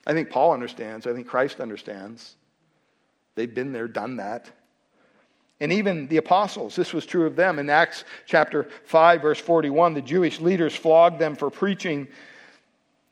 I 0.05 0.13
think 0.13 0.29
Paul 0.29 0.53
understands. 0.53 1.07
I 1.07 1.13
think 1.13 1.27
Christ 1.27 1.59
understands. 1.59 2.35
They've 3.35 3.53
been 3.53 3.71
there, 3.71 3.87
done 3.87 4.17
that. 4.17 4.49
And 5.59 5.71
even 5.71 6.07
the 6.07 6.17
apostles, 6.17 6.75
this 6.75 6.93
was 6.93 7.05
true 7.05 7.25
of 7.25 7.35
them. 7.35 7.57
In 7.57 7.69
Acts 7.69 8.03
chapter 8.25 8.67
5, 8.85 9.21
verse 9.21 9.39
41, 9.39 9.93
the 9.93 10.01
Jewish 10.01 10.39
leaders 10.41 10.75
flogged 10.75 11.19
them 11.19 11.35
for 11.35 11.49
preaching 11.49 12.07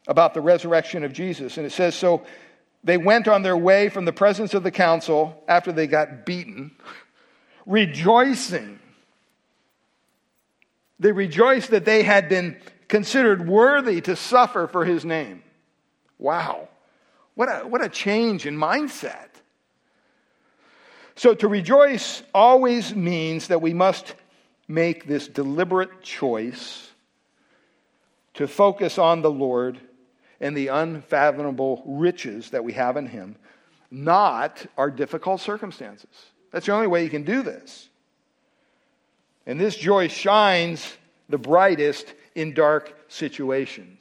about 0.07 0.33
the 0.33 0.41
resurrection 0.41 1.03
of 1.03 1.13
Jesus. 1.13 1.57
And 1.57 1.65
it 1.65 1.71
says, 1.71 1.95
So 1.95 2.23
they 2.83 2.97
went 2.97 3.27
on 3.27 3.41
their 3.41 3.55
way 3.55 3.89
from 3.89 4.05
the 4.05 4.11
presence 4.11 4.53
of 4.53 4.63
the 4.63 4.71
council 4.71 5.41
after 5.47 5.71
they 5.71 5.87
got 5.87 6.25
beaten, 6.25 6.71
rejoicing. 7.65 8.79
They 10.99 11.11
rejoiced 11.11 11.71
that 11.71 11.85
they 11.85 12.03
had 12.03 12.27
been 12.27 12.57
considered 12.87 13.47
worthy 13.47 14.01
to 14.01 14.15
suffer 14.15 14.67
for 14.67 14.83
his 14.83 15.05
name. 15.05 15.43
Wow. 16.19 16.67
What 17.41 17.49
a, 17.49 17.67
what 17.67 17.83
a 17.83 17.89
change 17.89 18.45
in 18.45 18.55
mindset. 18.55 19.29
So, 21.15 21.33
to 21.33 21.47
rejoice 21.47 22.21
always 22.35 22.93
means 22.93 23.47
that 23.47 23.63
we 23.63 23.73
must 23.73 24.13
make 24.67 25.07
this 25.07 25.27
deliberate 25.27 26.03
choice 26.03 26.91
to 28.35 28.47
focus 28.47 28.99
on 28.99 29.23
the 29.23 29.31
Lord 29.31 29.79
and 30.39 30.55
the 30.55 30.67
unfathomable 30.67 31.81
riches 31.87 32.51
that 32.51 32.63
we 32.63 32.73
have 32.73 32.95
in 32.95 33.07
Him, 33.07 33.35
not 33.89 34.63
our 34.77 34.91
difficult 34.91 35.41
circumstances. 35.41 36.11
That's 36.51 36.67
the 36.67 36.73
only 36.73 36.85
way 36.85 37.03
you 37.03 37.09
can 37.09 37.23
do 37.23 37.41
this. 37.41 37.89
And 39.47 39.59
this 39.59 39.75
joy 39.75 40.09
shines 40.09 40.95
the 41.27 41.39
brightest 41.39 42.13
in 42.35 42.53
dark 42.53 42.95
situations. 43.07 44.00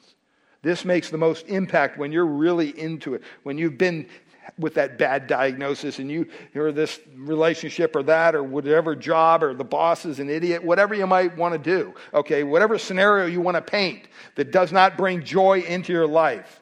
This 0.61 0.85
makes 0.85 1.09
the 1.09 1.17
most 1.17 1.47
impact 1.47 1.97
when 1.97 2.11
you're 2.11 2.25
really 2.25 2.77
into 2.77 3.15
it, 3.15 3.23
when 3.43 3.57
you've 3.57 3.77
been 3.77 4.07
with 4.57 4.73
that 4.75 4.97
bad 4.97 5.27
diagnosis 5.27 5.99
and 5.99 6.09
you 6.11 6.27
or 6.55 6.71
this 6.71 6.99
relationship 7.15 7.95
or 7.95 8.03
that 8.03 8.35
or 8.35 8.43
whatever 8.43 8.95
job 8.95 9.43
or 9.43 9.53
the 9.53 9.63
boss 9.63 10.03
is 10.03 10.19
an 10.19 10.29
idiot 10.29 10.63
whatever 10.63 10.93
you 10.95 11.05
might 11.07 11.37
want 11.37 11.53
to 11.53 11.59
do 11.59 11.93
okay 12.13 12.43
whatever 12.43 12.77
scenario 12.77 13.27
you 13.27 13.39
want 13.39 13.55
to 13.55 13.61
paint 13.61 14.07
that 14.35 14.51
does 14.51 14.71
not 14.71 14.97
bring 14.97 15.23
joy 15.23 15.59
into 15.61 15.93
your 15.93 16.07
life 16.07 16.59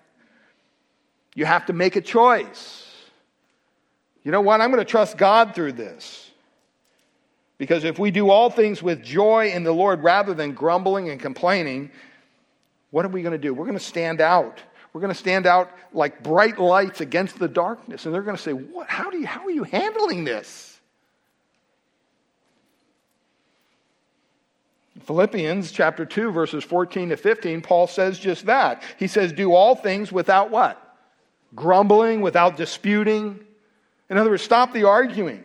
You 1.36 1.46
have 1.46 1.68
to 1.68 1.74
make 1.74 1.96
a 1.96 2.02
choice. 2.02 2.86
You 4.24 4.32
know 4.32 4.42
what? 4.42 4.60
I'm 4.60 4.72
going 4.72 4.84
to 4.84 4.92
trust 4.92 5.18
God 5.18 5.56
through 5.56 5.74
this. 5.74 6.30
Because 7.58 7.86
if 7.86 7.98
we 7.98 8.12
do 8.12 8.30
all 8.30 8.50
things 8.50 8.84
with 8.84 9.02
joy 9.04 9.52
in 9.52 9.64
the 9.64 9.72
Lord 9.72 10.04
rather 10.04 10.34
than 10.34 10.54
grumbling 10.54 11.10
and 11.10 11.20
complaining, 11.20 11.92
what 12.92 13.06
are 13.06 13.10
we 13.10 13.22
going 13.22 13.34
to 13.34 13.38
do? 13.38 13.54
We're 13.54 13.66
going 13.66 13.78
to 13.78 13.84
stand 13.84 14.22
out. 14.22 14.62
We're 14.94 15.02
going 15.02 15.14
to 15.14 15.20
stand 15.20 15.46
out 15.46 15.72
like 15.94 16.24
bright 16.24 16.58
lights 16.58 17.02
against 17.02 17.38
the 17.38 17.48
darkness. 17.48 18.06
And 18.06 18.14
they're 18.14 18.24
going 18.24 18.38
to 18.38 18.42
say, 18.42 18.54
What? 18.54 18.90
How, 18.90 19.10
do 19.10 19.18
you, 19.18 19.28
how 19.28 19.46
are 19.46 19.52
you 19.52 19.64
handling 19.64 20.24
this? 20.24 20.70
Philippians 25.02 25.72
chapter 25.72 26.06
2, 26.06 26.32
verses 26.32 26.64
14 26.64 27.10
to 27.10 27.18
15, 27.18 27.62
Paul 27.62 27.88
says 27.88 28.20
just 28.20 28.48
that. 28.48 28.84
He 28.98 29.08
says, 29.08 29.32
Do 29.32 29.54
all 29.54 29.76
things 29.76 30.12
without 30.12 30.50
what? 30.50 30.98
Grumbling, 31.56 32.22
without 32.22 32.58
disputing. 32.58 33.40
In 34.10 34.18
other 34.18 34.32
words, 34.32 34.44
stop 34.44 34.74
the 34.74 34.84
arguing. 34.86 35.44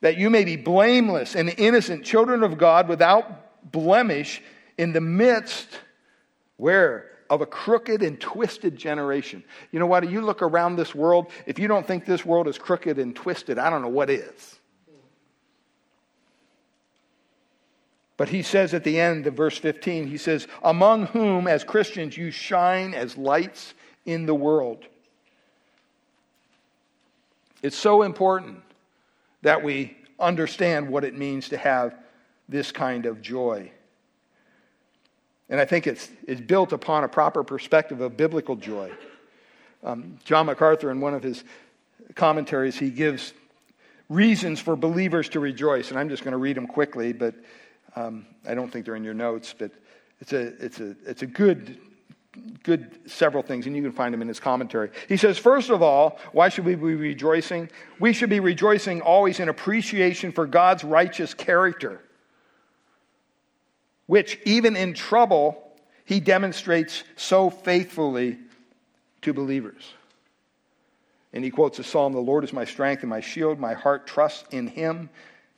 That 0.00 0.16
you 0.16 0.30
may 0.30 0.44
be 0.44 0.56
blameless 0.56 1.34
and 1.34 1.52
innocent 1.58 2.04
children 2.04 2.42
of 2.42 2.58
God 2.58 2.88
without 2.88 3.72
blemish 3.72 4.42
in 4.78 4.92
the 4.92 5.00
midst, 5.00 5.68
where? 6.56 7.10
Of 7.28 7.42
a 7.42 7.46
crooked 7.46 8.02
and 8.02 8.18
twisted 8.18 8.76
generation. 8.76 9.44
You 9.70 9.80
know 9.80 9.86
what? 9.86 10.08
You 10.08 10.22
look 10.22 10.40
around 10.40 10.76
this 10.76 10.94
world, 10.94 11.30
if 11.44 11.58
you 11.58 11.68
don't 11.68 11.86
think 11.86 12.06
this 12.06 12.24
world 12.24 12.48
is 12.48 12.56
crooked 12.56 12.98
and 12.98 13.14
twisted, 13.14 13.58
I 13.58 13.68
don't 13.68 13.82
know 13.82 13.88
what 13.88 14.08
is. 14.08 14.58
But 18.16 18.28
he 18.30 18.42
says 18.42 18.74
at 18.74 18.82
the 18.82 18.98
end 18.98 19.26
of 19.26 19.34
verse 19.34 19.56
15, 19.58 20.06
he 20.08 20.16
says, 20.16 20.48
Among 20.64 21.06
whom, 21.06 21.46
as 21.46 21.62
Christians, 21.62 22.16
you 22.16 22.30
shine 22.30 22.94
as 22.94 23.16
lights 23.16 23.74
in 24.06 24.26
the 24.26 24.34
world. 24.34 24.84
It's 27.62 27.76
so 27.76 28.02
important 28.02 28.62
that 29.42 29.62
we 29.62 29.96
understand 30.18 30.88
what 30.88 31.04
it 31.04 31.16
means 31.16 31.50
to 31.50 31.56
have 31.56 31.94
this 32.48 32.72
kind 32.72 33.06
of 33.06 33.22
joy. 33.22 33.70
And 35.50 35.60
I 35.60 35.64
think 35.64 35.86
it's, 35.86 36.10
it's 36.26 36.40
built 36.40 36.72
upon 36.72 37.04
a 37.04 37.08
proper 37.08 37.42
perspective 37.42 38.00
of 38.00 38.16
biblical 38.16 38.56
joy. 38.56 38.90
Um, 39.82 40.18
John 40.24 40.46
MacArthur, 40.46 40.90
in 40.90 41.00
one 41.00 41.14
of 41.14 41.22
his 41.22 41.44
commentaries, 42.14 42.78
he 42.78 42.90
gives 42.90 43.32
reasons 44.08 44.60
for 44.60 44.76
believers 44.76 45.28
to 45.30 45.40
rejoice. 45.40 45.90
And 45.90 45.98
I'm 45.98 46.08
just 46.08 46.24
going 46.24 46.32
to 46.32 46.38
read 46.38 46.56
them 46.56 46.66
quickly, 46.66 47.12
but 47.12 47.34
um, 47.96 48.26
I 48.46 48.54
don't 48.54 48.70
think 48.70 48.84
they're 48.84 48.96
in 48.96 49.04
your 49.04 49.14
notes, 49.14 49.54
but 49.56 49.70
it's 50.20 50.32
a, 50.32 50.40
it's 50.64 50.80
a, 50.80 50.96
it's 51.06 51.22
a 51.22 51.26
good, 51.26 51.78
good 52.62 52.98
several 53.06 53.42
things, 53.42 53.66
and 53.66 53.76
you 53.76 53.82
can 53.82 53.92
find 53.92 54.12
them 54.12 54.22
in 54.22 54.28
his 54.28 54.40
commentary. 54.40 54.90
He 55.08 55.16
says, 55.16 55.38
first 55.38 55.70
of 55.70 55.82
all, 55.82 56.18
why 56.32 56.48
should 56.48 56.64
we 56.64 56.74
be 56.74 56.94
rejoicing? 56.94 57.70
We 58.00 58.12
should 58.12 58.30
be 58.30 58.40
rejoicing 58.40 59.00
always 59.00 59.40
in 59.40 59.48
appreciation 59.48 60.32
for 60.32 60.46
God's 60.46 60.84
righteous 60.84 61.34
character, 61.34 62.02
which 64.08 64.40
even 64.44 64.74
in 64.74 64.94
trouble, 64.94 65.62
he 66.04 66.18
demonstrates 66.18 67.04
so 67.14 67.48
faithfully 67.48 68.38
to 69.22 69.32
believers. 69.32 69.94
And 71.32 71.44
he 71.44 71.50
quotes 71.50 71.78
a 71.78 71.84
psalm 71.84 72.14
The 72.14 72.18
Lord 72.18 72.42
is 72.42 72.52
my 72.52 72.64
strength 72.64 73.04
and 73.04 73.10
my 73.10 73.20
shield. 73.20 73.60
My 73.60 73.74
heart 73.74 74.08
trusts 74.08 74.48
in 74.50 74.66
him 74.66 75.10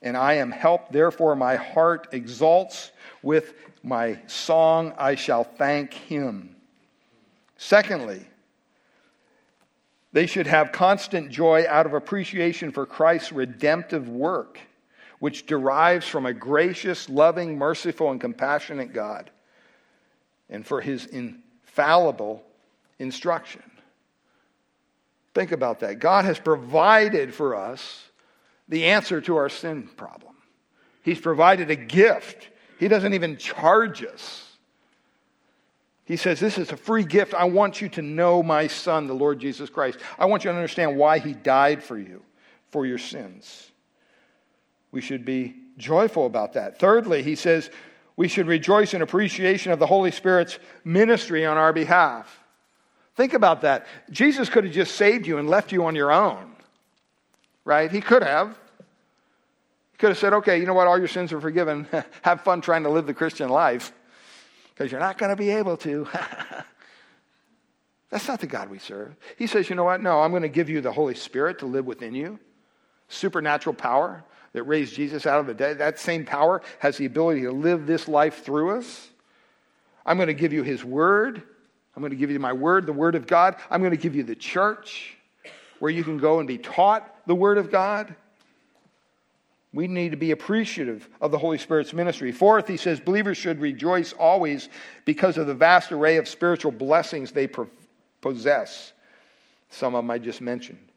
and 0.02 0.16
I 0.16 0.34
am 0.34 0.50
helped. 0.50 0.92
Therefore, 0.92 1.36
my 1.36 1.56
heart 1.56 2.08
exalts 2.12 2.90
with 3.22 3.54
my 3.82 4.18
song. 4.26 4.94
I 4.98 5.14
shall 5.14 5.44
thank 5.44 5.92
him. 5.92 6.56
Secondly, 7.56 8.26
they 10.12 10.26
should 10.26 10.46
have 10.46 10.72
constant 10.72 11.30
joy 11.30 11.66
out 11.68 11.86
of 11.86 11.94
appreciation 11.94 12.72
for 12.72 12.86
Christ's 12.86 13.32
redemptive 13.32 14.08
work, 14.08 14.58
which 15.20 15.46
derives 15.46 16.08
from 16.08 16.26
a 16.26 16.32
gracious, 16.32 17.08
loving, 17.08 17.56
merciful, 17.56 18.10
and 18.10 18.20
compassionate 18.20 18.92
God, 18.92 19.30
and 20.48 20.66
for 20.66 20.80
his 20.80 21.06
infallible 21.06 22.42
instruction. 22.98 23.62
Think 25.34 25.52
about 25.52 25.80
that. 25.80 26.00
God 26.00 26.24
has 26.24 26.40
provided 26.40 27.32
for 27.32 27.54
us 27.54 28.02
the 28.68 28.86
answer 28.86 29.20
to 29.20 29.36
our 29.36 29.48
sin 29.48 29.88
problem. 29.96 30.34
He's 31.02 31.20
provided 31.20 31.70
a 31.70 31.76
gift. 31.76 32.48
He 32.78 32.88
doesn't 32.88 33.14
even 33.14 33.36
charge 33.36 34.02
us. 34.02 34.46
He 36.04 36.16
says, 36.16 36.40
This 36.40 36.58
is 36.58 36.72
a 36.72 36.76
free 36.76 37.04
gift. 37.04 37.34
I 37.34 37.44
want 37.44 37.80
you 37.80 37.88
to 37.90 38.02
know 38.02 38.42
my 38.42 38.66
Son, 38.66 39.06
the 39.06 39.14
Lord 39.14 39.38
Jesus 39.38 39.70
Christ. 39.70 39.98
I 40.18 40.24
want 40.24 40.44
you 40.44 40.50
to 40.50 40.56
understand 40.56 40.96
why 40.96 41.18
He 41.18 41.34
died 41.34 41.82
for 41.82 41.98
you, 41.98 42.22
for 42.70 42.84
your 42.84 42.98
sins. 42.98 43.69
We 44.92 45.00
should 45.00 45.24
be 45.24 45.54
joyful 45.76 46.26
about 46.26 46.54
that. 46.54 46.78
Thirdly, 46.78 47.22
he 47.22 47.34
says, 47.34 47.70
we 48.16 48.28
should 48.28 48.46
rejoice 48.46 48.92
in 48.92 49.02
appreciation 49.02 49.72
of 49.72 49.78
the 49.78 49.86
Holy 49.86 50.10
Spirit's 50.10 50.58
ministry 50.84 51.46
on 51.46 51.56
our 51.56 51.72
behalf. 51.72 52.44
Think 53.16 53.34
about 53.34 53.62
that. 53.62 53.86
Jesus 54.10 54.48
could 54.48 54.64
have 54.64 54.72
just 54.72 54.94
saved 54.94 55.26
you 55.26 55.38
and 55.38 55.48
left 55.48 55.72
you 55.72 55.84
on 55.86 55.94
your 55.94 56.12
own, 56.12 56.52
right? 57.64 57.90
He 57.90 58.00
could 58.00 58.22
have. 58.22 58.50
He 59.92 59.98
could 59.98 60.10
have 60.10 60.18
said, 60.18 60.32
okay, 60.34 60.58
you 60.58 60.66
know 60.66 60.74
what? 60.74 60.86
All 60.86 60.98
your 60.98 61.08
sins 61.08 61.32
are 61.32 61.40
forgiven. 61.40 61.86
Have 62.22 62.42
fun 62.42 62.60
trying 62.60 62.84
to 62.84 62.88
live 62.88 63.06
the 63.06 63.14
Christian 63.14 63.48
life 63.50 63.92
because 64.70 64.90
you're 64.90 65.00
not 65.00 65.18
going 65.18 65.30
to 65.30 65.36
be 65.36 65.50
able 65.50 65.76
to. 65.78 66.08
That's 68.10 68.26
not 68.26 68.40
the 68.40 68.46
God 68.46 68.70
we 68.70 68.78
serve. 68.78 69.14
He 69.36 69.46
says, 69.46 69.68
you 69.68 69.76
know 69.76 69.84
what? 69.84 70.02
No, 70.02 70.20
I'm 70.20 70.30
going 70.30 70.42
to 70.42 70.48
give 70.48 70.68
you 70.68 70.80
the 70.80 70.92
Holy 70.92 71.14
Spirit 71.14 71.58
to 71.60 71.66
live 71.66 71.86
within 71.86 72.14
you. 72.14 72.38
Supernatural 73.08 73.74
power 73.74 74.24
that 74.52 74.64
raised 74.64 74.94
Jesus 74.94 75.26
out 75.26 75.40
of 75.40 75.46
the 75.46 75.54
dead. 75.54 75.78
That 75.78 75.98
same 75.98 76.24
power 76.24 76.62
has 76.78 76.96
the 76.96 77.06
ability 77.06 77.42
to 77.42 77.52
live 77.52 77.86
this 77.86 78.08
life 78.08 78.44
through 78.44 78.78
us. 78.78 79.08
I'm 80.04 80.16
going 80.16 80.28
to 80.28 80.34
give 80.34 80.52
you 80.52 80.62
His 80.62 80.84
Word. 80.84 81.42
I'm 81.94 82.02
going 82.02 82.10
to 82.10 82.16
give 82.16 82.30
you 82.30 82.38
my 82.40 82.52
Word, 82.52 82.86
the 82.86 82.92
Word 82.92 83.14
of 83.14 83.26
God. 83.26 83.56
I'm 83.70 83.80
going 83.80 83.92
to 83.92 83.96
give 83.96 84.14
you 84.14 84.22
the 84.22 84.34
church 84.34 85.16
where 85.78 85.90
you 85.90 86.04
can 86.04 86.18
go 86.18 86.38
and 86.38 86.48
be 86.48 86.58
taught 86.58 87.14
the 87.26 87.34
Word 87.34 87.58
of 87.58 87.70
God. 87.70 88.14
We 89.72 89.86
need 89.86 90.10
to 90.10 90.16
be 90.16 90.32
appreciative 90.32 91.08
of 91.20 91.30
the 91.30 91.38
Holy 91.38 91.58
Spirit's 91.58 91.92
ministry. 91.92 92.32
Fourth, 92.32 92.66
he 92.66 92.76
says 92.76 92.98
believers 92.98 93.38
should 93.38 93.60
rejoice 93.60 94.12
always 94.12 94.68
because 95.04 95.38
of 95.38 95.46
the 95.46 95.54
vast 95.54 95.92
array 95.92 96.16
of 96.16 96.26
spiritual 96.26 96.72
blessings 96.72 97.30
they 97.30 97.48
possess. 98.20 98.92
Some 99.70 99.94
of 99.94 100.02
them 100.02 100.10
I 100.10 100.18
just 100.18 100.40
mentioned. 100.40 100.89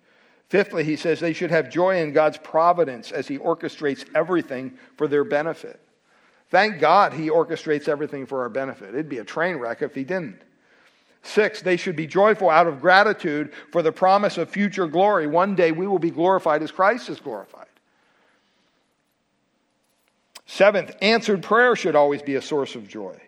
Fifthly, 0.53 0.83
he 0.83 0.97
says 0.97 1.19
they 1.19 1.33
should 1.33 1.49
have 1.49 1.71
joy 1.71 1.99
in 1.99 2.13
God's 2.13 2.37
providence 2.37 3.11
as 3.11 3.27
he 3.27 3.39
orchestrates 3.39 4.05
everything 4.13 4.77
for 4.97 5.07
their 5.07 5.23
benefit. 5.23 5.79
Thank 6.51 6.79
God 6.79 7.11
he 7.11 7.31
orchestrates 7.31 7.89
everything 7.89 8.27
for 8.27 8.43
our 8.43 8.49
benefit. 8.49 8.89
It'd 8.89 9.09
be 9.09 9.17
a 9.17 9.23
train 9.23 9.55
wreck 9.55 9.81
if 9.81 9.95
he 9.95 10.03
didn't. 10.03 10.39
Six, 11.23 11.63
they 11.63 11.75
should 11.75 11.95
be 11.95 12.05
joyful 12.05 12.51
out 12.51 12.67
of 12.67 12.81
gratitude 12.81 13.51
for 13.71 13.81
the 13.81 13.91
promise 13.91 14.37
of 14.37 14.47
future 14.47 14.85
glory. 14.85 15.25
One 15.25 15.55
day 15.55 15.71
we 15.71 15.87
will 15.87 15.97
be 15.97 16.11
glorified 16.11 16.61
as 16.61 16.69
Christ 16.69 17.09
is 17.09 17.19
glorified. 17.19 17.65
Seventh, 20.45 20.95
answered 21.01 21.41
prayer 21.41 21.75
should 21.75 21.95
always 21.95 22.21
be 22.21 22.35
a 22.35 22.43
source 22.43 22.75
of 22.75 22.87
joy 22.87 23.19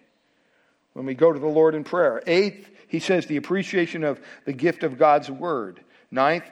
when 0.93 1.07
we 1.07 1.15
go 1.15 1.34
to 1.34 1.39
the 1.39 1.47
Lord 1.47 1.73
in 1.73 1.86
prayer. 1.86 2.21
Eighth, 2.28 2.69
he 2.88 2.99
says 2.99 3.26
the 3.26 3.38
appreciation 3.38 4.03
of 4.03 4.21
the 4.45 4.53
gift 4.53 4.84
of 4.84 4.99
God's 4.99 5.32
word. 5.32 5.80
Ninth, 6.11 6.45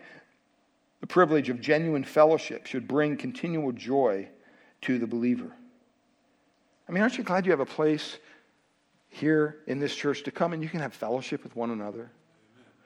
the 1.04 1.08
privilege 1.08 1.50
of 1.50 1.60
genuine 1.60 2.06
fellowship 2.06 2.66
should 2.66 2.88
bring 2.88 3.18
continual 3.18 3.74
joy 3.74 4.26
to 4.80 4.98
the 4.98 5.06
believer. 5.06 5.52
I 6.88 6.94
mean, 6.94 7.04
aren't 7.04 7.18
you 7.18 7.26
glad 7.26 7.46
you 7.46 7.52
have 7.52 7.60
a 7.60 7.66
place 7.66 8.20
here 9.10 9.58
in 9.68 9.80
this 9.80 9.94
church 9.94 10.24
to 10.24 10.32
come 10.32 10.54
and 10.54 10.64
you 10.64 10.70
can 10.70 10.80
have 10.80 10.94
fellowship 10.94 11.44
with 11.44 11.58
one 11.58 11.72
another 11.72 12.10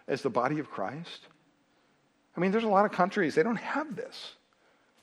as 0.07 0.23
the 0.23 0.31
body 0.31 0.57
of 0.57 0.67
Christ? 0.67 1.27
I 2.35 2.39
mean, 2.39 2.49
there's 2.49 2.63
a 2.63 2.67
lot 2.67 2.85
of 2.85 2.91
countries, 2.91 3.35
they 3.35 3.43
don't 3.43 3.55
have 3.55 3.95
this. 3.95 4.33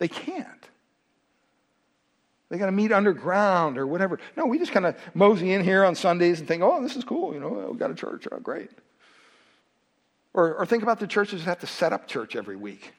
They 0.01 0.09
can't. 0.09 0.69
They 2.49 2.59
got 2.59 2.67
to 2.67 2.73
meet 2.73 2.91
underground 2.91 3.79
or 3.79 3.87
whatever. 3.87 4.19
No, 4.37 4.47
we 4.47 4.59
just 4.59 4.73
kind 4.73 4.87
of 4.87 4.97
mosey 5.15 5.53
in 5.53 5.63
here 5.63 5.85
on 5.85 5.95
Sundays 5.95 6.41
and 6.41 6.49
think, 6.49 6.65
oh, 6.65 6.83
this 6.83 6.97
is 6.97 7.05
cool. 7.05 7.33
You 7.33 7.39
know, 7.39 7.69
we 7.71 7.79
got 7.79 7.93
a 7.93 7.95
church. 7.95 8.27
Oh, 8.33 8.41
great. 8.41 8.71
Or, 10.33 10.57
or 10.57 10.67
think 10.67 10.83
about 10.83 10.99
the 10.99 11.07
churches 11.07 11.45
that 11.45 11.49
have 11.49 11.61
to 11.61 11.69
set 11.69 11.93
up 11.93 12.09
church 12.09 12.35
every 12.35 12.57
week. 12.57 12.93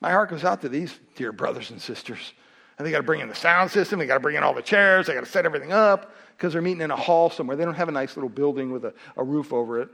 My 0.00 0.10
heart 0.10 0.30
goes 0.30 0.44
out 0.44 0.60
to 0.62 0.68
these 0.68 0.98
dear 1.14 1.32
brothers 1.32 1.70
and 1.70 1.80
sisters. 1.80 2.32
And 2.78 2.86
they 2.86 2.90
got 2.90 2.98
to 2.98 3.04
bring 3.04 3.20
in 3.20 3.28
the 3.28 3.34
sound 3.34 3.70
system. 3.70 3.98
They 3.98 4.06
got 4.06 4.14
to 4.14 4.20
bring 4.20 4.36
in 4.36 4.42
all 4.42 4.54
the 4.54 4.62
chairs. 4.62 5.06
They 5.06 5.14
got 5.14 5.24
to 5.24 5.30
set 5.30 5.46
everything 5.46 5.72
up 5.72 6.14
because 6.36 6.52
they're 6.52 6.62
meeting 6.62 6.82
in 6.82 6.90
a 6.90 6.96
hall 6.96 7.30
somewhere. 7.30 7.56
They 7.56 7.64
don't 7.64 7.74
have 7.74 7.88
a 7.88 7.92
nice 7.92 8.16
little 8.16 8.28
building 8.28 8.70
with 8.70 8.84
a, 8.84 8.94
a 9.16 9.24
roof 9.24 9.52
over 9.52 9.80
it 9.80 9.88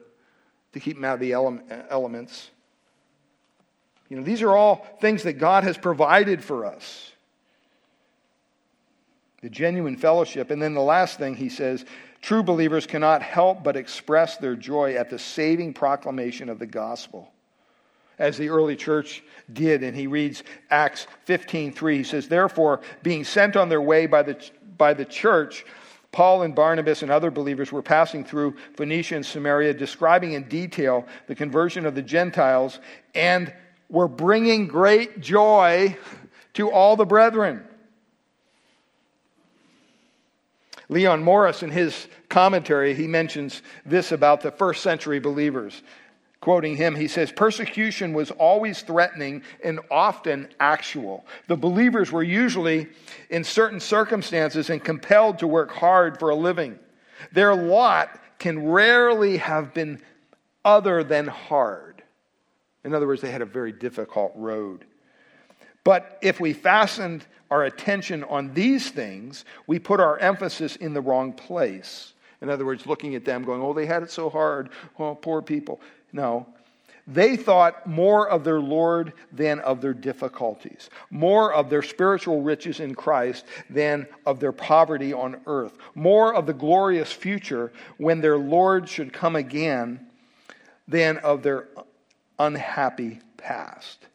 to 0.72 0.80
keep 0.80 0.96
them 0.96 1.04
out 1.04 1.14
of 1.14 1.20
the 1.20 1.32
ele- 1.32 1.60
elements. 1.88 2.50
You 4.08 4.16
know, 4.16 4.24
these 4.24 4.42
are 4.42 4.50
all 4.50 4.86
things 5.00 5.22
that 5.22 5.34
God 5.34 5.64
has 5.64 5.78
provided 5.78 6.42
for 6.42 6.66
us 6.66 7.08
the 9.40 9.50
genuine 9.50 9.96
fellowship. 9.96 10.50
And 10.50 10.62
then 10.62 10.72
the 10.72 10.80
last 10.80 11.18
thing 11.18 11.34
he 11.34 11.48
says 11.48 11.84
True 12.22 12.44
believers 12.44 12.86
cannot 12.86 13.20
help 13.20 13.64
but 13.64 13.76
express 13.76 14.36
their 14.36 14.54
joy 14.54 14.94
at 14.94 15.10
the 15.10 15.18
saving 15.18 15.74
proclamation 15.74 16.48
of 16.48 16.60
the 16.60 16.66
gospel. 16.66 17.31
As 18.18 18.36
the 18.36 18.50
early 18.50 18.76
church 18.76 19.22
did, 19.52 19.82
and 19.82 19.96
he 19.96 20.06
reads 20.06 20.42
Acts 20.70 21.06
15:3. 21.26 21.96
He 21.96 22.04
says, 22.04 22.28
Therefore, 22.28 22.80
being 23.02 23.24
sent 23.24 23.56
on 23.56 23.68
their 23.68 23.80
way 23.80 24.06
by 24.06 24.22
the, 24.22 24.50
by 24.76 24.94
the 24.94 25.04
church, 25.04 25.64
Paul 26.12 26.42
and 26.42 26.54
Barnabas 26.54 27.02
and 27.02 27.10
other 27.10 27.30
believers 27.30 27.72
were 27.72 27.82
passing 27.82 28.24
through 28.24 28.56
Phoenicia 28.76 29.16
and 29.16 29.26
Samaria, 29.26 29.72
describing 29.74 30.34
in 30.34 30.44
detail 30.44 31.06
the 31.26 31.34
conversion 31.34 31.86
of 31.86 31.94
the 31.94 32.02
Gentiles, 32.02 32.78
and 33.14 33.52
were 33.88 34.08
bringing 34.08 34.68
great 34.68 35.20
joy 35.20 35.96
to 36.54 36.70
all 36.70 36.96
the 36.96 37.06
brethren. 37.06 37.64
Leon 40.90 41.22
Morris, 41.22 41.62
in 41.62 41.70
his 41.70 42.06
commentary, 42.28 42.94
he 42.94 43.06
mentions 43.06 43.62
this 43.86 44.12
about 44.12 44.42
the 44.42 44.50
first 44.50 44.82
century 44.82 45.18
believers. 45.18 45.82
Quoting 46.42 46.76
him, 46.76 46.96
he 46.96 47.06
says, 47.06 47.30
Persecution 47.30 48.14
was 48.14 48.32
always 48.32 48.82
threatening 48.82 49.44
and 49.62 49.78
often 49.92 50.48
actual. 50.58 51.24
The 51.46 51.56
believers 51.56 52.10
were 52.10 52.24
usually 52.24 52.88
in 53.30 53.44
certain 53.44 53.78
circumstances 53.78 54.68
and 54.68 54.82
compelled 54.82 55.38
to 55.38 55.46
work 55.46 55.70
hard 55.70 56.18
for 56.18 56.30
a 56.30 56.34
living. 56.34 56.80
Their 57.30 57.54
lot 57.54 58.20
can 58.40 58.66
rarely 58.66 59.36
have 59.36 59.72
been 59.72 60.02
other 60.64 61.04
than 61.04 61.28
hard. 61.28 62.02
In 62.82 62.92
other 62.92 63.06
words, 63.06 63.22
they 63.22 63.30
had 63.30 63.42
a 63.42 63.46
very 63.46 63.70
difficult 63.70 64.32
road. 64.34 64.84
But 65.84 66.18
if 66.22 66.40
we 66.40 66.54
fastened 66.54 67.24
our 67.52 67.62
attention 67.62 68.24
on 68.24 68.52
these 68.52 68.90
things, 68.90 69.44
we 69.68 69.78
put 69.78 70.00
our 70.00 70.18
emphasis 70.18 70.74
in 70.74 70.92
the 70.92 71.02
wrong 71.02 71.34
place. 71.34 72.14
In 72.40 72.50
other 72.50 72.66
words, 72.66 72.84
looking 72.84 73.14
at 73.14 73.24
them, 73.24 73.44
going, 73.44 73.62
oh, 73.62 73.72
they 73.72 73.86
had 73.86 74.02
it 74.02 74.10
so 74.10 74.28
hard. 74.28 74.70
Oh, 74.98 75.14
poor 75.14 75.40
people. 75.40 75.80
No. 76.12 76.46
They 77.06 77.36
thought 77.36 77.86
more 77.86 78.28
of 78.28 78.44
their 78.44 78.60
Lord 78.60 79.12
than 79.32 79.58
of 79.60 79.80
their 79.80 79.94
difficulties, 79.94 80.88
more 81.10 81.52
of 81.52 81.68
their 81.68 81.82
spiritual 81.82 82.42
riches 82.42 82.78
in 82.78 82.94
Christ 82.94 83.44
than 83.68 84.06
of 84.24 84.38
their 84.38 84.52
poverty 84.52 85.12
on 85.12 85.40
earth, 85.46 85.76
more 85.96 86.32
of 86.32 86.46
the 86.46 86.52
glorious 86.52 87.10
future 87.10 87.72
when 87.96 88.20
their 88.20 88.38
Lord 88.38 88.88
should 88.88 89.12
come 89.12 89.34
again 89.34 90.06
than 90.86 91.18
of 91.18 91.42
their 91.42 91.68
unhappy 92.38 93.20
past. 93.36 94.06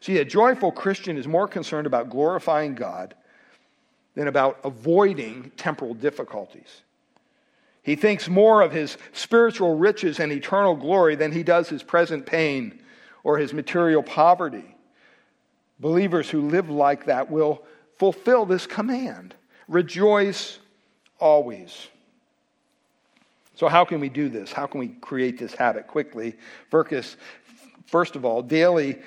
See, 0.00 0.18
a 0.18 0.24
joyful 0.24 0.72
Christian 0.72 1.16
is 1.16 1.26
more 1.26 1.48
concerned 1.48 1.86
about 1.86 2.10
glorifying 2.10 2.74
God 2.74 3.14
than 4.14 4.28
about 4.28 4.60
avoiding 4.62 5.52
temporal 5.56 5.94
difficulties. 5.94 6.82
He 7.86 7.94
thinks 7.94 8.28
more 8.28 8.62
of 8.62 8.72
his 8.72 8.98
spiritual 9.12 9.76
riches 9.76 10.18
and 10.18 10.32
eternal 10.32 10.74
glory 10.74 11.14
than 11.14 11.30
he 11.30 11.44
does 11.44 11.68
his 11.68 11.84
present 11.84 12.26
pain 12.26 12.80
or 13.22 13.38
his 13.38 13.52
material 13.52 14.02
poverty. 14.02 14.74
Believers 15.78 16.28
who 16.28 16.48
live 16.48 16.68
like 16.68 17.06
that 17.06 17.30
will 17.30 17.62
fulfill 17.96 18.44
this 18.44 18.66
command 18.66 19.36
rejoice 19.68 20.58
always. 21.20 21.86
So, 23.54 23.68
how 23.68 23.84
can 23.84 24.00
we 24.00 24.08
do 24.08 24.28
this? 24.28 24.50
How 24.50 24.66
can 24.66 24.80
we 24.80 24.88
create 24.88 25.38
this 25.38 25.54
habit 25.54 25.86
quickly? 25.86 26.34
First 26.70 28.16
of 28.16 28.24
all, 28.24 28.42
daily, 28.42 28.98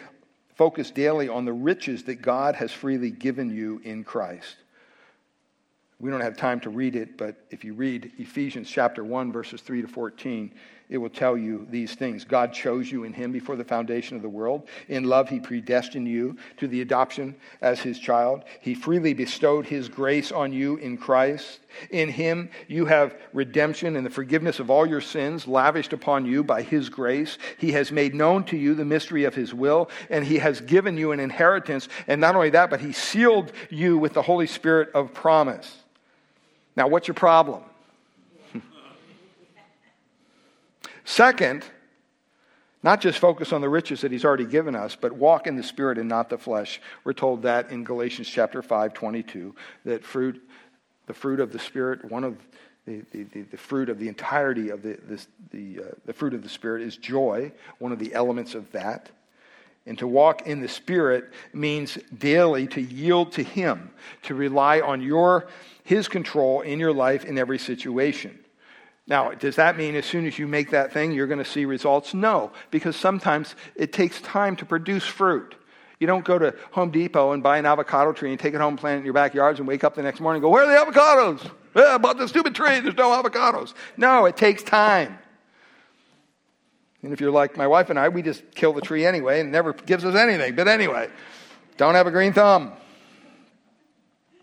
focus 0.56 0.90
daily 0.90 1.28
on 1.28 1.44
the 1.44 1.52
riches 1.52 2.04
that 2.04 2.22
God 2.22 2.56
has 2.56 2.72
freely 2.72 3.12
given 3.12 3.50
you 3.54 3.82
in 3.84 4.06
Christ. 4.06 4.56
We 6.02 6.10
don't 6.10 6.22
have 6.22 6.38
time 6.38 6.62
to 6.62 6.70
read 6.70 6.96
it, 6.96 7.18
but 7.18 7.36
if 7.50 7.66
you 7.66 7.74
read 7.74 8.14
Ephesians 8.18 8.70
chapter 8.70 9.04
1, 9.04 9.34
verses 9.34 9.60
3 9.60 9.82
to 9.82 9.88
14, 9.88 10.54
it 10.88 10.98
will 10.98 11.10
tell 11.10 11.38
you 11.38 11.68
these 11.70 11.94
things. 11.94 12.24
God 12.24 12.54
chose 12.54 12.90
you 12.90 13.04
in 13.04 13.12
Him 13.12 13.34
before 13.34 13.58
the 13.58 13.66
foundation 13.66 14.16
of 14.16 14.24
the 14.24 14.30
world. 14.30 14.68
In 14.88 15.04
love, 15.04 15.28
He 15.28 15.42
predestined 15.42 16.08
you 16.08 16.38
to 16.56 16.70
the 16.70 16.80
adoption 16.80 17.36
as 17.62 17.82
His 17.82 18.00
child. 18.00 18.46
He 18.62 18.74
freely 18.74 19.14
bestowed 19.14 19.66
His 19.66 19.90
grace 19.90 20.32
on 20.32 20.54
you 20.54 20.78
in 20.78 20.98
Christ. 20.98 21.60
In 21.92 22.08
Him, 22.08 22.50
you 22.70 22.86
have 22.86 23.18
redemption 23.34 23.98
and 23.98 24.06
the 24.06 24.10
forgiveness 24.10 24.60
of 24.60 24.72
all 24.72 24.86
your 24.86 25.02
sins 25.02 25.50
lavished 25.50 25.92
upon 25.92 26.26
you 26.26 26.46
by 26.46 26.62
His 26.62 26.88
grace. 26.88 27.38
He 27.58 27.74
has 27.74 27.92
made 27.92 28.16
known 28.16 28.46
to 28.46 28.58
you 28.58 28.74
the 28.74 28.86
mystery 28.86 29.26
of 29.26 29.36
His 29.36 29.54
will, 29.54 29.90
and 30.10 30.26
He 30.26 30.38
has 30.38 30.62
given 30.62 30.98
you 30.98 31.12
an 31.12 31.20
inheritance. 31.20 31.90
And 32.08 32.22
not 32.22 32.36
only 32.36 32.52
that, 32.52 32.70
but 32.70 32.80
He 32.80 32.94
sealed 32.94 33.52
you 33.70 33.98
with 33.98 34.14
the 34.14 34.22
Holy 34.22 34.48
Spirit 34.48 34.90
of 34.96 35.14
promise. 35.14 35.79
Now, 36.76 36.88
what's 36.88 37.08
your 37.08 37.16
problem? 37.16 37.64
Second, 41.06 41.66
not 42.82 43.02
just 43.02 43.20
focus 43.20 43.52
on 43.52 43.62
the 43.62 43.70
riches 43.70 44.02
that 44.02 44.12
he's 44.12 44.24
already 44.24 44.46
given 44.46 44.76
us, 44.76 44.96
but 44.96 45.12
walk 45.12 45.48
in 45.48 45.56
the 45.56 45.64
spirit 45.64 45.98
and 45.98 46.08
not 46.08 46.30
the 46.30 46.38
flesh. 46.38 46.82
We're 47.04 47.14
told 47.14 47.44
that 47.44 47.72
in 47.72 47.84
Galatians 47.84 48.30
chapter 48.30 48.62
5, 48.62 48.94
22, 48.94 49.54
that 49.86 50.04
fruit, 50.06 50.42
the 51.08 51.14
fruit 51.14 51.42
of 51.42 51.52
the 51.52 51.60
spirit, 51.60 52.10
one 52.10 52.24
of 52.24 52.38
the, 52.86 53.04
the, 53.12 53.42
the, 53.42 53.58
fruit 53.58 53.90
of 53.90 54.00
the 54.00 54.08
entirety 54.08 54.70
of 54.70 54.82
the, 54.82 54.98
the, 55.52 55.84
uh, 55.84 55.92
the 56.06 56.14
fruit 56.14 56.34
of 56.34 56.42
the 56.42 56.50
spirit 56.50 56.82
is 56.82 56.98
joy, 56.98 57.52
one 57.78 57.92
of 57.92 58.00
the 58.00 58.14
elements 58.14 58.56
of 58.56 58.72
that. 58.72 59.10
And 59.90 59.98
to 59.98 60.08
walk 60.08 60.46
in 60.46 60.62
the 60.62 60.68
Spirit 60.68 61.32
means 61.52 61.98
daily 62.16 62.68
to 62.68 62.80
yield 62.80 63.32
to 63.34 63.44
Him, 63.44 63.90
to 64.22 64.36
rely 64.36 64.82
on 64.82 65.02
your, 65.02 65.48
His 65.84 66.08
control 66.08 66.62
in 66.62 66.80
your 66.80 66.94
life 66.94 67.26
in 67.26 67.40
every 67.40 67.58
situation. 67.58 68.38
Now, 69.08 69.32
does 69.32 69.56
that 69.56 69.78
mean 69.78 69.96
as 69.96 70.06
soon 70.06 70.28
as 70.28 70.38
you 70.38 70.48
make 70.48 70.70
that 70.70 70.94
thing, 70.94 71.12
you're 71.12 71.26
going 71.26 71.44
to 71.44 71.44
see 71.44 71.66
results? 71.66 72.14
No, 72.14 72.52
because 72.70 72.96
sometimes 72.96 73.56
it 73.76 73.92
takes 73.92 74.22
time 74.22 74.56
to 74.58 74.66
produce 74.66 75.06
fruit. 75.06 75.56
You 76.00 76.06
don't 76.06 76.24
go 76.24 76.38
to 76.38 76.54
Home 76.74 76.92
Depot 76.92 77.32
and 77.32 77.42
buy 77.42 77.58
an 77.58 77.66
avocado 77.66 78.14
tree 78.14 78.30
and 78.30 78.40
take 78.40 78.54
it 78.54 78.62
home, 78.62 78.78
plant 78.78 78.98
it 78.98 79.00
in 79.00 79.06
your 79.06 79.16
backyards, 79.16 79.58
and 79.58 79.68
wake 79.68 79.84
up 79.84 79.96
the 79.96 80.04
next 80.04 80.20
morning 80.20 80.38
and 80.38 80.44
go, 80.44 80.50
Where 80.50 80.66
are 80.66 80.86
the 80.86 80.92
avocados? 80.92 81.52
Yeah, 81.76 81.96
I 81.96 81.98
bought 81.98 82.20
this 82.20 82.30
stupid 82.30 82.54
tree, 82.54 82.80
there's 82.80 82.96
no 82.96 83.10
avocados. 83.10 83.74
No, 83.98 84.26
it 84.26 84.38
takes 84.38 84.62
time. 84.62 85.18
And 87.02 87.14
if 87.14 87.22
you're 87.22 87.32
like 87.32 87.56
my 87.56 87.68
wife 87.68 87.90
and 87.90 87.98
I, 87.98 88.10
we 88.10 88.22
just 88.22 88.44
kill 88.54 88.74
the 88.74 88.82
tree 88.82 89.06
anyway 89.06 89.40
and 89.40 89.52
never 89.52 89.74
gives 89.74 90.04
us 90.04 90.16
anything. 90.16 90.56
But 90.56 90.68
anyway, 90.68 91.10
don't 91.78 91.96
have 91.96 92.08
a 92.08 92.12
green 92.12 92.34
thumb. 92.34 92.74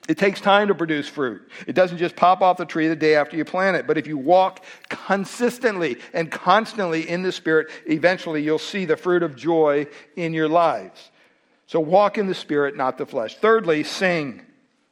It 0.08 0.18
takes 0.18 0.40
time 0.40 0.68
to 0.68 0.74
produce 0.74 1.08
fruit. 1.08 1.50
It 1.66 1.74
doesn't 1.74 1.98
just 1.98 2.14
pop 2.14 2.40
off 2.40 2.58
the 2.58 2.64
tree 2.64 2.86
the 2.86 2.96
day 2.96 3.16
after 3.16 3.36
you 3.36 3.44
plant 3.44 3.76
it. 3.76 3.86
But 3.86 3.98
if 3.98 4.06
you 4.06 4.16
walk 4.16 4.64
consistently 4.88 5.98
and 6.12 6.30
constantly 6.30 7.08
in 7.08 7.22
the 7.22 7.32
Spirit, 7.32 7.68
eventually 7.86 8.42
you'll 8.42 8.60
see 8.60 8.84
the 8.84 8.96
fruit 8.96 9.24
of 9.24 9.34
joy 9.34 9.88
in 10.14 10.32
your 10.32 10.48
lives. 10.48 11.10
So 11.66 11.80
walk 11.80 12.18
in 12.18 12.28
the 12.28 12.34
Spirit, 12.34 12.76
not 12.76 12.98
the 12.98 13.06
flesh. 13.06 13.36
Thirdly, 13.36 13.82
sing. 13.82 14.42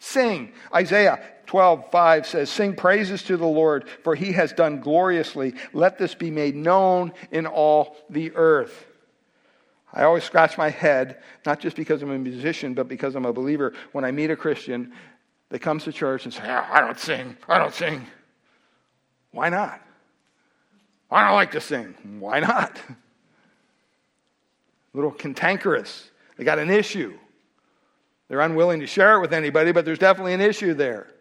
Sing. 0.01 0.53
Isaiah 0.75 1.23
12, 1.55 1.89
5 1.93 2.27
says, 2.27 2.51
Sing 2.51 2.75
praises 2.75 3.23
to 3.23 3.37
the 3.37 3.47
Lord, 3.47 3.89
for 4.03 4.17
he 4.17 4.33
has 4.33 4.53
done 4.53 4.81
gloriously. 4.81 5.55
Let 5.73 5.99
this 5.99 6.13
be 6.13 6.29
made 6.29 6.57
known 6.57 7.13
in 7.31 7.47
all 7.47 7.97
the 8.11 8.35
earth. 8.35 8.87
I 9.93 10.03
always 10.03 10.25
scratch 10.25 10.59
my 10.59 10.69
head, 10.69 11.23
not 11.47 11.61
just 11.61 11.77
because 11.77 12.03
I'm 12.03 12.11
a 12.11 12.19
musician, 12.19 12.75
but 12.75 12.89
because 12.89 13.15
I'm 13.15 13.25
a 13.25 13.33
believer. 13.33 13.73
When 13.93 14.05
I 14.05 14.11
meet 14.11 14.33
a 14.33 14.37
Christian 14.37 14.95
that 15.51 15.61
comes 15.61 15.85
to 15.85 15.93
church 15.93 16.25
and 16.25 16.35
says, 16.35 16.43
oh, 16.45 16.67
I 16.69 16.81
don't 16.81 16.99
sing, 16.99 17.37
I 17.49 17.59
don't 17.59 17.73
sing. 17.73 18.05
Why 19.31 19.49
not? 19.49 19.81
I 21.09 21.25
don't 21.25 21.37
like 21.37 21.53
to 21.53 21.61
sing. 21.61 21.95
Why 22.19 22.41
not? 22.41 22.77
A 22.89 22.97
little 24.93 25.13
cantankerous. 25.13 26.11
They 26.37 26.43
got 26.43 26.59
an 26.59 26.71
issue. 26.71 27.17
They're 28.27 28.41
unwilling 28.41 28.81
to 28.81 28.89
share 28.89 29.19
it 29.19 29.21
with 29.21 29.33
anybody, 29.33 29.71
but 29.71 29.85
there's 29.85 30.01
definitely 30.01 30.35
an 30.35 30.41
issue 30.41 30.75
there. 30.75 31.14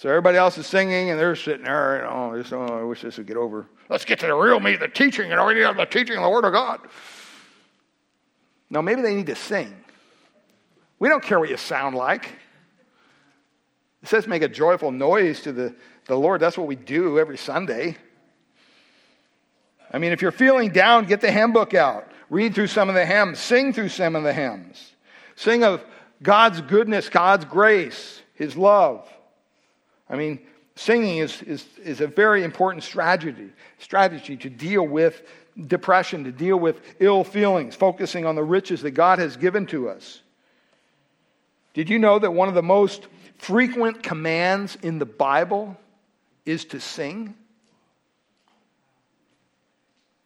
So 0.00 0.08
everybody 0.08 0.38
else 0.38 0.56
is 0.56 0.66
singing, 0.66 1.10
and 1.10 1.20
they're 1.20 1.36
sitting 1.36 1.64
there, 1.64 2.08
just, 2.38 2.54
oh, 2.54 2.64
I 2.64 2.82
wish 2.84 3.02
this 3.02 3.18
would 3.18 3.26
get 3.26 3.36
over. 3.36 3.66
Let's 3.90 4.06
get 4.06 4.18
to 4.20 4.26
the 4.28 4.34
real 4.34 4.58
meat, 4.58 4.80
the 4.80 4.88
teaching, 4.88 5.30
and 5.30 5.46
we 5.46 5.52
need 5.52 5.76
the 5.76 5.84
teaching 5.84 6.16
of 6.16 6.22
the 6.22 6.30
Word 6.30 6.46
of 6.46 6.54
God. 6.54 6.80
Now, 8.70 8.80
maybe 8.80 9.02
they 9.02 9.14
need 9.14 9.26
to 9.26 9.34
sing. 9.34 9.76
We 10.98 11.10
don't 11.10 11.22
care 11.22 11.38
what 11.38 11.50
you 11.50 11.58
sound 11.58 11.96
like. 11.96 12.30
It 14.02 14.08
says 14.08 14.26
make 14.26 14.40
a 14.40 14.48
joyful 14.48 14.90
noise 14.90 15.42
to 15.42 15.52
the, 15.52 15.74
the 16.06 16.16
Lord. 16.16 16.40
That's 16.40 16.56
what 16.56 16.66
we 16.66 16.76
do 16.76 17.18
every 17.18 17.36
Sunday. 17.36 17.98
I 19.92 19.98
mean, 19.98 20.12
if 20.12 20.22
you're 20.22 20.32
feeling 20.32 20.70
down, 20.70 21.04
get 21.04 21.20
the 21.20 21.30
hymn 21.30 21.52
book 21.52 21.74
out. 21.74 22.10
Read 22.30 22.54
through 22.54 22.68
some 22.68 22.88
of 22.88 22.94
the 22.94 23.04
hymns. 23.04 23.38
Sing 23.38 23.74
through 23.74 23.90
some 23.90 24.16
of 24.16 24.22
the 24.22 24.32
hymns. 24.32 24.94
Sing 25.36 25.62
of 25.62 25.84
God's 26.22 26.62
goodness, 26.62 27.10
God's 27.10 27.44
grace, 27.44 28.22
His 28.32 28.56
love. 28.56 29.06
I 30.10 30.16
mean, 30.16 30.40
singing 30.74 31.18
is, 31.18 31.40
is, 31.42 31.66
is 31.82 32.00
a 32.00 32.06
very 32.06 32.42
important 32.42 32.82
strategy, 32.82 33.50
strategy 33.78 34.36
to 34.38 34.50
deal 34.50 34.82
with 34.82 35.22
depression, 35.66 36.24
to 36.24 36.32
deal 36.32 36.58
with 36.58 36.80
ill 36.98 37.24
feelings, 37.24 37.76
focusing 37.76 38.26
on 38.26 38.34
the 38.34 38.42
riches 38.42 38.82
that 38.82 38.90
God 38.90 39.18
has 39.20 39.36
given 39.36 39.66
to 39.66 39.88
us. 39.88 40.20
Did 41.74 41.88
you 41.88 41.98
know 41.98 42.18
that 42.18 42.32
one 42.32 42.48
of 42.48 42.54
the 42.54 42.62
most 42.62 43.06
frequent 43.38 44.02
commands 44.02 44.76
in 44.82 44.98
the 44.98 45.06
Bible 45.06 45.76
is 46.44 46.64
to 46.66 46.80
sing? 46.80 47.34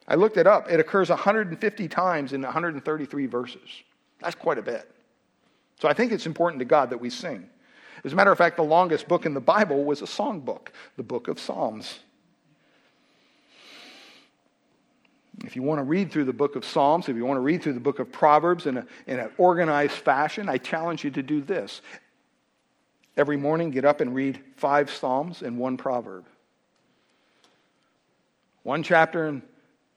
I 0.07 0.15
looked 0.15 0.37
it 0.37 0.47
up. 0.47 0.69
It 0.69 0.79
occurs 0.79 1.09
150 1.09 1.87
times 1.87 2.33
in 2.33 2.41
133 2.41 3.25
verses. 3.27 3.61
That's 4.19 4.35
quite 4.35 4.57
a 4.57 4.61
bit. 4.61 4.89
So 5.79 5.87
I 5.87 5.93
think 5.93 6.11
it's 6.11 6.25
important 6.25 6.59
to 6.59 6.65
God 6.65 6.89
that 6.91 6.99
we 6.99 7.09
sing. 7.09 7.49
As 8.05 8.13
a 8.13 8.15
matter 8.15 8.31
of 8.31 8.37
fact, 8.37 8.55
the 8.55 8.63
longest 8.63 9.07
book 9.07 9.25
in 9.25 9.33
the 9.33 9.41
Bible 9.41 9.83
was 9.83 10.03
a 10.03 10.07
song 10.07 10.39
book, 10.39 10.71
the 10.95 11.01
book 11.01 11.27
of 11.27 11.39
Psalms. 11.39 11.99
If 15.43 15.55
you 15.55 15.63
want 15.63 15.79
to 15.79 15.83
read 15.83 16.11
through 16.11 16.25
the 16.25 16.33
book 16.33 16.55
of 16.55 16.63
Psalms, 16.63 17.09
if 17.09 17.15
you 17.15 17.25
want 17.25 17.37
to 17.37 17.41
read 17.41 17.63
through 17.63 17.73
the 17.73 17.79
book 17.79 17.97
of 17.97 18.11
Proverbs 18.11 18.67
in, 18.67 18.77
a, 18.77 18.85
in 19.07 19.19
an 19.19 19.31
organized 19.39 19.93
fashion, 19.93 20.47
I 20.47 20.59
challenge 20.59 21.03
you 21.03 21.09
to 21.11 21.23
do 21.23 21.41
this. 21.41 21.81
Every 23.17 23.37
morning, 23.37 23.71
get 23.71 23.85
up 23.85 24.01
and 24.01 24.13
read 24.13 24.39
five 24.55 24.91
Psalms 24.91 25.41
and 25.41 25.57
one 25.57 25.75
proverb. 25.75 26.25
One 28.61 28.83
chapter 28.83 29.27
in 29.27 29.41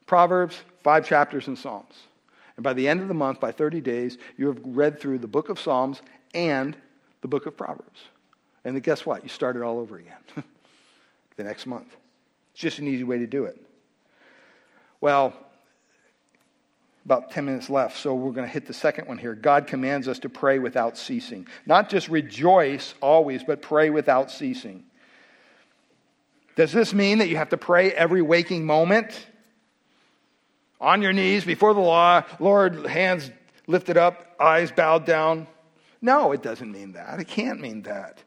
Proverbs, 0.07 0.57
five 0.83 1.07
chapters 1.07 1.47
in 1.47 1.57
Psalms. 1.57 1.95
And 2.57 2.65
by 2.65 2.73
the 2.73 2.89
end 2.89 3.03
of 3.03 3.09
the 3.09 3.15
month, 3.15 3.39
by 3.39 3.53
30 3.53 3.83
days, 3.83 4.17
you 4.39 4.47
have 4.47 4.61
read 4.65 4.99
through 4.99 5.19
the 5.19 5.29
book 5.29 5.51
of 5.51 5.61
Psalms 5.61 6.01
and 6.33 6.75
the 7.21 7.29
book 7.29 7.47
of 7.47 7.57
Proverbs. 7.57 8.01
And 8.65 8.75
then 8.75 8.83
guess 8.83 9.07
what? 9.07 9.23
You 9.23 9.29
start 9.29 9.57
it 9.57 9.63
all 9.63 9.79
over 9.79 9.97
again 9.97 10.19
the 11.37 11.45
next 11.45 11.67
month. 11.67 11.95
It's 12.53 12.61
just 12.61 12.79
an 12.79 12.89
easy 12.89 13.05
way 13.05 13.19
to 13.19 13.27
do 13.27 13.45
it. 13.45 13.61
Well, 15.01 15.33
about 17.05 17.31
10 17.31 17.47
minutes 17.47 17.71
left, 17.71 17.97
so 17.97 18.15
we're 18.15 18.33
going 18.33 18.47
to 18.47 18.53
hit 18.53 18.67
the 18.67 18.75
second 18.75 19.09
one 19.09 19.17
here. 19.17 19.35
God 19.35 19.67
commands 19.67 20.09
us 20.09 20.19
to 20.21 20.29
pray 20.29 20.59
without 20.59 20.99
ceasing. 20.99 21.47
Not 21.65 21.89
just 21.89 22.09
rejoice 22.09 22.95
always, 23.01 23.43
but 23.45 23.63
pray 23.63 23.89
without 23.89 24.31
ceasing. 24.31 24.85
Does 26.55 26.73
this 26.73 26.93
mean 26.93 27.19
that 27.19 27.29
you 27.29 27.37
have 27.37 27.51
to 27.51 27.57
pray 27.57 27.93
every 27.93 28.21
waking 28.21 28.67
moment? 28.67 29.27
On 30.81 31.01
your 31.01 31.13
knees 31.13 31.45
before 31.45 31.73
the 31.73 31.81
law, 31.81 32.25
Lord, 32.41 32.87
hands 32.87 33.31
lifted 33.67 33.97
up, 33.97 34.37
eyes 34.39 34.71
bowed 34.71 35.07
down? 35.07 35.47
No, 36.01 36.33
it 36.33 36.43
doesn't 36.43 36.71
mean 36.71 36.93
that. 36.93 37.19
It 37.21 37.29
can't 37.29 37.61
mean 37.61 37.83
that. 37.83 38.23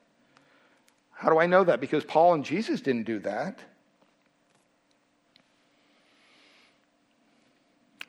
How 1.12 1.30
do 1.30 1.40
I 1.40 1.46
know 1.46 1.64
that? 1.64 1.80
Because 1.80 2.04
Paul 2.04 2.34
and 2.34 2.44
Jesus 2.44 2.82
didn't 2.82 3.04
do 3.04 3.20
that. 3.20 3.60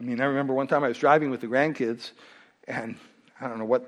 I 0.01 0.05
mean, 0.05 0.21
I 0.21 0.25
remember 0.25 0.53
one 0.53 0.67
time 0.67 0.83
I 0.83 0.89
was 0.89 0.99
driving 0.99 1.31
with 1.31 1.41
the 1.41 1.47
grandkids, 1.47 2.11
and 2.67 2.97
I 3.41 3.47
don't 3.47 3.59
know 3.59 3.65
what 3.65 3.83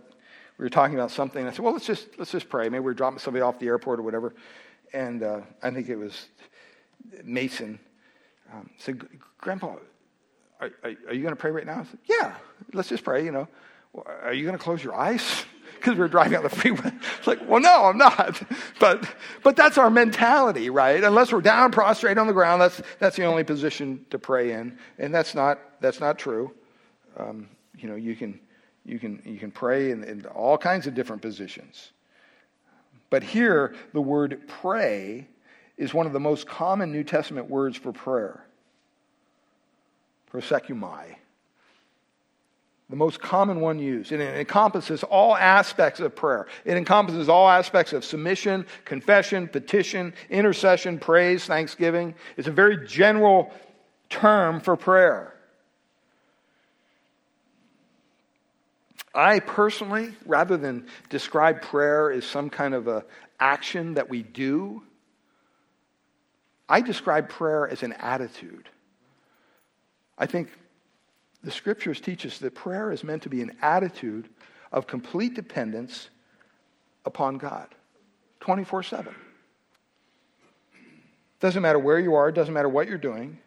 we 0.58 0.62
were 0.64 0.70
talking 0.70 0.94
about 0.94 1.10
something. 1.10 1.44
I 1.44 1.50
said, 1.50 1.60
"Well, 1.60 1.72
let's 1.72 1.86
just 1.86 2.06
let's 2.18 2.30
just 2.30 2.48
pray. 2.48 2.68
Maybe 2.68 2.84
we're 2.84 2.94
dropping 2.94 3.18
somebody 3.18 3.42
off 3.42 3.58
the 3.58 3.66
airport 3.66 3.98
or 3.98 4.02
whatever." 4.02 4.34
And 4.92 5.24
uh, 5.24 5.40
I 5.62 5.70
think 5.70 5.88
it 5.88 5.96
was 5.96 6.28
Mason 7.24 7.80
um, 8.52 8.70
said, 8.78 9.04
"Grandpa, 9.38 9.76
are, 10.60 10.70
are, 10.84 10.94
are 11.08 11.14
you 11.14 11.22
going 11.22 11.34
to 11.34 11.36
pray 11.36 11.50
right 11.50 11.66
now?" 11.66 11.80
I 11.80 11.84
said, 11.84 11.98
"Yeah, 12.04 12.34
let's 12.72 12.90
just 12.90 13.02
pray." 13.02 13.24
You 13.24 13.32
know, 13.32 13.48
are 14.22 14.32
you 14.32 14.44
going 14.44 14.56
to 14.56 14.62
close 14.62 14.84
your 14.84 14.94
eyes? 14.94 15.44
Because 15.84 15.98
we 15.98 16.04
are 16.04 16.08
driving 16.08 16.38
on 16.38 16.42
the 16.42 16.48
freeway. 16.48 16.90
It's 17.18 17.26
like, 17.26 17.46
well, 17.46 17.60
no, 17.60 17.84
I'm 17.84 17.98
not. 17.98 18.42
But, 18.80 19.06
but 19.42 19.54
that's 19.54 19.76
our 19.76 19.90
mentality, 19.90 20.70
right? 20.70 21.04
Unless 21.04 21.30
we're 21.30 21.42
down, 21.42 21.72
prostrate 21.72 22.16
on 22.16 22.26
the 22.26 22.32
ground, 22.32 22.62
that's, 22.62 22.80
that's 22.98 23.16
the 23.16 23.24
only 23.24 23.44
position 23.44 24.06
to 24.08 24.18
pray 24.18 24.52
in. 24.52 24.78
And 24.98 25.14
that's 25.14 25.34
not, 25.34 25.58
that's 25.80 26.00
not 26.00 26.18
true. 26.18 26.54
Um, 27.18 27.50
you 27.76 27.86
know, 27.86 27.96
you 27.96 28.16
can, 28.16 28.40
you 28.86 28.98
can, 28.98 29.20
you 29.26 29.38
can 29.38 29.50
pray 29.50 29.90
in, 29.90 30.04
in 30.04 30.24
all 30.26 30.56
kinds 30.56 30.86
of 30.86 30.94
different 30.94 31.20
positions. 31.20 31.92
But 33.10 33.22
here, 33.22 33.74
the 33.92 34.00
word 34.00 34.40
pray 34.48 35.28
is 35.76 35.92
one 35.92 36.06
of 36.06 36.14
the 36.14 36.20
most 36.20 36.46
common 36.46 36.92
New 36.92 37.04
Testament 37.04 37.50
words 37.50 37.76
for 37.76 37.92
prayer. 37.92 38.42
Proseuchomai 40.32 41.16
the 42.94 42.98
most 42.98 43.20
common 43.20 43.60
one 43.60 43.80
used. 43.80 44.12
And 44.12 44.22
it 44.22 44.36
encompasses 44.36 45.02
all 45.02 45.34
aspects 45.34 45.98
of 45.98 46.14
prayer. 46.14 46.46
It 46.64 46.76
encompasses 46.76 47.28
all 47.28 47.48
aspects 47.48 47.92
of 47.92 48.04
submission, 48.04 48.66
confession, 48.84 49.48
petition, 49.48 50.14
intercession, 50.30 51.00
praise, 51.00 51.44
thanksgiving. 51.44 52.14
It's 52.36 52.46
a 52.46 52.52
very 52.52 52.86
general 52.86 53.52
term 54.10 54.60
for 54.60 54.76
prayer. 54.76 55.34
I 59.12 59.40
personally, 59.40 60.12
rather 60.24 60.56
than 60.56 60.86
describe 61.10 61.62
prayer 61.62 62.12
as 62.12 62.24
some 62.24 62.48
kind 62.48 62.74
of 62.74 62.86
a 62.86 63.04
action 63.40 63.94
that 63.94 64.08
we 64.08 64.22
do, 64.22 64.84
I 66.68 66.80
describe 66.80 67.28
prayer 67.28 67.68
as 67.68 67.82
an 67.82 67.94
attitude. 67.94 68.68
I 70.16 70.26
think 70.26 70.48
the 71.44 71.50
scriptures 71.50 72.00
teach 72.00 72.24
us 72.26 72.38
that 72.38 72.54
prayer 72.54 72.90
is 72.90 73.04
meant 73.04 73.22
to 73.22 73.28
be 73.28 73.42
an 73.42 73.56
attitude 73.62 74.28
of 74.72 74.86
complete 74.86 75.34
dependence 75.34 76.08
upon 77.04 77.38
God 77.38 77.68
24 78.40 78.82
7. 78.82 79.14
Doesn't 81.40 81.62
matter 81.62 81.78
where 81.78 81.98
you 81.98 82.14
are, 82.14 82.32
doesn't 82.32 82.54
matter 82.54 82.68
what 82.68 82.88
you're 82.88 82.98
doing. 82.98 83.38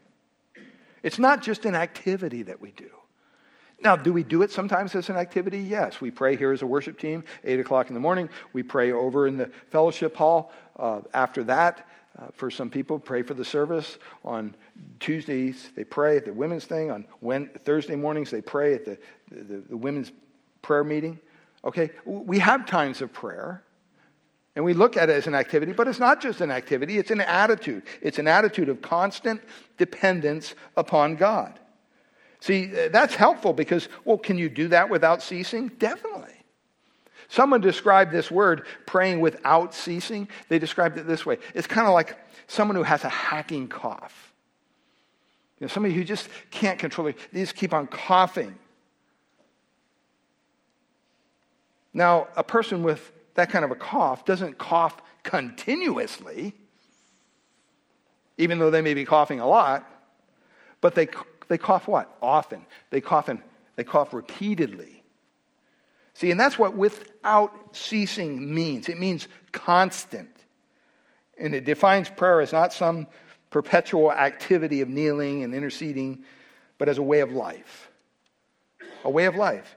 It's 1.03 1.19
not 1.19 1.41
just 1.41 1.65
an 1.65 1.75
activity 1.75 2.43
that 2.43 2.61
we 2.61 2.71
do. 2.71 2.89
Now, 3.79 3.95
do 3.95 4.11
we 4.11 4.23
do 4.23 4.41
it 4.41 4.51
sometimes 4.51 4.95
as 4.95 5.09
an 5.09 5.17
activity? 5.17 5.59
Yes. 5.59 6.01
We 6.01 6.09
pray 6.09 6.35
here 6.35 6.51
as 6.51 6.63
a 6.63 6.67
worship 6.67 6.99
team, 6.99 7.23
8 7.43 7.59
o'clock 7.59 7.89
in 7.89 7.93
the 7.93 7.99
morning. 7.99 8.29
We 8.53 8.63
pray 8.63 8.91
over 8.91 9.27
in 9.27 9.37
the 9.37 9.51
fellowship 9.69 10.15
hall 10.15 10.51
uh, 10.77 11.01
after 11.13 11.43
that. 11.45 11.87
Uh, 12.19 12.27
for 12.33 12.49
some 12.49 12.69
people, 12.69 12.97
pray 12.97 13.21
for 13.21 13.35
the 13.35 13.45
service. 13.45 13.99
On 14.25 14.55
Tuesdays, 14.99 15.69
they 15.75 15.83
pray 15.83 16.17
at 16.17 16.25
the 16.25 16.33
women's 16.33 16.65
thing. 16.65 16.89
On 16.89 17.05
when, 17.19 17.47
Thursday 17.63 17.95
mornings, 17.95 18.31
they 18.31 18.41
pray 18.41 18.73
at 18.73 18.85
the, 18.85 18.97
the, 19.29 19.63
the 19.69 19.77
women's 19.77 20.11
prayer 20.61 20.83
meeting. 20.83 21.19
Okay, 21.63 21.91
we 22.05 22.39
have 22.39 22.65
times 22.65 23.01
of 23.01 23.13
prayer, 23.13 23.63
and 24.55 24.65
we 24.65 24.73
look 24.73 24.97
at 24.97 25.09
it 25.09 25.13
as 25.13 25.27
an 25.27 25.35
activity, 25.35 25.73
but 25.73 25.87
it's 25.87 25.99
not 25.99 26.21
just 26.21 26.41
an 26.41 26.49
activity, 26.49 26.97
it's 26.97 27.11
an 27.11 27.21
attitude. 27.21 27.83
It's 28.01 28.19
an 28.19 28.27
attitude 28.27 28.69
of 28.69 28.81
constant 28.81 29.41
dependence 29.77 30.55
upon 30.75 31.17
God. 31.17 31.59
See, 32.39 32.65
that's 32.65 33.15
helpful 33.15 33.53
because, 33.53 33.89
well, 34.05 34.17
can 34.17 34.37
you 34.37 34.49
do 34.49 34.67
that 34.69 34.89
without 34.89 35.21
ceasing? 35.21 35.69
Definitely. 35.79 36.36
Someone 37.29 37.61
described 37.61 38.11
this 38.11 38.31
word, 38.31 38.65
praying 38.85 39.19
without 39.19 39.73
ceasing. 39.73 40.29
They 40.47 40.59
described 40.59 40.97
it 40.97 41.07
this 41.07 41.25
way 41.25 41.37
it's 41.53 41.67
kind 41.67 41.87
of 41.87 41.93
like 41.93 42.17
someone 42.47 42.75
who 42.75 42.83
has 42.83 43.03
a 43.03 43.09
hacking 43.09 43.67
cough. 43.67 44.33
You 45.59 45.65
know, 45.65 45.69
somebody 45.69 45.95
who 45.95 46.03
just 46.03 46.29
can't 46.51 46.77
control 46.77 47.07
it, 47.07 47.17
they 47.33 47.41
just 47.41 47.55
keep 47.55 47.73
on 47.73 47.87
coughing. 47.87 48.55
Now, 51.93 52.27
a 52.35 52.43
person 52.43 52.83
with 52.83 53.11
that 53.33 53.49
kind 53.49 53.65
of 53.65 53.71
a 53.71 53.75
cough 53.75 54.23
doesn't 54.23 54.57
cough 54.59 55.01
continuously, 55.23 56.53
even 58.37 58.59
though 58.59 58.69
they 58.69 58.81
may 58.81 58.93
be 58.93 59.03
coughing 59.03 59.39
a 59.39 59.47
lot, 59.47 59.89
but 60.79 60.93
they, 60.93 61.07
they 61.47 61.57
cough 61.57 61.87
what? 61.87 62.15
Often. 62.21 62.65
They 62.91 63.01
cough, 63.01 63.29
and, 63.29 63.41
they 63.75 63.83
cough 63.83 64.13
repeatedly. 64.13 64.96
See, 66.17 66.31
and 66.31 66.39
that's 66.39 66.57
what 66.57 66.75
without 66.75 67.75
ceasing 67.75 68.51
means. 68.51 68.89
It 68.89 68.99
means 68.99 69.27
constant. 69.51 70.31
And 71.37 71.53
it 71.53 71.63
defines 71.63 72.09
prayer 72.09 72.41
as 72.41 72.51
not 72.51 72.73
some 72.73 73.05
perpetual 73.51 74.11
activity 74.11 74.81
of 74.81 74.89
kneeling 74.89 75.43
and 75.43 75.53
interceding, 75.53 76.23
but 76.79 76.89
as 76.89 76.97
a 76.97 77.03
way 77.03 77.19
of 77.19 77.33
life. 77.33 77.91
A 79.03 79.11
way 79.11 79.25
of 79.25 79.35
life 79.35 79.75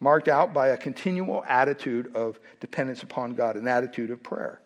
marked 0.00 0.28
out 0.28 0.54
by 0.54 0.68
a 0.68 0.78
continual 0.78 1.44
attitude 1.46 2.16
of 2.16 2.40
dependence 2.60 3.02
upon 3.02 3.34
God, 3.34 3.56
an 3.56 3.68
attitude 3.68 4.10
of 4.10 4.22
prayer. 4.22 4.62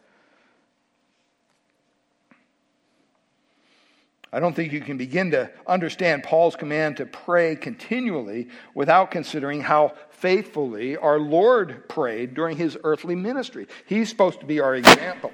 I 4.32 4.38
don't 4.38 4.54
think 4.54 4.72
you 4.72 4.80
can 4.80 4.96
begin 4.96 5.30
to 5.32 5.50
understand 5.66 6.22
Paul's 6.22 6.54
command 6.54 6.98
to 6.98 7.06
pray 7.06 7.56
continually 7.56 8.48
without 8.74 9.10
considering 9.10 9.62
how 9.62 9.94
faithfully 10.16 10.96
our 10.96 11.18
Lord 11.18 11.88
prayed 11.88 12.34
during 12.34 12.56
his 12.56 12.76
earthly 12.84 13.14
ministry. 13.14 13.66
He's 13.86 14.08
supposed 14.08 14.40
to 14.40 14.46
be 14.46 14.60
our 14.60 14.74
example. 14.74 15.32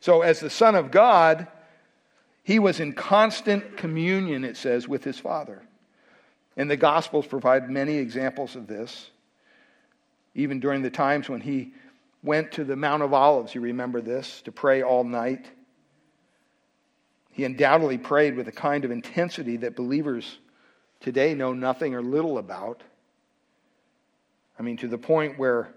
So, 0.00 0.22
as 0.22 0.40
the 0.40 0.50
Son 0.50 0.74
of 0.74 0.90
God, 0.90 1.46
he 2.42 2.58
was 2.58 2.80
in 2.80 2.92
constant 2.92 3.76
communion, 3.76 4.44
it 4.44 4.56
says, 4.56 4.88
with 4.88 5.04
his 5.04 5.18
Father. 5.18 5.62
And 6.56 6.70
the 6.70 6.76
Gospels 6.76 7.26
provide 7.26 7.70
many 7.70 7.96
examples 7.96 8.56
of 8.56 8.66
this. 8.66 9.10
Even 10.34 10.60
during 10.60 10.82
the 10.82 10.90
times 10.90 11.28
when 11.28 11.40
he 11.40 11.72
went 12.22 12.52
to 12.52 12.64
the 12.64 12.76
Mount 12.76 13.02
of 13.02 13.12
Olives, 13.12 13.54
you 13.54 13.60
remember 13.60 14.00
this, 14.00 14.42
to 14.42 14.52
pray 14.52 14.82
all 14.82 15.04
night. 15.04 15.46
He 17.30 17.44
undoubtedly 17.44 17.98
prayed 17.98 18.36
with 18.36 18.48
a 18.48 18.52
kind 18.52 18.84
of 18.84 18.90
intensity 18.90 19.58
that 19.58 19.76
believers 19.76 20.38
today 21.00 21.34
know 21.34 21.52
nothing 21.52 21.94
or 21.94 22.02
little 22.02 22.38
about. 22.38 22.82
I 24.58 24.62
mean, 24.62 24.76
to 24.78 24.88
the 24.88 24.98
point 24.98 25.38
where 25.38 25.72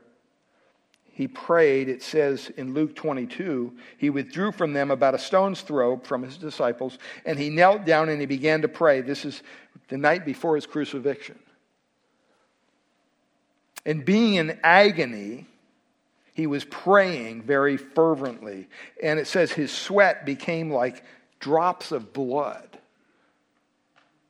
he 1.11 1.27
prayed, 1.27 1.87
it 1.87 2.03
says 2.03 2.51
in 2.57 2.73
Luke 2.73 2.93
22, 2.95 3.73
he 3.97 4.09
withdrew 4.09 4.51
from 4.51 4.73
them 4.73 4.91
about 4.91 5.15
a 5.15 5.19
stone's 5.19 5.61
throw 5.61 5.97
from 5.99 6.23
his 6.23 6.37
disciples, 6.37 6.97
and 7.25 7.39
he 7.39 7.49
knelt 7.49 7.85
down 7.85 8.09
and 8.09 8.19
he 8.19 8.27
began 8.27 8.61
to 8.63 8.67
pray. 8.67 9.01
This 9.01 9.23
is 9.23 9.41
the 9.87 9.97
night 9.97 10.25
before 10.25 10.55
his 10.55 10.65
crucifixion. 10.65 11.39
And 13.85 14.03
being 14.03 14.35
in 14.35 14.59
agony, 14.63 15.45
he 16.33 16.47
was 16.47 16.65
praying 16.65 17.43
very 17.43 17.77
fervently. 17.77 18.67
And 19.01 19.19
it 19.19 19.27
says 19.27 19.51
his 19.51 19.71
sweat 19.71 20.25
became 20.25 20.69
like 20.69 21.03
drops 21.39 21.91
of 21.91 22.11
blood. 22.11 22.77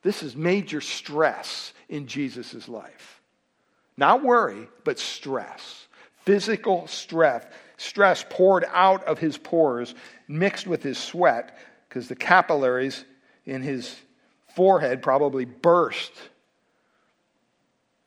This 0.03 0.21
is 0.21 0.35
major 0.35 0.81
stress 0.81 1.73
in 1.89 2.05
Jesus' 2.05 2.67
life. 2.67 3.14
Not 3.97 4.23
worry, 4.23 4.67
but 4.83 4.99
stress. 4.99 5.87
Physical 6.23 6.87
stress. 6.87 7.45
Stress 7.77 8.25
poured 8.29 8.65
out 8.73 9.03
of 9.05 9.19
his 9.19 9.37
pores, 9.37 9.93
mixed 10.27 10.67
with 10.67 10.83
his 10.83 10.97
sweat, 10.97 11.57
because 11.87 12.07
the 12.07 12.15
capillaries 12.15 13.05
in 13.45 13.61
his 13.61 13.95
forehead 14.55 15.01
probably 15.01 15.45
burst. 15.45 16.11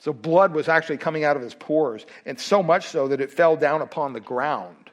So 0.01 0.13
blood 0.13 0.55
was 0.55 0.69
actually 0.69 0.99
coming 0.99 1.25
out 1.25 1.37
of 1.37 1.43
his 1.43 1.55
pores, 1.55 2.07
and 2.25 2.39
so 2.39 2.63
much 2.63 2.89
so 2.89 3.09
that 3.09 3.21
it 3.21 3.31
fell 3.31 3.57
down 3.57 3.83
upon 3.83 4.13
the 4.13 4.21
ground. 4.21 4.91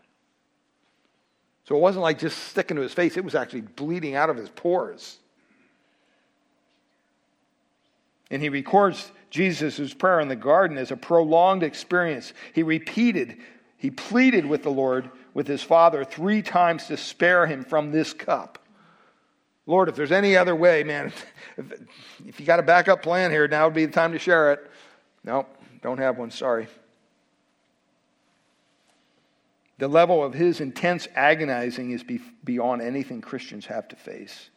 So 1.66 1.76
it 1.76 1.80
wasn't 1.80 2.04
like 2.04 2.20
just 2.20 2.38
sticking 2.38 2.76
to 2.76 2.84
his 2.84 2.94
face, 2.94 3.18
it 3.18 3.24
was 3.24 3.36
actually 3.36 3.62
bleeding 3.62 4.16
out 4.16 4.30
of 4.30 4.38
his 4.38 4.50
pores. 4.50 5.18
And 8.32 8.42
he 8.42 8.50
records 8.50 9.12
Jesus' 9.36 9.94
prayer 9.94 10.22
in 10.22 10.30
the 10.30 10.36
garden 10.38 10.78
is 10.78 10.92
a 10.92 10.96
prolonged 10.96 11.62
experience. 11.62 12.32
He 12.54 12.64
repeated, 12.64 13.36
he 13.76 13.92
pleaded 13.92 14.46
with 14.46 14.64
the 14.64 14.72
Lord, 14.72 15.10
with 15.34 15.46
his 15.46 15.62
Father, 15.62 16.06
three 16.06 16.42
times 16.42 16.88
to 16.88 16.96
spare 16.96 17.46
him 17.46 17.66
from 17.66 17.92
this 17.92 18.14
cup. 18.14 18.60
Lord, 19.66 19.90
if 19.90 19.96
there's 19.96 20.14
any 20.14 20.38
other 20.38 20.56
way, 20.56 20.86
man, 20.86 21.12
if, 21.58 21.66
if 22.26 22.40
you 22.40 22.46
got 22.46 22.60
a 22.60 22.64
backup 22.64 23.02
plan 23.02 23.30
here, 23.30 23.46
now 23.46 23.66
would 23.66 23.74
be 23.74 23.86
the 23.86 23.92
time 23.92 24.14
to 24.14 24.20
share 24.20 24.54
it. 24.54 24.72
No, 25.26 25.46
don't 25.82 25.98
have 25.98 26.18
one, 26.18 26.32
sorry. 26.32 26.70
The 29.80 29.90
level 29.90 30.24
of 30.24 30.34
his 30.34 30.62
intense 30.62 31.10
agonizing 31.14 31.92
is 31.92 32.06
beyond 32.46 32.82
anything 32.82 33.20
Christians 33.20 33.66
have 33.66 33.90
to 33.90 33.98
face. 33.98 34.50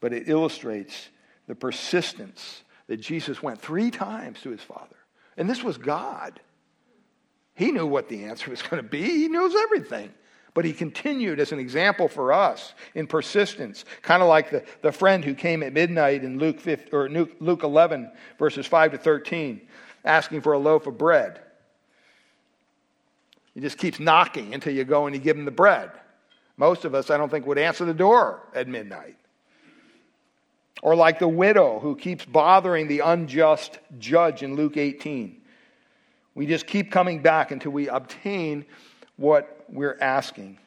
But 0.00 0.14
it 0.14 0.30
illustrates 0.30 1.10
the 1.46 1.54
persistence 1.54 2.62
that 2.90 3.00
Jesus 3.00 3.40
went 3.40 3.60
three 3.60 3.92
times 3.92 4.40
to 4.40 4.50
his 4.50 4.62
Father. 4.62 4.96
And 5.36 5.48
this 5.48 5.62
was 5.62 5.78
God. 5.78 6.40
He 7.54 7.70
knew 7.70 7.86
what 7.86 8.08
the 8.08 8.24
answer 8.24 8.50
was 8.50 8.62
going 8.62 8.82
to 8.82 8.88
be, 8.88 9.00
he 9.00 9.28
knows 9.28 9.54
everything. 9.54 10.12
But 10.54 10.64
he 10.64 10.72
continued 10.72 11.38
as 11.38 11.52
an 11.52 11.60
example 11.60 12.08
for 12.08 12.32
us 12.32 12.74
in 12.96 13.06
persistence, 13.06 13.84
kind 14.02 14.24
of 14.24 14.28
like 14.28 14.50
the, 14.50 14.64
the 14.82 14.90
friend 14.90 15.24
who 15.24 15.34
came 15.34 15.62
at 15.62 15.72
midnight 15.72 16.24
in 16.24 16.40
Luke, 16.40 16.58
5, 16.58 16.88
or 16.92 17.08
Luke 17.08 17.62
11, 17.62 18.10
verses 18.40 18.66
5 18.66 18.90
to 18.90 18.98
13, 18.98 19.60
asking 20.04 20.40
for 20.40 20.54
a 20.54 20.58
loaf 20.58 20.88
of 20.88 20.98
bread. 20.98 21.40
He 23.54 23.60
just 23.60 23.78
keeps 23.78 24.00
knocking 24.00 24.52
until 24.52 24.74
you 24.74 24.82
go 24.82 25.06
and 25.06 25.14
you 25.14 25.22
give 25.22 25.36
him 25.36 25.44
the 25.44 25.52
bread. 25.52 25.92
Most 26.56 26.84
of 26.84 26.96
us, 26.96 27.08
I 27.08 27.18
don't 27.18 27.30
think, 27.30 27.46
would 27.46 27.56
answer 27.56 27.84
the 27.84 27.94
door 27.94 28.48
at 28.52 28.66
midnight. 28.66 29.14
Or 30.82 30.94
like 30.94 31.18
the 31.18 31.28
widow 31.28 31.78
who 31.78 31.94
keeps 31.94 32.24
bothering 32.24 32.88
the 32.88 33.00
unjust 33.00 33.78
judge 33.98 34.42
in 34.42 34.56
Luke 34.56 34.76
18. 34.76 35.40
We 36.34 36.46
just 36.46 36.66
keep 36.66 36.90
coming 36.90 37.20
back 37.20 37.50
until 37.50 37.72
we 37.72 37.88
obtain 37.88 38.64
what 39.16 39.64
we're 39.68 39.98
asking. 40.00 40.58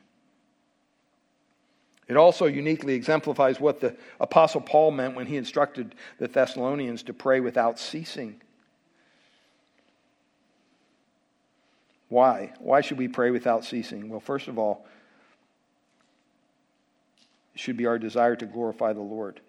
It 2.08 2.18
also 2.18 2.46
uniquely 2.46 2.94
exemplifies 2.94 3.60
what 3.60 3.80
the 3.80 3.96
Apostle 4.20 4.62
Paul 4.62 4.92
meant 4.92 5.16
when 5.16 5.26
he 5.26 5.38
instructed 5.38 5.96
the 6.20 6.28
Thessalonians 6.28 7.04
to 7.04 7.14
pray 7.14 7.40
without 7.40 7.80
ceasing. 7.80 8.42
Why? 12.10 12.54
Why 12.60 12.82
should 12.82 13.00
we 13.00 13.08
pray 13.08 13.32
without 13.32 13.66
ceasing? 13.66 14.10
Well, 14.10 14.20
first 14.20 14.48
of 14.48 14.60
all, 14.60 14.86
it 17.56 17.60
should 17.60 17.78
be 17.78 17.88
our 17.88 17.98
desire 17.98 18.36
to 18.36 18.46
glorify 18.46 18.94
the 18.94 19.02
Lord. 19.02 19.40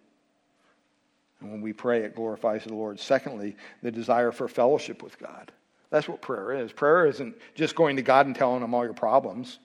And 1.45 1.53
when 1.53 1.61
we 1.61 1.74
pray, 1.74 2.05
it 2.05 2.14
glorifies 2.14 2.64
the 2.64 2.72
Lord. 2.72 2.99
Secondly, 2.99 3.55
the 3.82 3.90
desire 3.90 4.32
for 4.32 4.49
fellowship 4.49 5.03
with 5.03 5.18
God. 5.18 5.53
That's 5.90 6.09
what 6.09 6.22
prayer 6.22 6.53
is. 6.53 6.72
Prayer 6.72 7.05
isn't 7.05 7.36
just 7.55 7.76
going 7.76 7.97
to 7.97 8.03
God 8.03 8.24
and 8.24 8.34
telling 8.34 8.62
him 8.62 8.72
all 8.72 8.82
your 8.82 8.95
problems, 8.95 9.59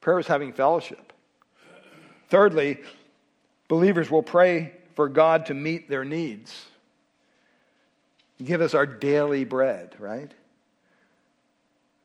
prayer 0.00 0.18
is 0.18 0.26
having 0.26 0.54
fellowship. 0.54 1.12
Thirdly, 2.30 2.78
believers 3.68 4.10
will 4.10 4.22
pray 4.22 4.72
for 4.94 5.10
God 5.10 5.46
to 5.46 5.54
meet 5.54 5.90
their 5.90 6.04
needs. 6.04 6.64
Give 8.42 8.62
us 8.62 8.72
our 8.72 8.86
daily 8.86 9.44
bread, 9.44 9.96
right? 9.98 10.32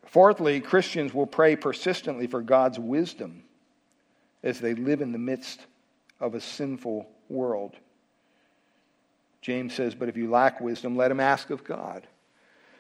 Fourthly, 0.08 0.60
Christians 0.60 1.14
will 1.14 1.28
pray 1.28 1.56
persistently 1.56 2.28
for 2.28 2.42
God's 2.42 2.78
wisdom 2.78 3.44
as 4.44 4.60
they 4.60 4.76
live 4.76 5.02
in 5.02 5.14
the 5.14 5.18
midst 5.18 5.66
of 6.20 6.36
a 6.36 6.42
sinful 6.42 7.10
world. 7.30 7.78
James 9.42 9.74
says, 9.74 9.96
But 9.96 10.10
if 10.10 10.18
you 10.18 10.30
lack 10.30 10.62
wisdom, 10.62 10.96
let 10.96 11.12
him 11.12 11.20
ask 11.20 11.50
of 11.50 11.64
God. 11.64 12.06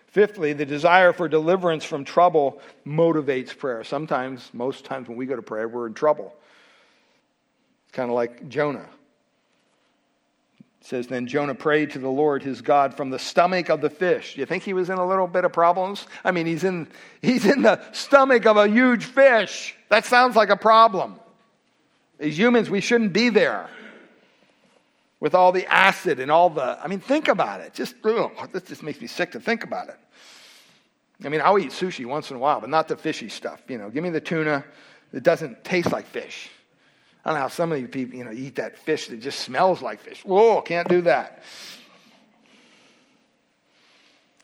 Fifthly, 0.07 0.53
the 0.53 0.65
desire 0.65 1.13
for 1.13 1.27
deliverance 1.27 1.83
from 1.83 2.03
trouble 2.03 2.61
motivates 2.85 3.57
prayer. 3.57 3.83
Sometimes, 3.83 4.49
most 4.53 4.85
times 4.85 5.07
when 5.07 5.17
we 5.17 5.25
go 5.25 5.35
to 5.35 5.41
prayer, 5.41 5.67
we're 5.67 5.87
in 5.87 5.93
trouble. 5.93 6.35
It's 7.85 7.95
kind 7.95 8.09
of 8.09 8.15
like 8.15 8.49
Jonah. 8.49 8.89
It 10.81 10.87
says, 10.87 11.07
Then 11.07 11.27
Jonah 11.27 11.55
prayed 11.55 11.91
to 11.91 11.99
the 11.99 12.09
Lord 12.09 12.43
his 12.43 12.61
God 12.61 12.93
from 12.93 13.09
the 13.09 13.19
stomach 13.19 13.69
of 13.69 13.81
the 13.81 13.89
fish. 13.89 14.35
Do 14.35 14.41
you 14.41 14.45
think 14.45 14.63
he 14.63 14.73
was 14.73 14.89
in 14.89 14.97
a 14.97 15.07
little 15.07 15.27
bit 15.27 15.45
of 15.45 15.53
problems? 15.53 16.05
I 16.25 16.31
mean, 16.31 16.45
he's 16.45 16.63
in, 16.63 16.87
he's 17.21 17.45
in 17.45 17.61
the 17.61 17.81
stomach 17.93 18.45
of 18.45 18.57
a 18.57 18.67
huge 18.67 19.05
fish. 19.05 19.75
That 19.89 20.05
sounds 20.05 20.35
like 20.35 20.49
a 20.49 20.57
problem. 20.57 21.19
As 22.19 22.37
humans, 22.37 22.69
we 22.69 22.81
shouldn't 22.81 23.13
be 23.13 23.29
there 23.29 23.69
with 25.21 25.33
all 25.33 25.53
the 25.53 25.65
acid 25.71 26.19
and 26.19 26.29
all 26.29 26.49
the. 26.49 26.77
I 26.83 26.87
mean, 26.87 26.99
think 26.99 27.29
about 27.29 27.61
it. 27.61 27.73
Just, 27.73 27.95
ugh, 28.03 28.31
this 28.51 28.63
just 28.63 28.83
makes 28.83 28.99
me 28.99 29.07
sick 29.07 29.31
to 29.31 29.39
think 29.39 29.63
about 29.63 29.87
it. 29.87 29.97
I 31.23 31.29
mean, 31.29 31.39
I'll 31.41 31.59
eat 31.59 31.69
sushi 31.69 32.05
once 32.05 32.31
in 32.31 32.35
a 32.35 32.39
while, 32.39 32.59
but 32.59 32.69
not 32.69 32.89
the 32.89 32.97
fishy 32.97 33.29
stuff. 33.29 33.61
You 33.69 33.77
know, 33.77 33.89
give 33.89 34.03
me 34.03 34.09
the 34.09 34.19
tuna 34.19 34.65
that 35.13 35.23
doesn't 35.23 35.63
taste 35.63 35.91
like 35.91 36.07
fish. 36.07 36.49
I 37.23 37.29
don't 37.29 37.35
know 37.37 37.41
how 37.41 37.47
some 37.49 37.71
of 37.71 37.79
you 37.79 37.87
people, 37.87 38.17
you 38.17 38.23
know, 38.23 38.31
eat 38.31 38.55
that 38.55 38.79
fish 38.79 39.07
that 39.07 39.21
just 39.21 39.39
smells 39.39 39.81
like 39.81 40.01
fish. 40.01 40.25
Whoa, 40.25 40.59
can't 40.61 40.89
do 40.89 41.01
that. 41.01 41.43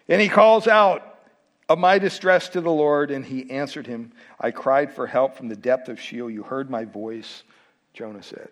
And 0.07 0.21
he 0.21 0.29
calls 0.29 0.67
out 0.67 1.17
of 1.67 1.79
my 1.79 1.97
distress 1.97 2.49
to 2.49 2.61
the 2.61 2.71
Lord, 2.71 3.09
and 3.09 3.25
he 3.25 3.49
answered 3.49 3.87
him. 3.87 4.13
I 4.39 4.51
cried 4.51 4.93
for 4.93 5.07
help 5.07 5.35
from 5.35 5.47
the 5.47 5.55
depth 5.55 5.89
of 5.89 5.99
Sheol. 5.99 6.29
You 6.29 6.43
heard 6.43 6.69
my 6.69 6.85
voice, 6.85 7.41
Jonah 7.95 8.23
said. 8.23 8.49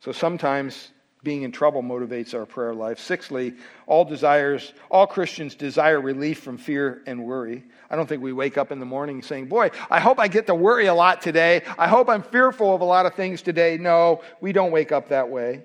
So 0.00 0.12
sometimes 0.12 0.90
being 1.22 1.42
in 1.42 1.52
trouble 1.52 1.82
motivates 1.82 2.34
our 2.34 2.46
prayer 2.46 2.74
life. 2.74 2.98
Sixthly, 2.98 3.54
all 3.86 4.04
desires, 4.04 4.72
all 4.90 5.06
Christians 5.06 5.54
desire 5.54 6.00
relief 6.00 6.40
from 6.40 6.56
fear 6.56 7.02
and 7.06 7.24
worry. 7.24 7.64
I 7.90 7.96
don't 7.96 8.08
think 8.08 8.22
we 8.22 8.32
wake 8.32 8.56
up 8.56 8.72
in 8.72 8.80
the 8.80 8.86
morning 8.86 9.22
saying, 9.22 9.46
Boy, 9.46 9.70
I 9.90 10.00
hope 10.00 10.18
I 10.18 10.28
get 10.28 10.46
to 10.46 10.54
worry 10.54 10.86
a 10.86 10.94
lot 10.94 11.20
today. 11.20 11.62
I 11.78 11.88
hope 11.88 12.08
I'm 12.08 12.22
fearful 12.22 12.74
of 12.74 12.80
a 12.80 12.84
lot 12.84 13.04
of 13.04 13.14
things 13.14 13.42
today. 13.42 13.76
No, 13.76 14.22
we 14.40 14.52
don't 14.52 14.70
wake 14.70 14.92
up 14.92 15.08
that 15.08 15.28
way. 15.28 15.62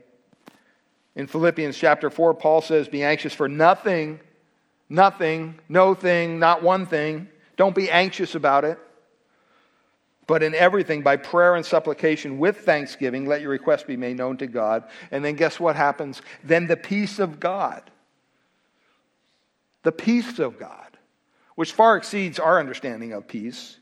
In 1.16 1.28
Philippians 1.28 1.78
chapter 1.78 2.10
4, 2.10 2.34
Paul 2.34 2.62
says, 2.62 2.90
Be 2.90 3.04
anxious 3.04 3.34
for 3.34 3.48
nothing, 3.48 4.20
nothing, 4.90 5.60
no 5.70 5.94
thing, 5.94 6.40
not 6.40 6.62
one 6.62 6.86
thing. 6.86 7.30
Don't 7.56 7.76
be 7.76 7.90
anxious 7.90 8.36
about 8.36 8.66
it. 8.66 8.78
But 10.28 10.42
in 10.42 10.56
everything, 10.56 11.04
by 11.04 11.18
prayer 11.18 11.56
and 11.56 11.66
supplication 11.66 12.40
with 12.40 12.58
thanksgiving, 12.62 13.28
let 13.28 13.42
your 13.42 13.52
requests 13.52 13.84
be 13.84 13.98
made 13.98 14.18
known 14.18 14.38
to 14.38 14.48
God. 14.48 14.84
And 15.12 15.24
then 15.24 15.36
guess 15.36 15.60
what 15.60 15.76
happens? 15.76 16.22
Then 16.44 16.66
the 16.68 16.78
peace 16.78 17.20
of 17.20 17.40
God, 17.40 17.84
the 19.84 19.92
peace 19.92 20.40
of 20.40 20.58
God, 20.58 20.98
which 21.56 21.74
far 21.74 21.96
exceeds 21.96 22.40
our 22.40 22.60
understanding 22.60 23.14
of 23.14 23.28
peace, 23.28 23.78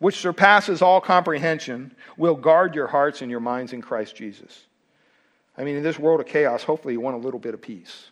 which 0.00 0.18
surpasses 0.18 0.82
all 0.82 1.00
comprehension, 1.00 1.94
will 2.16 2.34
guard 2.34 2.74
your 2.74 2.86
hearts 2.86 3.22
and 3.22 3.30
your 3.30 3.40
minds 3.40 3.72
in 3.72 3.80
Christ 3.80 4.16
Jesus. 4.16 4.66
I 5.56 5.64
mean, 5.64 5.76
in 5.76 5.82
this 5.82 5.98
world 5.98 6.20
of 6.20 6.26
chaos, 6.26 6.62
hopefully 6.62 6.94
you 6.94 7.00
want 7.00 7.16
a 7.16 7.20
little 7.20 7.40
bit 7.40 7.54
of 7.54 7.60
peace. 7.60 8.10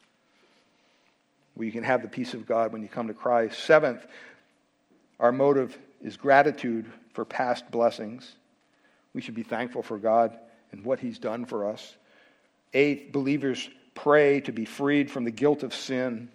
Where 1.55 1.67
you 1.67 1.73
can 1.73 1.85
have 1.85 2.03
the 2.03 2.09
peace 2.09 2.35
of 2.35 2.47
God 2.47 2.73
when 2.73 2.83
you 2.83 2.89
come 2.89 3.09
to 3.09 3.15
Christ. 3.15 3.59
Seventh, 3.61 4.07
our 5.21 5.33
motive 5.33 5.79
is 6.03 6.17
gratitude 6.17 6.87
for 7.19 7.25
past 7.25 7.69
blessings. 7.73 8.37
We 9.13 9.23
should 9.23 9.35
be 9.35 9.43
thankful 9.43 9.83
for 9.83 9.99
God 9.99 10.39
and 10.71 10.85
what 10.85 11.01
He's 11.01 11.19
done 11.19 11.47
for 11.47 11.69
us. 11.69 11.97
Eighth, 12.73 13.11
believers 13.11 13.69
pray 13.93 14.41
to 14.43 14.53
be 14.53 14.65
freed 14.65 15.11
from 15.11 15.25
the 15.25 15.33
guilt 15.33 15.65
of 15.65 15.75
sin. 15.75 16.29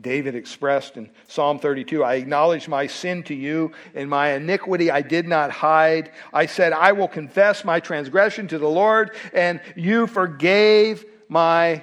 David 0.00 0.34
expressed 0.34 0.96
in 0.96 1.10
Psalm 1.28 1.58
32 1.58 2.02
I 2.02 2.14
acknowledge 2.14 2.68
my 2.68 2.86
sin 2.86 3.22
to 3.24 3.34
you, 3.34 3.72
and 3.94 4.08
my 4.08 4.32
iniquity 4.32 4.90
I 4.90 5.02
did 5.02 5.28
not 5.28 5.50
hide. 5.50 6.10
I 6.32 6.46
said, 6.46 6.72
I 6.72 6.92
will 6.92 7.08
confess 7.08 7.66
my 7.66 7.80
transgression 7.80 8.48
to 8.48 8.58
the 8.58 8.66
Lord, 8.66 9.14
and 9.34 9.60
you 9.76 10.06
forgave 10.06 11.04
my 11.28 11.82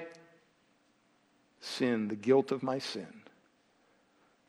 sin, 1.59 2.07
the 2.07 2.15
guilt 2.15 2.51
of 2.51 2.63
my 2.63 2.79
sin. 2.79 3.22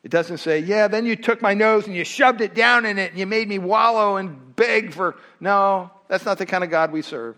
It 0.05 0.11
doesn't 0.11 0.39
say, 0.39 0.59
yeah, 0.59 0.87
then 0.87 1.07
you 1.07 1.17
took 1.17 1.41
my 1.41 1.55
nose 1.55 1.87
and 1.87 1.97
you 1.97 2.05
shoved 2.05 2.43
it 2.43 2.55
down 2.55 2.85
in 2.85 2.99
it 2.99 3.13
and 3.13 3.19
you 3.19 3.27
made 3.27 3.49
me 3.49 3.59
wallow 3.59 4.19
and 4.19 4.55
beg 4.55 4.93
for. 4.93 5.17
No, 5.41 5.91
that's 6.09 6.27
not 6.27 6.37
the 6.37 6.45
kind 6.45 6.63
of 6.63 6.69
God 6.69 6.93
we 6.93 7.01
serve. 7.01 7.37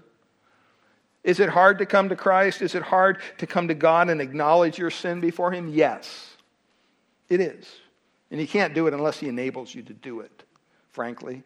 Is 1.23 1.39
it 1.39 1.49
hard 1.49 1.79
to 1.79 1.87
come 1.87 2.09
to 2.09 2.17
Christ? 2.17 2.62
Is 2.62 2.75
it 2.75 2.83
hard 2.83 3.19
to 3.39 3.47
come 3.47 3.69
to 3.69 3.75
God 3.75 4.11
and 4.11 4.21
acknowledge 4.21 4.79
your 4.79 4.91
sin 4.91 5.21
before 5.21 5.53
Him? 5.53 5.69
Yes, 5.69 6.37
it 7.29 7.41
is. 7.41 7.67
And 8.33 8.41
He 8.41 8.49
can't 8.49 8.75
do 8.75 8.89
it 8.89 8.95
unless 8.95 9.19
He 9.19 9.29
enables 9.29 9.73
you 9.73 9.83
to 9.83 9.93
do 9.93 10.21
it, 10.21 10.43
frankly. 10.91 11.45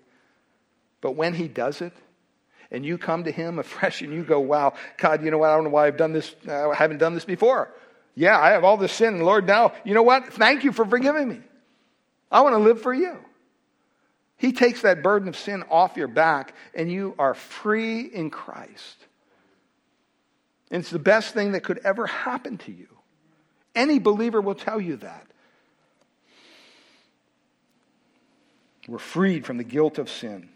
But 1.03 1.13
when 1.13 1.35
He 1.35 1.49
does 1.49 1.83
it, 1.83 1.93
and 2.71 2.85
you 2.85 2.97
come 2.97 3.25
to 3.25 3.31
Him 3.31 3.59
afresh 3.59 4.01
and 4.01 4.13
you 4.13 4.23
go, 4.23 4.41
wow, 4.41 4.73
God, 4.97 5.23
you 5.23 5.31
know 5.31 5.39
what? 5.39 5.51
I 5.51 5.55
don't 5.55 5.65
know 5.65 5.71
why 5.71 5.87
I've 5.87 5.97
done 5.99 6.13
this. 6.15 6.35
Uh, 6.49 6.71
I 6.71 6.75
haven't 6.75 6.99
done 6.99 7.13
this 7.13 7.27
before. 7.27 7.75
Yeah, 8.15 8.39
I 8.39 8.51
have 8.51 8.65
all 8.65 8.77
this 8.77 8.93
sin. 8.93 9.21
Lord, 9.21 9.47
now, 9.47 9.73
you 9.85 9.95
know 9.95 10.03
what? 10.03 10.33
Thank 10.33 10.65
you 10.65 10.73
for 10.73 10.85
forgiving 10.85 11.29
me. 11.29 11.41
I 12.31 12.43
want 12.43 12.55
to 12.55 12.59
live 12.59 12.81
for 12.81 12.93
you. 12.93 13.17
He 14.37 14.53
takes 14.53 14.83
that 14.83 15.03
burden 15.03 15.29
of 15.29 15.37
sin 15.37 15.65
off 15.71 15.97
your 15.97 16.09
back, 16.09 16.55
and 16.75 16.91
you 16.91 17.15
are 17.19 17.35
free 17.35 18.01
in 18.01 18.31
Christ. 18.31 18.97
And 20.71 20.81
it's 20.81 20.91
the 20.91 20.99
best 20.99 21.35
thing 21.35 21.53
that 21.53 21.63
could 21.63 21.79
ever 21.85 22.07
happen 22.07 22.57
to 22.59 22.73
you. 22.73 22.89
Any 23.75 23.99
believer 23.99 24.41
will 24.41 24.55
tell 24.55 24.81
you 24.81 24.97
that. 24.97 25.27
We're 28.89 28.99
freed 28.99 29.45
from 29.45 29.59
the 29.59 29.65
guilt 29.65 29.99
of 29.99 30.09
sin. 30.09 30.49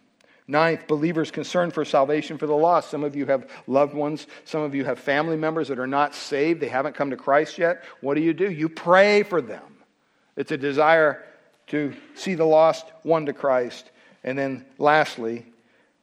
Ninth, 0.47 0.87
believers 0.87 1.31
concerned 1.31 1.73
for 1.73 1.85
salvation 1.87 2.37
for 2.37 2.47
the 2.47 2.55
lost. 2.55 2.91
Some 2.91 3.03
of 3.03 3.17
you 3.17 3.25
have 3.27 3.51
loved 3.67 3.95
ones. 3.95 4.27
Some 4.45 4.61
of 4.61 4.75
you 4.75 4.85
have 4.85 4.99
family 4.99 5.37
members 5.37 5.69
that 5.69 5.79
are 5.79 5.87
not 5.87 6.15
saved. 6.15 6.61
They 6.61 6.69
haven't 6.69 6.95
come 6.95 7.11
to 7.11 7.17
Christ 7.17 7.57
yet. 7.57 7.83
What 8.03 8.15
do 8.15 8.21
you 8.21 8.35
do? 8.35 8.51
You 8.51 8.69
pray 8.69 9.23
for 9.23 9.41
them. 9.41 9.63
It's 10.37 10.53
a 10.53 10.59
desire 10.59 11.25
to 11.69 11.95
see 12.15 12.35
the 12.35 12.45
lost 12.45 12.85
won 13.05 13.25
to 13.27 13.33
Christ. 13.33 13.91
And 14.23 14.37
then 14.37 14.67
lastly, 14.79 15.47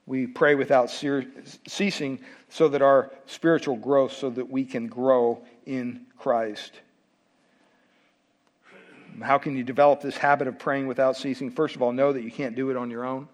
we 0.07 0.25
pray 0.25 0.55
without 0.55 0.89
ceasing 0.89 2.19
so 2.49 2.67
that 2.69 2.81
our 2.81 3.11
spiritual 3.27 3.75
growth, 3.75 4.13
so 4.13 4.31
that 4.31 4.49
we 4.49 4.65
can 4.65 4.87
grow 4.87 5.43
in 5.67 6.07
Christ. 6.17 6.71
How 9.21 9.37
can 9.37 9.55
you 9.55 9.63
develop 9.63 10.01
this 10.01 10.17
habit 10.17 10.47
of 10.47 10.57
praying 10.57 10.87
without 10.87 11.15
ceasing? 11.15 11.51
First 11.51 11.75
of 11.75 11.83
all, 11.83 11.91
know 11.91 12.11
that 12.11 12.23
you 12.23 12.31
can't 12.31 12.55
do 12.55 12.71
it 12.71 12.77
on 12.77 12.89
your 12.89 13.05
own. 13.05 13.27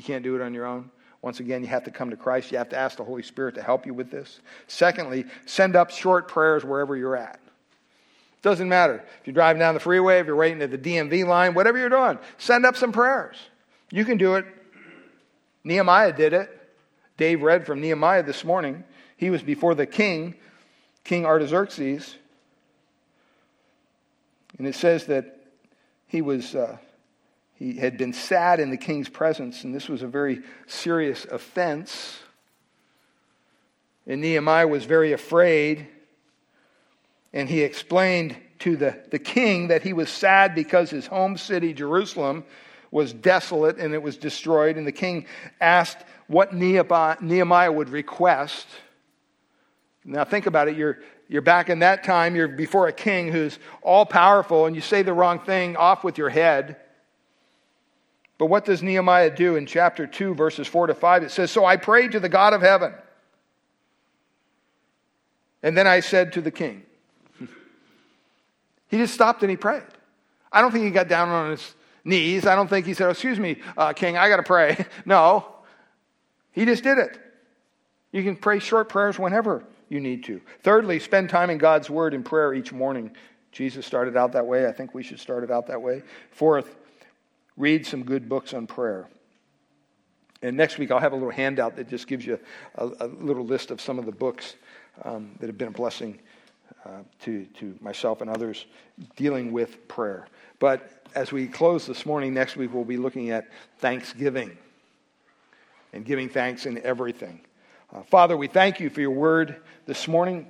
You 0.00 0.02
can't 0.02 0.24
do 0.24 0.34
it 0.34 0.40
on 0.40 0.54
your 0.54 0.64
own. 0.64 0.90
Once 1.20 1.40
again, 1.40 1.60
you 1.60 1.68
have 1.68 1.84
to 1.84 1.90
come 1.90 2.08
to 2.08 2.16
Christ. 2.16 2.50
You 2.50 2.56
have 2.56 2.70
to 2.70 2.78
ask 2.78 2.96
the 2.96 3.04
Holy 3.04 3.22
Spirit 3.22 3.54
to 3.56 3.62
help 3.62 3.84
you 3.84 3.92
with 3.92 4.10
this. 4.10 4.40
Secondly, 4.66 5.26
send 5.44 5.76
up 5.76 5.90
short 5.90 6.26
prayers 6.26 6.64
wherever 6.64 6.96
you're 6.96 7.18
at. 7.18 7.38
Doesn't 8.40 8.70
matter. 8.70 9.04
If 9.20 9.26
you're 9.26 9.34
driving 9.34 9.60
down 9.60 9.74
the 9.74 9.80
freeway, 9.80 10.18
if 10.18 10.26
you're 10.26 10.36
waiting 10.36 10.62
at 10.62 10.70
the 10.70 10.78
DMV 10.78 11.26
line, 11.26 11.52
whatever 11.52 11.76
you're 11.76 11.90
doing, 11.90 12.18
send 12.38 12.64
up 12.64 12.78
some 12.78 12.92
prayers. 12.92 13.36
You 13.90 14.06
can 14.06 14.16
do 14.16 14.36
it. 14.36 14.46
Nehemiah 15.64 16.14
did 16.14 16.32
it. 16.32 16.48
Dave 17.18 17.42
read 17.42 17.66
from 17.66 17.82
Nehemiah 17.82 18.22
this 18.22 18.42
morning. 18.42 18.84
He 19.18 19.28
was 19.28 19.42
before 19.42 19.74
the 19.74 19.84
king, 19.84 20.34
King 21.04 21.26
Artaxerxes. 21.26 22.16
And 24.56 24.66
it 24.66 24.76
says 24.76 25.04
that 25.08 25.36
he 26.06 26.22
was. 26.22 26.54
Uh, 26.54 26.78
he 27.60 27.74
had 27.74 27.98
been 27.98 28.14
sad 28.14 28.58
in 28.58 28.70
the 28.70 28.78
king's 28.78 29.10
presence, 29.10 29.64
and 29.64 29.74
this 29.74 29.86
was 29.86 30.02
a 30.02 30.06
very 30.06 30.40
serious 30.66 31.26
offense. 31.26 32.18
And 34.06 34.22
Nehemiah 34.22 34.66
was 34.66 34.86
very 34.86 35.12
afraid, 35.12 35.86
and 37.34 37.50
he 37.50 37.60
explained 37.60 38.34
to 38.60 38.76
the, 38.76 38.98
the 39.10 39.18
king 39.18 39.68
that 39.68 39.82
he 39.82 39.92
was 39.92 40.08
sad 40.08 40.54
because 40.54 40.88
his 40.88 41.06
home 41.06 41.36
city, 41.36 41.74
Jerusalem, 41.74 42.44
was 42.90 43.12
desolate 43.12 43.76
and 43.76 43.92
it 43.92 44.02
was 44.02 44.16
destroyed. 44.16 44.78
And 44.78 44.86
the 44.86 44.92
king 44.92 45.26
asked 45.60 45.98
what 46.28 46.54
Nehemiah 46.54 47.72
would 47.72 47.90
request. 47.90 48.66
Now, 50.04 50.24
think 50.24 50.46
about 50.46 50.68
it. 50.68 50.76
You're, 50.78 50.98
you're 51.28 51.42
back 51.42 51.68
in 51.68 51.80
that 51.80 52.04
time, 52.04 52.34
you're 52.34 52.48
before 52.48 52.88
a 52.88 52.92
king 52.92 53.30
who's 53.30 53.58
all 53.82 54.06
powerful, 54.06 54.64
and 54.64 54.74
you 54.74 54.80
say 54.80 55.02
the 55.02 55.12
wrong 55.12 55.40
thing, 55.40 55.76
off 55.76 56.02
with 56.02 56.16
your 56.16 56.30
head. 56.30 56.76
But 58.40 58.46
what 58.46 58.64
does 58.64 58.82
Nehemiah 58.82 59.28
do 59.28 59.56
in 59.56 59.66
chapter 59.66 60.06
2, 60.06 60.32
verses 60.34 60.66
4 60.66 60.86
to 60.86 60.94
5? 60.94 61.24
It 61.24 61.30
says, 61.30 61.50
So 61.50 61.66
I 61.66 61.76
prayed 61.76 62.12
to 62.12 62.20
the 62.20 62.28
God 62.30 62.54
of 62.54 62.62
heaven. 62.62 62.94
And 65.62 65.76
then 65.76 65.86
I 65.86 66.00
said 66.00 66.32
to 66.32 66.40
the 66.40 66.50
king, 66.50 66.82
He 68.88 68.96
just 68.96 69.12
stopped 69.12 69.42
and 69.42 69.50
he 69.50 69.58
prayed. 69.58 69.82
I 70.50 70.62
don't 70.62 70.72
think 70.72 70.86
he 70.86 70.90
got 70.90 71.06
down 71.06 71.28
on 71.28 71.50
his 71.50 71.74
knees. 72.02 72.46
I 72.46 72.54
don't 72.54 72.66
think 72.66 72.86
he 72.86 72.94
said, 72.94 73.08
oh, 73.08 73.10
Excuse 73.10 73.38
me, 73.38 73.58
uh, 73.76 73.92
king, 73.92 74.16
I 74.16 74.30
got 74.30 74.36
to 74.36 74.42
pray. 74.42 74.86
No, 75.04 75.44
he 76.52 76.64
just 76.64 76.82
did 76.82 76.96
it. 76.96 77.18
You 78.10 78.22
can 78.22 78.36
pray 78.36 78.58
short 78.58 78.88
prayers 78.88 79.18
whenever 79.18 79.64
you 79.90 80.00
need 80.00 80.24
to. 80.24 80.40
Thirdly, 80.62 80.98
spend 80.98 81.28
time 81.28 81.50
in 81.50 81.58
God's 81.58 81.90
Word 81.90 82.14
in 82.14 82.22
prayer 82.22 82.54
each 82.54 82.72
morning. 82.72 83.14
Jesus 83.52 83.84
started 83.84 84.16
out 84.16 84.32
that 84.32 84.46
way. 84.46 84.66
I 84.66 84.72
think 84.72 84.94
we 84.94 85.02
should 85.02 85.20
start 85.20 85.44
it 85.44 85.50
out 85.50 85.66
that 85.66 85.82
way. 85.82 86.02
Fourth, 86.30 86.76
read 87.56 87.86
some 87.86 88.04
good 88.04 88.28
books 88.28 88.54
on 88.54 88.66
prayer. 88.66 89.08
And 90.42 90.56
next 90.56 90.78
week, 90.78 90.90
I'll 90.90 91.00
have 91.00 91.12
a 91.12 91.16
little 91.16 91.30
handout 91.30 91.76
that 91.76 91.88
just 91.88 92.06
gives 92.06 92.24
you 92.24 92.38
a, 92.76 92.90
a 93.00 93.06
little 93.06 93.44
list 93.44 93.70
of 93.70 93.80
some 93.80 93.98
of 93.98 94.06
the 94.06 94.12
books 94.12 94.56
um, 95.04 95.32
that 95.38 95.48
have 95.48 95.58
been 95.58 95.68
a 95.68 95.72
blessing 95.72 96.18
uh, 96.84 97.02
to, 97.22 97.44
to 97.58 97.76
myself 97.80 98.22
and 98.22 98.30
others 98.30 98.64
dealing 99.16 99.52
with 99.52 99.86
prayer. 99.86 100.26
But 100.58 101.04
as 101.14 101.30
we 101.30 101.46
close 101.46 101.86
this 101.86 102.06
morning, 102.06 102.32
next 102.32 102.56
week, 102.56 102.72
we'll 102.72 102.84
be 102.84 102.96
looking 102.96 103.30
at 103.30 103.48
Thanksgiving 103.78 104.56
and 105.92 106.04
giving 106.04 106.28
thanks 106.28 106.66
in 106.66 106.78
everything. 106.78 107.40
Uh, 107.92 108.02
Father, 108.02 108.36
we 108.36 108.46
thank 108.46 108.80
you 108.80 108.88
for 108.88 109.00
your 109.00 109.10
word 109.10 109.56
this 109.86 110.06
morning. 110.08 110.46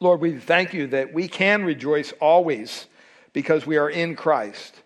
Lord, 0.00 0.20
we 0.20 0.38
thank 0.38 0.72
you 0.72 0.86
that 0.88 1.12
we 1.12 1.26
can 1.26 1.64
rejoice 1.64 2.12
always 2.20 2.86
because 3.32 3.66
we 3.66 3.76
are 3.76 3.90
in 3.90 4.14
Christ. 4.14 4.82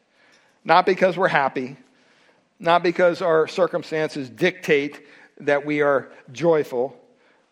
Not 0.64 0.86
because 0.86 1.16
we're 1.16 1.28
happy, 1.28 1.76
not 2.58 2.82
because 2.82 3.20
our 3.20 3.48
circumstances 3.48 4.30
dictate 4.30 5.06
that 5.40 5.66
we 5.66 5.82
are 5.82 6.10
joyful, 6.30 6.96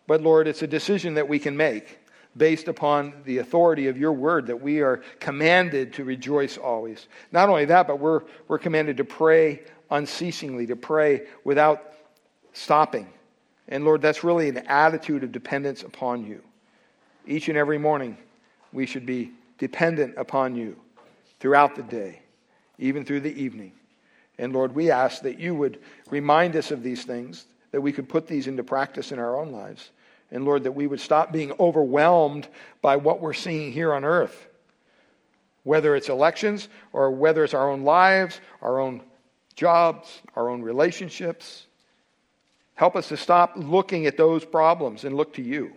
but 0.07 0.21
Lord, 0.21 0.47
it's 0.47 0.61
a 0.61 0.67
decision 0.67 1.15
that 1.15 1.27
we 1.27 1.39
can 1.39 1.57
make 1.57 1.99
based 2.37 2.69
upon 2.69 3.13
the 3.25 3.39
authority 3.39 3.87
of 3.87 3.97
your 3.97 4.13
word 4.13 4.47
that 4.47 4.61
we 4.61 4.81
are 4.81 5.01
commanded 5.19 5.93
to 5.93 6.05
rejoice 6.05 6.57
always. 6.57 7.07
Not 7.33 7.49
only 7.49 7.65
that, 7.65 7.87
but 7.87 7.99
we're, 7.99 8.21
we're 8.47 8.59
commanded 8.59 8.97
to 8.97 9.03
pray 9.03 9.63
unceasingly, 9.89 10.67
to 10.67 10.77
pray 10.77 11.27
without 11.43 11.93
stopping. 12.53 13.09
And 13.67 13.83
Lord, 13.83 14.01
that's 14.01 14.23
really 14.23 14.47
an 14.47 14.59
attitude 14.59 15.25
of 15.25 15.33
dependence 15.33 15.83
upon 15.83 16.25
you. 16.25 16.41
Each 17.27 17.49
and 17.49 17.57
every 17.57 17.77
morning, 17.77 18.17
we 18.71 18.85
should 18.85 19.05
be 19.05 19.31
dependent 19.57 20.15
upon 20.17 20.55
you 20.55 20.77
throughout 21.39 21.75
the 21.75 21.83
day 21.83 22.21
even 22.81 23.05
through 23.05 23.21
the 23.21 23.41
evening. 23.41 23.71
And 24.37 24.51
Lord, 24.51 24.75
we 24.75 24.91
ask 24.91 25.21
that 25.21 25.39
you 25.39 25.55
would 25.55 25.79
remind 26.09 26.55
us 26.55 26.71
of 26.71 26.83
these 26.83 27.03
things, 27.03 27.45
that 27.71 27.81
we 27.81 27.93
could 27.93 28.09
put 28.09 28.27
these 28.27 28.47
into 28.47 28.63
practice 28.63 29.11
in 29.11 29.19
our 29.19 29.37
own 29.39 29.51
lives. 29.51 29.91
And 30.31 30.43
Lord, 30.43 30.63
that 30.63 30.73
we 30.73 30.87
would 30.87 30.99
stop 30.99 31.31
being 31.31 31.53
overwhelmed 31.59 32.47
by 32.81 32.97
what 32.97 33.21
we're 33.21 33.33
seeing 33.33 33.71
here 33.71 33.93
on 33.93 34.03
earth, 34.03 34.47
whether 35.63 35.95
it's 35.95 36.09
elections 36.09 36.67
or 36.91 37.11
whether 37.11 37.43
it's 37.43 37.53
our 37.53 37.69
own 37.69 37.83
lives, 37.83 38.41
our 38.61 38.79
own 38.79 39.01
jobs, 39.55 40.21
our 40.35 40.49
own 40.49 40.61
relationships. 40.61 41.67
Help 42.75 42.95
us 42.95 43.09
to 43.09 43.17
stop 43.17 43.53
looking 43.55 44.07
at 44.07 44.17
those 44.17 44.43
problems 44.43 45.03
and 45.03 45.15
look 45.15 45.33
to 45.35 45.43
you 45.43 45.71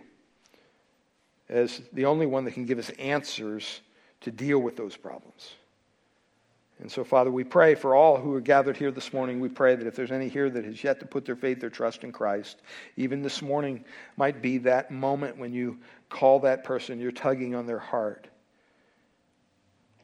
as 1.49 1.81
the 1.93 2.05
only 2.05 2.25
one 2.25 2.45
that 2.45 2.55
can 2.55 2.65
give 2.65 2.79
us 2.79 2.89
answers 2.97 3.81
to 4.21 4.31
deal 4.31 4.57
with 4.57 4.75
those 4.75 4.97
problems. 4.97 5.53
And 6.79 6.91
so, 6.91 7.05
Father, 7.05 7.31
we 7.31 7.45
pray 7.45 7.73
for 7.73 7.95
all 7.95 8.17
who 8.17 8.33
are 8.33 8.41
gathered 8.41 8.75
here 8.75 8.91
this 8.91 9.13
morning. 9.13 9.39
We 9.39 9.47
pray 9.47 9.75
that 9.75 9.87
if 9.87 9.95
there's 9.95 10.11
any 10.11 10.27
here 10.27 10.49
that 10.49 10.65
has 10.65 10.83
yet 10.83 10.99
to 10.99 11.05
put 11.05 11.25
their 11.25 11.37
faith, 11.37 11.61
their 11.61 11.69
trust 11.69 12.03
in 12.03 12.11
Christ, 12.11 12.61
even 12.97 13.21
this 13.21 13.41
morning 13.41 13.85
might 14.17 14.41
be 14.41 14.57
that 14.59 14.91
moment 14.91 15.37
when 15.37 15.53
you 15.53 15.79
call 16.09 16.41
that 16.41 16.65
person, 16.65 16.99
you're 16.99 17.13
tugging 17.13 17.55
on 17.55 17.65
their 17.65 17.79
heart. 17.79 18.27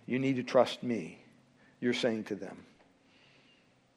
You 0.06 0.18
need 0.18 0.38
to 0.38 0.44
trust 0.44 0.82
me, 0.82 1.24
you're 1.82 1.94
saying 1.94 2.26
to 2.26 2.36
them. 2.36 2.66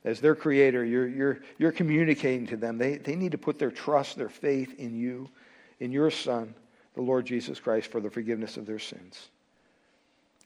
As 0.05 0.21
their 0.21 0.35
creator, 0.35 0.85
you're, 0.85 1.09
you're, 1.09 1.41
you're 1.59 1.73
communicating 1.73 2.47
to 2.49 2.57
them. 2.57 2.77
They, 2.77 2.99
they 2.99 3.17
need 3.17 3.33
to 3.33 3.39
put 3.39 3.59
their 3.59 3.71
trust, 3.71 4.17
their 4.19 4.29
faith 4.29 4.75
in 4.79 4.95
you, 4.97 5.31
in 5.81 5.93
your 5.93 6.11
Son, 6.11 6.55
the 6.95 7.01
Lord 7.01 7.25
Jesus 7.25 7.59
Christ, 7.59 7.91
for 7.91 8.01
the 8.01 8.11
forgiveness 8.11 8.57
of 8.57 8.67
their 8.67 8.79
sins. 8.79 9.31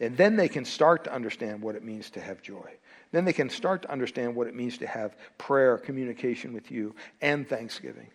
And 0.00 0.16
then 0.16 0.36
they 0.36 0.48
can 0.48 0.64
start 0.64 1.04
to 1.04 1.12
understand 1.12 1.60
what 1.60 1.74
it 1.74 1.82
means 1.82 2.10
to 2.10 2.20
have 2.20 2.40
joy. 2.40 2.72
Then 3.10 3.24
they 3.24 3.32
can 3.32 3.50
start 3.50 3.82
to 3.82 3.90
understand 3.90 4.36
what 4.36 4.46
it 4.46 4.54
means 4.54 4.78
to 4.78 4.86
have 4.86 5.16
prayer, 5.38 5.76
communication 5.78 6.52
with 6.52 6.70
you, 6.70 6.94
and 7.20 7.48
thanksgiving. 7.48 8.08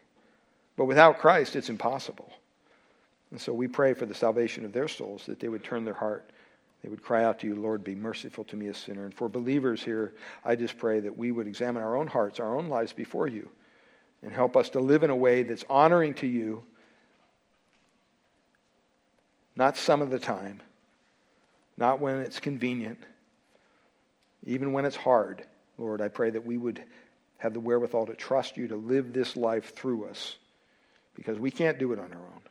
But 0.77 0.85
without 0.85 1.19
Christ, 1.19 1.55
it's 1.55 1.69
impossible. 1.69 2.31
And 3.31 3.41
so 3.41 3.51
we 3.51 3.67
pray 3.67 3.93
for 3.93 4.05
the 4.05 4.13
salvation 4.13 4.63
of 4.63 4.71
their 4.71 4.87
souls, 4.87 5.25
that 5.25 5.39
they 5.39 5.49
would 5.49 5.63
turn 5.63 5.83
their 5.83 5.93
heart. 5.93 6.29
They 6.83 6.89
would 6.89 7.03
cry 7.03 7.23
out 7.23 7.39
to 7.39 7.47
you, 7.47 7.55
Lord, 7.55 7.83
be 7.83 7.95
merciful 7.95 8.43
to 8.45 8.55
me, 8.55 8.67
a 8.67 8.73
sinner. 8.73 9.05
And 9.05 9.13
for 9.13 9.27
believers 9.27 9.83
here, 9.83 10.13
I 10.45 10.55
just 10.55 10.77
pray 10.77 10.99
that 11.01 11.17
we 11.17 11.31
would 11.31 11.47
examine 11.47 11.81
our 11.81 11.95
own 11.95 12.07
hearts, 12.07 12.39
our 12.39 12.55
own 12.55 12.69
lives 12.69 12.93
before 12.93 13.27
you, 13.27 13.49
and 14.21 14.31
help 14.31 14.55
us 14.55 14.69
to 14.71 14.79
live 14.79 15.03
in 15.03 15.09
a 15.09 15.15
way 15.15 15.43
that's 15.43 15.65
honoring 15.69 16.13
to 16.15 16.27
you, 16.27 16.63
not 19.55 19.77
some 19.77 20.01
of 20.01 20.11
the 20.11 20.19
time 20.19 20.61
not 21.77 21.99
when 21.99 22.19
it's 22.19 22.39
convenient, 22.39 22.99
even 24.45 24.73
when 24.73 24.85
it's 24.85 24.95
hard. 24.95 25.45
Lord, 25.77 26.01
I 26.01 26.07
pray 26.07 26.29
that 26.29 26.45
we 26.45 26.57
would 26.57 26.83
have 27.37 27.53
the 27.53 27.59
wherewithal 27.59 28.05
to 28.07 28.15
trust 28.15 28.57
you 28.57 28.67
to 28.69 28.75
live 28.75 29.11
this 29.11 29.35
life 29.35 29.75
through 29.75 30.05
us 30.05 30.37
because 31.15 31.37
we 31.37 31.51
can't 31.51 31.79
do 31.79 31.91
it 31.93 31.99
on 31.99 32.11
our 32.11 32.19
own. 32.19 32.41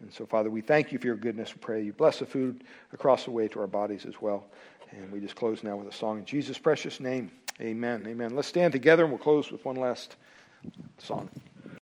And 0.00 0.12
so, 0.12 0.24
Father, 0.24 0.48
we 0.48 0.62
thank 0.62 0.92
you 0.92 0.98
for 0.98 1.06
your 1.06 1.16
goodness. 1.16 1.54
We 1.54 1.60
pray 1.60 1.82
you 1.82 1.92
bless 1.92 2.20
the 2.20 2.26
food 2.26 2.64
across 2.92 3.24
the 3.24 3.30
way 3.30 3.48
to 3.48 3.60
our 3.60 3.66
bodies 3.66 4.06
as 4.06 4.20
well. 4.20 4.46
And 4.92 5.12
we 5.12 5.20
just 5.20 5.36
close 5.36 5.62
now 5.62 5.76
with 5.76 5.88
a 5.88 5.96
song 5.96 6.18
in 6.18 6.24
Jesus' 6.24 6.58
precious 6.58 6.98
name. 6.98 7.30
Amen. 7.60 8.04
Amen. 8.06 8.34
Let's 8.34 8.48
stand 8.48 8.72
together 8.72 9.04
and 9.04 9.12
we'll 9.12 9.18
close 9.18 9.52
with 9.52 9.64
one 9.64 9.76
last 9.76 10.16
song. 10.98 11.28